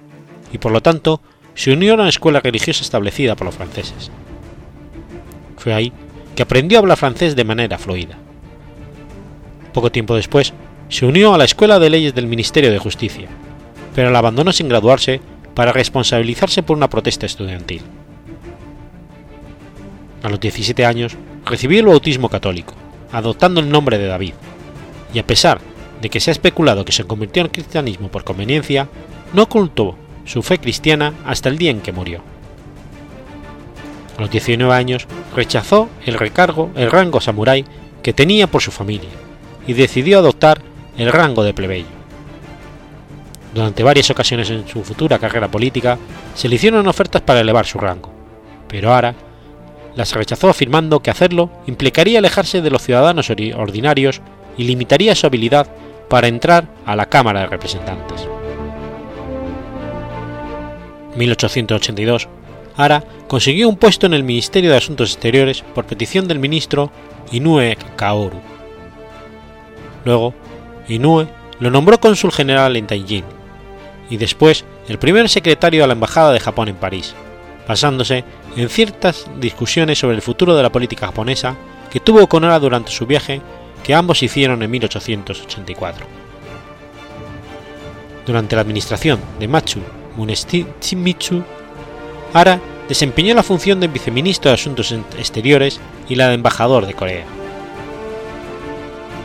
y 0.53 0.57
por 0.57 0.71
lo 0.71 0.81
tanto 0.81 1.21
se 1.55 1.73
unió 1.73 1.91
a 1.91 1.95
una 1.95 2.09
escuela 2.09 2.39
religiosa 2.39 2.83
establecida 2.83 3.35
por 3.35 3.45
los 3.45 3.55
franceses. 3.55 4.11
Fue 5.57 5.73
ahí 5.73 5.91
que 6.35 6.43
aprendió 6.43 6.77
a 6.77 6.81
hablar 6.81 6.97
francés 6.97 7.35
de 7.35 7.43
manera 7.43 7.77
fluida. 7.77 8.17
Poco 9.73 9.91
tiempo 9.91 10.15
después 10.15 10.53
se 10.89 11.05
unió 11.05 11.33
a 11.33 11.37
la 11.37 11.45
Escuela 11.45 11.77
de 11.77 11.91
Leyes 11.91 12.15
del 12.15 12.25
Ministerio 12.25 12.71
de 12.71 12.79
Justicia, 12.79 13.29
pero 13.93 14.09
la 14.09 14.19
abandonó 14.19 14.51
sin 14.51 14.67
graduarse 14.67 15.21
para 15.53 15.71
responsabilizarse 15.71 16.63
por 16.63 16.75
una 16.75 16.89
protesta 16.89 17.27
estudiantil. 17.27 17.83
A 20.23 20.29
los 20.29 20.39
17 20.39 20.85
años 20.85 21.15
recibió 21.45 21.79
el 21.79 21.85
bautismo 21.85 22.27
católico, 22.27 22.73
adoptando 23.11 23.61
el 23.61 23.69
nombre 23.69 23.99
de 23.99 24.07
David, 24.07 24.33
y 25.13 25.19
a 25.19 25.27
pesar 25.27 25.61
de 26.01 26.09
que 26.09 26.19
se 26.19 26.31
ha 26.31 26.33
especulado 26.33 26.85
que 26.85 26.91
se 26.91 27.03
convirtió 27.03 27.43
en 27.43 27.49
cristianismo 27.49 28.09
por 28.09 28.23
conveniencia, 28.23 28.89
no 29.33 29.43
ocultó 29.43 29.95
su 30.25 30.41
fe 30.41 30.57
cristiana 30.57 31.13
hasta 31.25 31.49
el 31.49 31.57
día 31.57 31.71
en 31.71 31.81
que 31.81 31.91
murió. 31.91 32.21
A 34.17 34.21
los 34.21 34.31
19 34.31 34.73
años 34.73 35.07
rechazó 35.35 35.87
el 36.05 36.15
recargo, 36.15 36.71
el 36.75 36.89
rango 36.89 37.21
samurái 37.21 37.63
que 38.01 38.13
tenía 38.13 38.47
por 38.47 38.61
su 38.61 38.71
familia, 38.71 39.09
y 39.67 39.73
decidió 39.73 40.19
adoptar 40.19 40.61
el 40.99 41.11
rango 41.11 41.43
de 41.43 41.53
plebeyo. 41.53 41.87
Durante 43.53 43.83
varias 43.83 44.11
ocasiones 44.11 44.49
en 44.49 44.67
su 44.67 44.83
futura 44.83 45.17
carrera 45.17 45.47
política 45.47 45.97
se 46.35 46.47
le 46.47 46.55
hicieron 46.55 46.87
ofertas 46.87 47.21
para 47.21 47.39
elevar 47.39 47.65
su 47.65 47.79
rango, 47.79 48.11
pero 48.67 48.93
Ara 48.93 49.15
las 49.95 50.13
rechazó 50.13 50.49
afirmando 50.49 51.01
que 51.01 51.09
hacerlo 51.09 51.49
implicaría 51.65 52.19
alejarse 52.19 52.61
de 52.61 52.69
los 52.69 52.83
ciudadanos 52.83 53.29
ordinarios 53.29 54.21
y 54.57 54.65
limitaría 54.65 55.15
su 55.15 55.25
habilidad 55.25 55.67
para 56.09 56.27
entrar 56.27 56.67
a 56.85 56.95
la 56.95 57.07
Cámara 57.07 57.41
de 57.41 57.47
Representantes. 57.47 58.27
En 61.13 61.19
1882, 61.19 62.27
Ara 62.77 63.03
consiguió 63.27 63.67
un 63.67 63.77
puesto 63.77 64.05
en 64.05 64.13
el 64.13 64.23
Ministerio 64.23 64.71
de 64.71 64.77
Asuntos 64.77 65.11
Exteriores 65.11 65.61
por 65.61 65.85
petición 65.85 66.27
del 66.27 66.39
ministro 66.39 66.91
Inoue 67.31 67.77
Kaoru. 67.95 68.39
Luego 70.05 70.33
Inoue 70.89 71.27
lo 71.59 71.69
nombró 71.69 71.99
cónsul 71.99 72.31
general 72.31 72.75
en 72.75 72.87
Taiyín 72.87 73.25
y 74.09 74.17
después 74.17 74.65
el 74.87 74.97
primer 74.97 75.29
secretario 75.29 75.81
de 75.81 75.87
la 75.87 75.93
Embajada 75.93 76.31
de 76.31 76.39
Japón 76.39 76.67
en 76.67 76.75
París, 76.75 77.13
basándose 77.67 78.23
en 78.55 78.69
ciertas 78.69 79.27
discusiones 79.39 79.99
sobre 79.99 80.15
el 80.15 80.21
futuro 80.21 80.55
de 80.55 80.63
la 80.63 80.71
política 80.71 81.07
japonesa 81.07 81.55
que 81.91 81.99
tuvo 81.99 82.27
con 82.27 82.43
Ara 82.43 82.59
durante 82.59 82.91
su 82.91 83.05
viaje 83.05 83.41
que 83.83 83.93
ambos 83.93 84.23
hicieron 84.23 84.61
en 84.63 84.71
1884. 84.71 86.05
Durante 88.25 88.55
la 88.55 88.61
administración 88.61 89.19
de 89.39 89.47
Matsu 89.47 89.79
Muneshimitsu, 90.17 91.43
Ara 92.33 92.59
desempeñó 92.87 93.33
la 93.35 93.43
función 93.43 93.79
de 93.79 93.87
viceministro 93.87 94.49
de 94.49 94.55
Asuntos 94.55 94.91
Exteriores 94.91 95.79
y 96.07 96.15
la 96.15 96.29
de 96.29 96.35
embajador 96.35 96.85
de 96.85 96.93
Corea. 96.93 97.25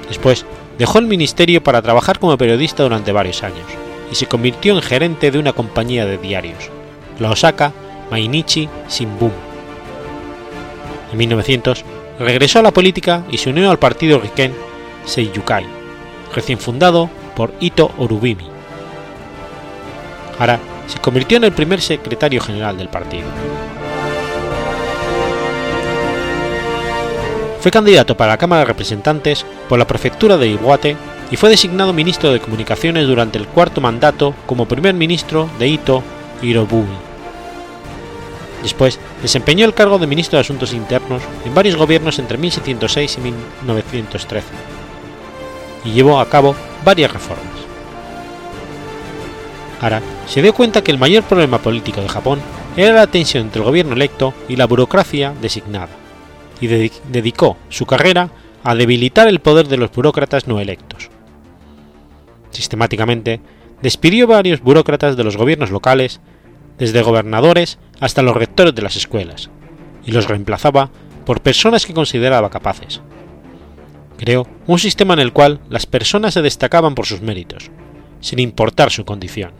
Después 0.08 0.44
dejó 0.78 0.98
el 0.98 1.06
ministerio 1.06 1.62
para 1.62 1.82
trabajar 1.82 2.18
como 2.18 2.36
periodista 2.36 2.82
durante 2.82 3.12
varios 3.12 3.42
años 3.42 3.66
y 4.10 4.14
se 4.14 4.26
convirtió 4.26 4.74
en 4.74 4.82
gerente 4.82 5.30
de 5.30 5.38
una 5.38 5.52
compañía 5.52 6.06
de 6.06 6.18
diarios, 6.18 6.70
la 7.18 7.30
Osaka 7.30 7.72
Mainichi 8.10 8.68
Shimbun. 8.88 9.32
En 11.12 11.18
1900 11.18 11.84
regresó 12.18 12.58
a 12.58 12.62
la 12.62 12.70
política 12.70 13.24
y 13.30 13.38
se 13.38 13.50
unió 13.50 13.70
al 13.70 13.78
partido 13.78 14.20
Riken 14.20 14.54
Seiyukai, 15.04 15.66
recién 16.34 16.58
fundado 16.58 17.08
por 17.36 17.52
Ito 17.60 17.90
Orubimi. 17.98 18.46
Ahora 20.38 20.58
se 20.86 20.98
convirtió 20.98 21.36
en 21.36 21.44
el 21.44 21.52
primer 21.52 21.80
secretario 21.80 22.40
general 22.40 22.76
del 22.76 22.88
partido. 22.88 23.26
Fue 27.64 27.70
candidato 27.70 28.14
para 28.14 28.32
la 28.32 28.36
Cámara 28.36 28.60
de 28.60 28.66
Representantes 28.66 29.46
por 29.70 29.78
la 29.78 29.86
prefectura 29.86 30.36
de 30.36 30.48
Iwate 30.48 30.98
y 31.30 31.36
fue 31.38 31.48
designado 31.48 31.94
ministro 31.94 32.30
de 32.30 32.38
Comunicaciones 32.38 33.06
durante 33.06 33.38
el 33.38 33.46
cuarto 33.46 33.80
mandato 33.80 34.34
como 34.44 34.68
primer 34.68 34.92
ministro 34.92 35.48
de 35.58 35.68
Ito 35.68 36.02
Hirobumi. 36.42 36.94
Después 38.62 39.00
desempeñó 39.22 39.64
el 39.64 39.72
cargo 39.72 39.98
de 39.98 40.06
ministro 40.06 40.36
de 40.36 40.42
Asuntos 40.42 40.74
Internos 40.74 41.22
en 41.46 41.54
varios 41.54 41.76
gobiernos 41.76 42.18
entre 42.18 42.36
1606 42.36 43.16
y 43.16 43.20
1913 43.22 44.46
y 45.86 45.92
llevó 45.92 46.20
a 46.20 46.28
cabo 46.28 46.54
varias 46.84 47.14
reformas. 47.14 47.46
Ara 49.80 50.02
se 50.26 50.42
dio 50.42 50.52
cuenta 50.52 50.84
que 50.84 50.90
el 50.90 50.98
mayor 50.98 51.24
problema 51.24 51.56
político 51.56 52.02
de 52.02 52.10
Japón 52.10 52.40
era 52.76 52.92
la 52.92 53.06
tensión 53.06 53.44
entre 53.44 53.60
el 53.60 53.64
gobierno 53.64 53.94
electo 53.94 54.34
y 54.50 54.56
la 54.56 54.66
burocracia 54.66 55.32
designada 55.40 56.03
y 56.64 56.90
dedicó 57.10 57.56
su 57.68 57.86
carrera 57.86 58.30
a 58.62 58.74
debilitar 58.74 59.28
el 59.28 59.40
poder 59.40 59.68
de 59.68 59.76
los 59.76 59.92
burócratas 59.92 60.48
no 60.48 60.60
electos. 60.60 61.10
Sistemáticamente, 62.50 63.40
despidió 63.82 64.26
varios 64.26 64.60
burócratas 64.62 65.16
de 65.16 65.24
los 65.24 65.36
gobiernos 65.36 65.70
locales, 65.70 66.20
desde 66.78 67.02
gobernadores 67.02 67.78
hasta 68.00 68.22
los 68.22 68.36
rectores 68.36 68.74
de 68.74 68.82
las 68.82 68.96
escuelas, 68.96 69.50
y 70.06 70.12
los 70.12 70.28
reemplazaba 70.28 70.90
por 71.26 71.42
personas 71.42 71.84
que 71.84 71.94
consideraba 71.94 72.50
capaces. 72.50 73.02
Creó 74.16 74.46
un 74.66 74.78
sistema 74.78 75.14
en 75.14 75.20
el 75.20 75.32
cual 75.32 75.60
las 75.68 75.86
personas 75.86 76.34
se 76.34 76.42
destacaban 76.42 76.94
por 76.94 77.06
sus 77.06 77.20
méritos, 77.20 77.70
sin 78.20 78.38
importar 78.38 78.90
su 78.90 79.04
condición. 79.04 79.52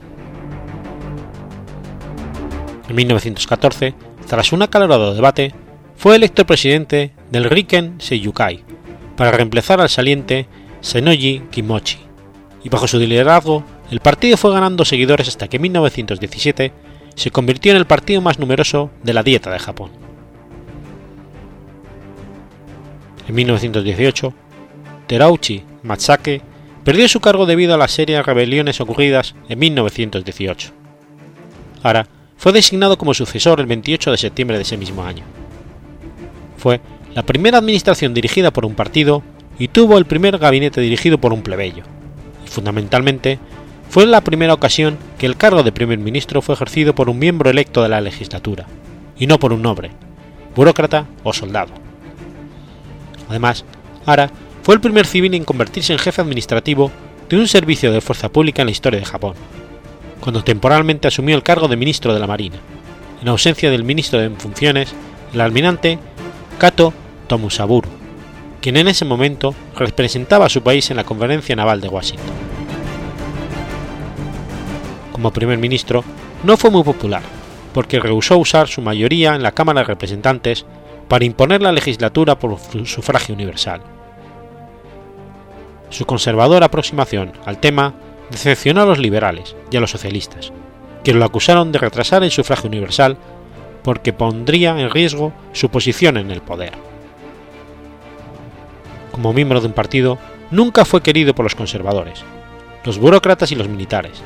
En 2.89 2.97
1914, 2.97 3.95
tras 4.27 4.53
un 4.53 4.63
acalorado 4.63 5.15
debate, 5.15 5.55
fue 5.97 6.17
electo 6.17 6.45
presidente 6.47 7.13
del 7.31 7.45
Riken 7.45 8.01
Seiyukai 8.01 8.63
para 9.17 9.31
reemplazar 9.31 9.81
al 9.81 9.89
saliente 9.89 10.47
Senoji 10.81 11.43
Kimochi, 11.51 11.99
y 12.63 12.69
bajo 12.69 12.87
su 12.87 12.99
liderazgo 12.99 13.65
el 13.91 14.01
partido 14.01 14.37
fue 14.37 14.53
ganando 14.53 14.85
seguidores 14.85 15.29
hasta 15.29 15.49
que 15.49 15.57
en 15.57 15.63
1917 15.63 16.73
se 17.15 17.31
convirtió 17.31 17.73
en 17.73 17.79
el 17.79 17.87
partido 17.87 18.21
más 18.21 18.39
numeroso 18.39 18.91
de 19.03 19.15
la 19.15 19.23
Dieta 19.23 19.51
de 19.51 19.59
Japón. 19.59 19.93
En 23.29 23.35
1918, 23.35 24.35
Terauchi 25.07 25.63
Matsake 25.83 26.43
perdió 26.83 27.09
su 27.09 27.21
cargo 27.21 27.47
debido 27.47 27.75
a 27.75 27.79
las 27.79 27.93
serias 27.93 28.27
rebeliones 28.27 28.81
ocurridas 28.81 29.35
en 29.49 29.59
1918. 29.59 30.73
Ahora 31.83 32.07
fue 32.37 32.53
designado 32.53 32.99
como 32.99 33.15
sucesor 33.15 33.61
el 33.61 33.67
28 33.67 34.11
de 34.11 34.17
septiembre 34.19 34.57
de 34.57 34.63
ese 34.63 34.77
mismo 34.77 35.05
año 35.05 35.25
fue 36.65 36.81
la 37.15 37.25
primera 37.25 37.59
administración 37.59 38.15
dirigida 38.15 38.51
por 38.51 38.65
un 38.65 38.75
partido 38.75 39.23
y 39.59 39.69
tuvo 39.69 39.99
el 39.99 40.07
primer 40.07 40.39
gabinete 40.39 40.81
dirigido 40.81 41.19
por 41.19 41.35
un 41.35 41.43
plebeyo, 41.43 41.85
y 42.43 42.49
fundamentalmente 42.49 43.39
fue 43.91 44.07
la 44.07 44.23
primera 44.23 44.55
ocasión 44.55 44.97
que 45.19 45.27
el 45.27 45.37
cargo 45.37 45.63
de 45.63 45.73
primer 45.73 45.99
ministro 45.99 46.41
fue 46.41 46.55
ejercido 46.55 46.95
por 46.95 47.11
un 47.11 47.19
miembro 47.19 47.51
electo 47.51 47.83
de 47.83 47.91
la 47.91 48.01
legislatura, 48.01 48.65
y 49.19 49.27
no 49.27 49.39
por 49.39 49.53
un 49.53 49.61
noble, 49.61 49.91
burócrata 50.57 51.07
o 51.23 51.35
soldado. 51.35 51.75
Además, 53.29 53.67
Ara 54.07 54.31
fue 54.63 54.75
el 54.75 54.81
primer 54.81 55.05
civil 55.05 55.35
en 55.35 55.45
convertirse 55.45 55.93
en 55.93 55.99
jefe 55.99 56.23
administrativo 56.23 56.91
de 57.29 57.37
un 57.37 57.47
servicio 57.47 57.93
de 57.93 58.01
fuerza 58.01 58.31
pública 58.31 58.63
en 58.63 58.69
la 58.69 58.73
historia 58.73 59.01
de 59.01 59.05
Japón, 59.05 59.35
cuando 60.19 60.43
temporalmente 60.43 61.09
asumió 61.09 61.37
el 61.37 61.43
cargo 61.43 61.69
de 61.69 61.77
ministro 61.77 62.15
de 62.15 62.21
la 62.21 62.27
Marina, 62.27 62.57
en 63.21 63.29
ausencia 63.29 63.71
del 63.71 63.85
ministro 63.85 64.19
en 64.23 64.39
funciones, 64.39 64.95
el 65.35 65.43
almirante 65.43 65.99
Kato 66.59 66.93
Tomusaburo, 67.27 67.89
quien 68.61 68.77
en 68.77 68.89
ese 68.89 69.05
momento 69.05 69.55
representaba 69.77 70.47
a 70.47 70.49
su 70.49 70.63
país 70.63 70.91
en 70.91 70.97
la 70.97 71.05
Conferencia 71.05 71.57
Naval 71.57 71.81
de 71.81 71.89
Washington. 71.89 72.35
Como 75.13 75.33
primer 75.33 75.59
ministro, 75.59 76.05
no 76.45 76.57
fue 76.57 76.71
muy 76.71 76.83
popular, 76.83 77.23
porque 77.73 77.99
rehusó 77.99 78.39
usar 78.39 78.69
su 78.69 78.83
mayoría 78.83 79.35
en 79.35 79.43
la 79.43 79.53
Cámara 79.53 79.81
de 79.81 79.87
Representantes 79.87 80.65
para 81.09 81.25
imponer 81.25 81.61
la 81.61 81.73
legislatura 81.73 82.39
por 82.39 82.59
sufragio 82.87 83.35
universal. 83.35 83.83
Su 85.91 86.07
conservadora 86.07 86.67
aproximación 86.67 87.33
al 87.45 87.59
tema 87.59 87.95
decepcionó 88.31 88.83
a 88.83 88.87
los 88.87 88.99
liberales 88.99 89.57
y 89.71 89.77
a 89.77 89.81
los 89.81 89.91
socialistas, 89.91 90.53
que 91.03 91.15
lo 91.15 91.25
acusaron 91.25 91.73
de 91.73 91.79
retrasar 91.79 92.25
el 92.25 92.31
sufragio 92.31 92.69
universal 92.69 93.17
porque 93.85 94.15
pondría 94.15 94.71
en 94.81 94.91
riesgo 94.91 95.33
su 95.53 95.69
posición 95.69 96.17
en 96.17 96.31
el 96.31 96.41
poder. 96.41 96.73
Como 99.13 99.33
miembro 99.33 99.61
de 99.61 99.69
un 99.69 99.75
partido, 99.75 100.19
nunca 100.51 100.85
fue 100.85 101.03
querido 101.03 101.35
por 101.35 101.45
los 101.45 101.55
conservadores, 101.55 102.25
los 102.85 102.99
burócratas 102.99 103.53
y 103.53 103.55
los 103.55 103.69
militares, 103.69 104.23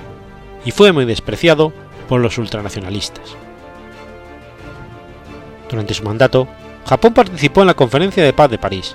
y 0.65 0.71
fue 0.71 0.93
muy 0.93 1.05
despreciado 1.05 1.73
por 2.09 2.21
los 2.21 2.39
ultranacionalistas. 2.39 3.37
Durante 5.69 5.93
su 5.93 6.05
mandato, 6.05 6.49
Japón 6.87 7.13
participó 7.13 7.61
en 7.61 7.67
la 7.67 7.75
Conferencia 7.75 8.25
de 8.25 8.33
Paz 8.33 8.51
de 8.51 8.59
París 8.59 8.95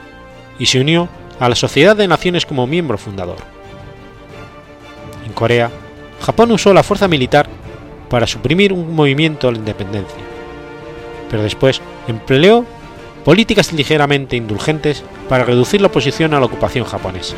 y 0.58 0.66
se 0.66 0.80
unió 0.80 1.10
a 1.40 1.50
la 1.50 1.56
Sociedad 1.56 1.96
de 1.96 2.08
Naciones 2.08 2.46
como 2.46 2.66
miembro 2.66 2.98
fundador. 2.98 3.38
En 5.28 5.34
Corea, 5.34 5.70
Japón 6.22 6.52
usó 6.52 6.74
la 6.74 6.84
fuerza 6.84 7.08
militar 7.08 7.50
para 8.10 8.26
suprimir 8.26 8.72
un 8.72 8.96
movimiento 8.96 9.48
a 9.48 9.52
la 9.52 9.58
independencia, 9.58 10.33
pero 11.34 11.42
después 11.42 11.82
empleó 12.08 12.64
políticas 13.26 13.74
ligeramente 13.74 14.36
indulgentes 14.36 15.04
para 15.28 15.44
reducir 15.44 15.82
la 15.82 15.88
oposición 15.88 16.36
a 16.36 16.40
la 16.40 16.46
ocupación 16.46 16.86
japonesa. 16.86 17.34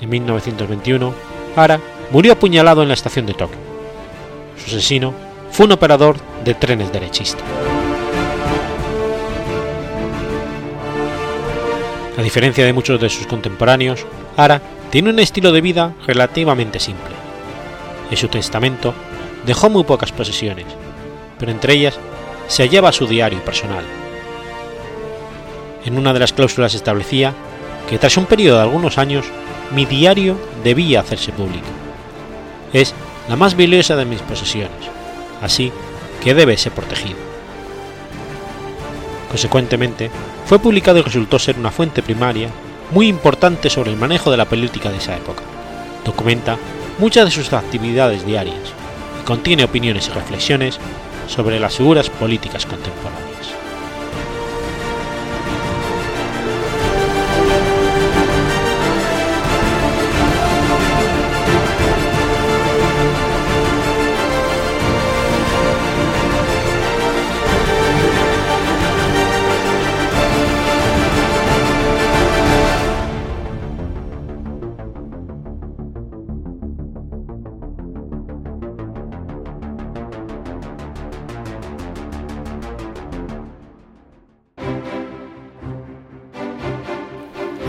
En 0.00 0.08
1921, 0.08 1.12
Ara 1.56 1.80
murió 2.12 2.34
apuñalado 2.34 2.82
en 2.82 2.88
la 2.88 2.94
estación 2.94 3.26
de 3.26 3.34
Tokio. 3.34 3.58
Su 4.58 4.76
asesino 4.76 5.12
fue 5.50 5.66
un 5.66 5.72
operador 5.72 6.18
de 6.44 6.54
trenes 6.54 6.92
derechista. 6.92 7.42
A 12.16 12.22
diferencia 12.22 12.64
de 12.64 12.72
muchos 12.72 13.00
de 13.00 13.08
sus 13.08 13.26
contemporáneos, 13.26 14.06
Ara 14.36 14.62
tiene 14.90 15.10
un 15.10 15.18
estilo 15.18 15.50
de 15.50 15.60
vida 15.60 15.94
relativamente 16.06 16.78
simple. 16.78 17.16
En 18.08 18.16
su 18.16 18.28
testamento 18.28 18.94
dejó 19.44 19.68
muy 19.68 19.82
pocas 19.82 20.12
posesiones 20.12 20.66
pero 21.42 21.50
entre 21.50 21.74
ellas 21.74 21.98
se 22.46 22.62
hallaba 22.62 22.92
su 22.92 23.08
diario 23.08 23.44
personal. 23.44 23.84
En 25.84 25.98
una 25.98 26.12
de 26.12 26.20
las 26.20 26.32
cláusulas 26.32 26.72
establecía 26.72 27.34
que 27.90 27.98
tras 27.98 28.16
un 28.16 28.26
periodo 28.26 28.58
de 28.58 28.62
algunos 28.62 28.96
años 28.96 29.26
mi 29.74 29.84
diario 29.84 30.36
debía 30.62 31.00
hacerse 31.00 31.32
público. 31.32 31.66
Es 32.72 32.94
la 33.28 33.34
más 33.34 33.56
valiosa 33.56 33.96
de 33.96 34.04
mis 34.04 34.20
posesiones, 34.20 34.70
así 35.42 35.72
que 36.22 36.32
debe 36.32 36.56
ser 36.56 36.70
protegido. 36.70 37.18
Consecuentemente, 39.28 40.12
fue 40.46 40.60
publicado 40.60 41.00
y 41.00 41.02
resultó 41.02 41.40
ser 41.40 41.58
una 41.58 41.72
fuente 41.72 42.04
primaria 42.04 42.50
muy 42.92 43.08
importante 43.08 43.68
sobre 43.68 43.90
el 43.90 43.96
manejo 43.96 44.30
de 44.30 44.36
la 44.36 44.44
política 44.44 44.90
de 44.90 44.98
esa 44.98 45.16
época. 45.16 45.42
Documenta 46.04 46.56
muchas 47.00 47.24
de 47.24 47.32
sus 47.32 47.52
actividades 47.52 48.24
diarias 48.24 48.72
y 49.20 49.24
contiene 49.24 49.64
opiniones 49.64 50.06
y 50.06 50.12
reflexiones 50.12 50.78
sobre 51.26 51.58
las 51.58 51.76
figuras 51.76 52.10
políticas 52.10 52.66
contemporáneas. 52.66 53.21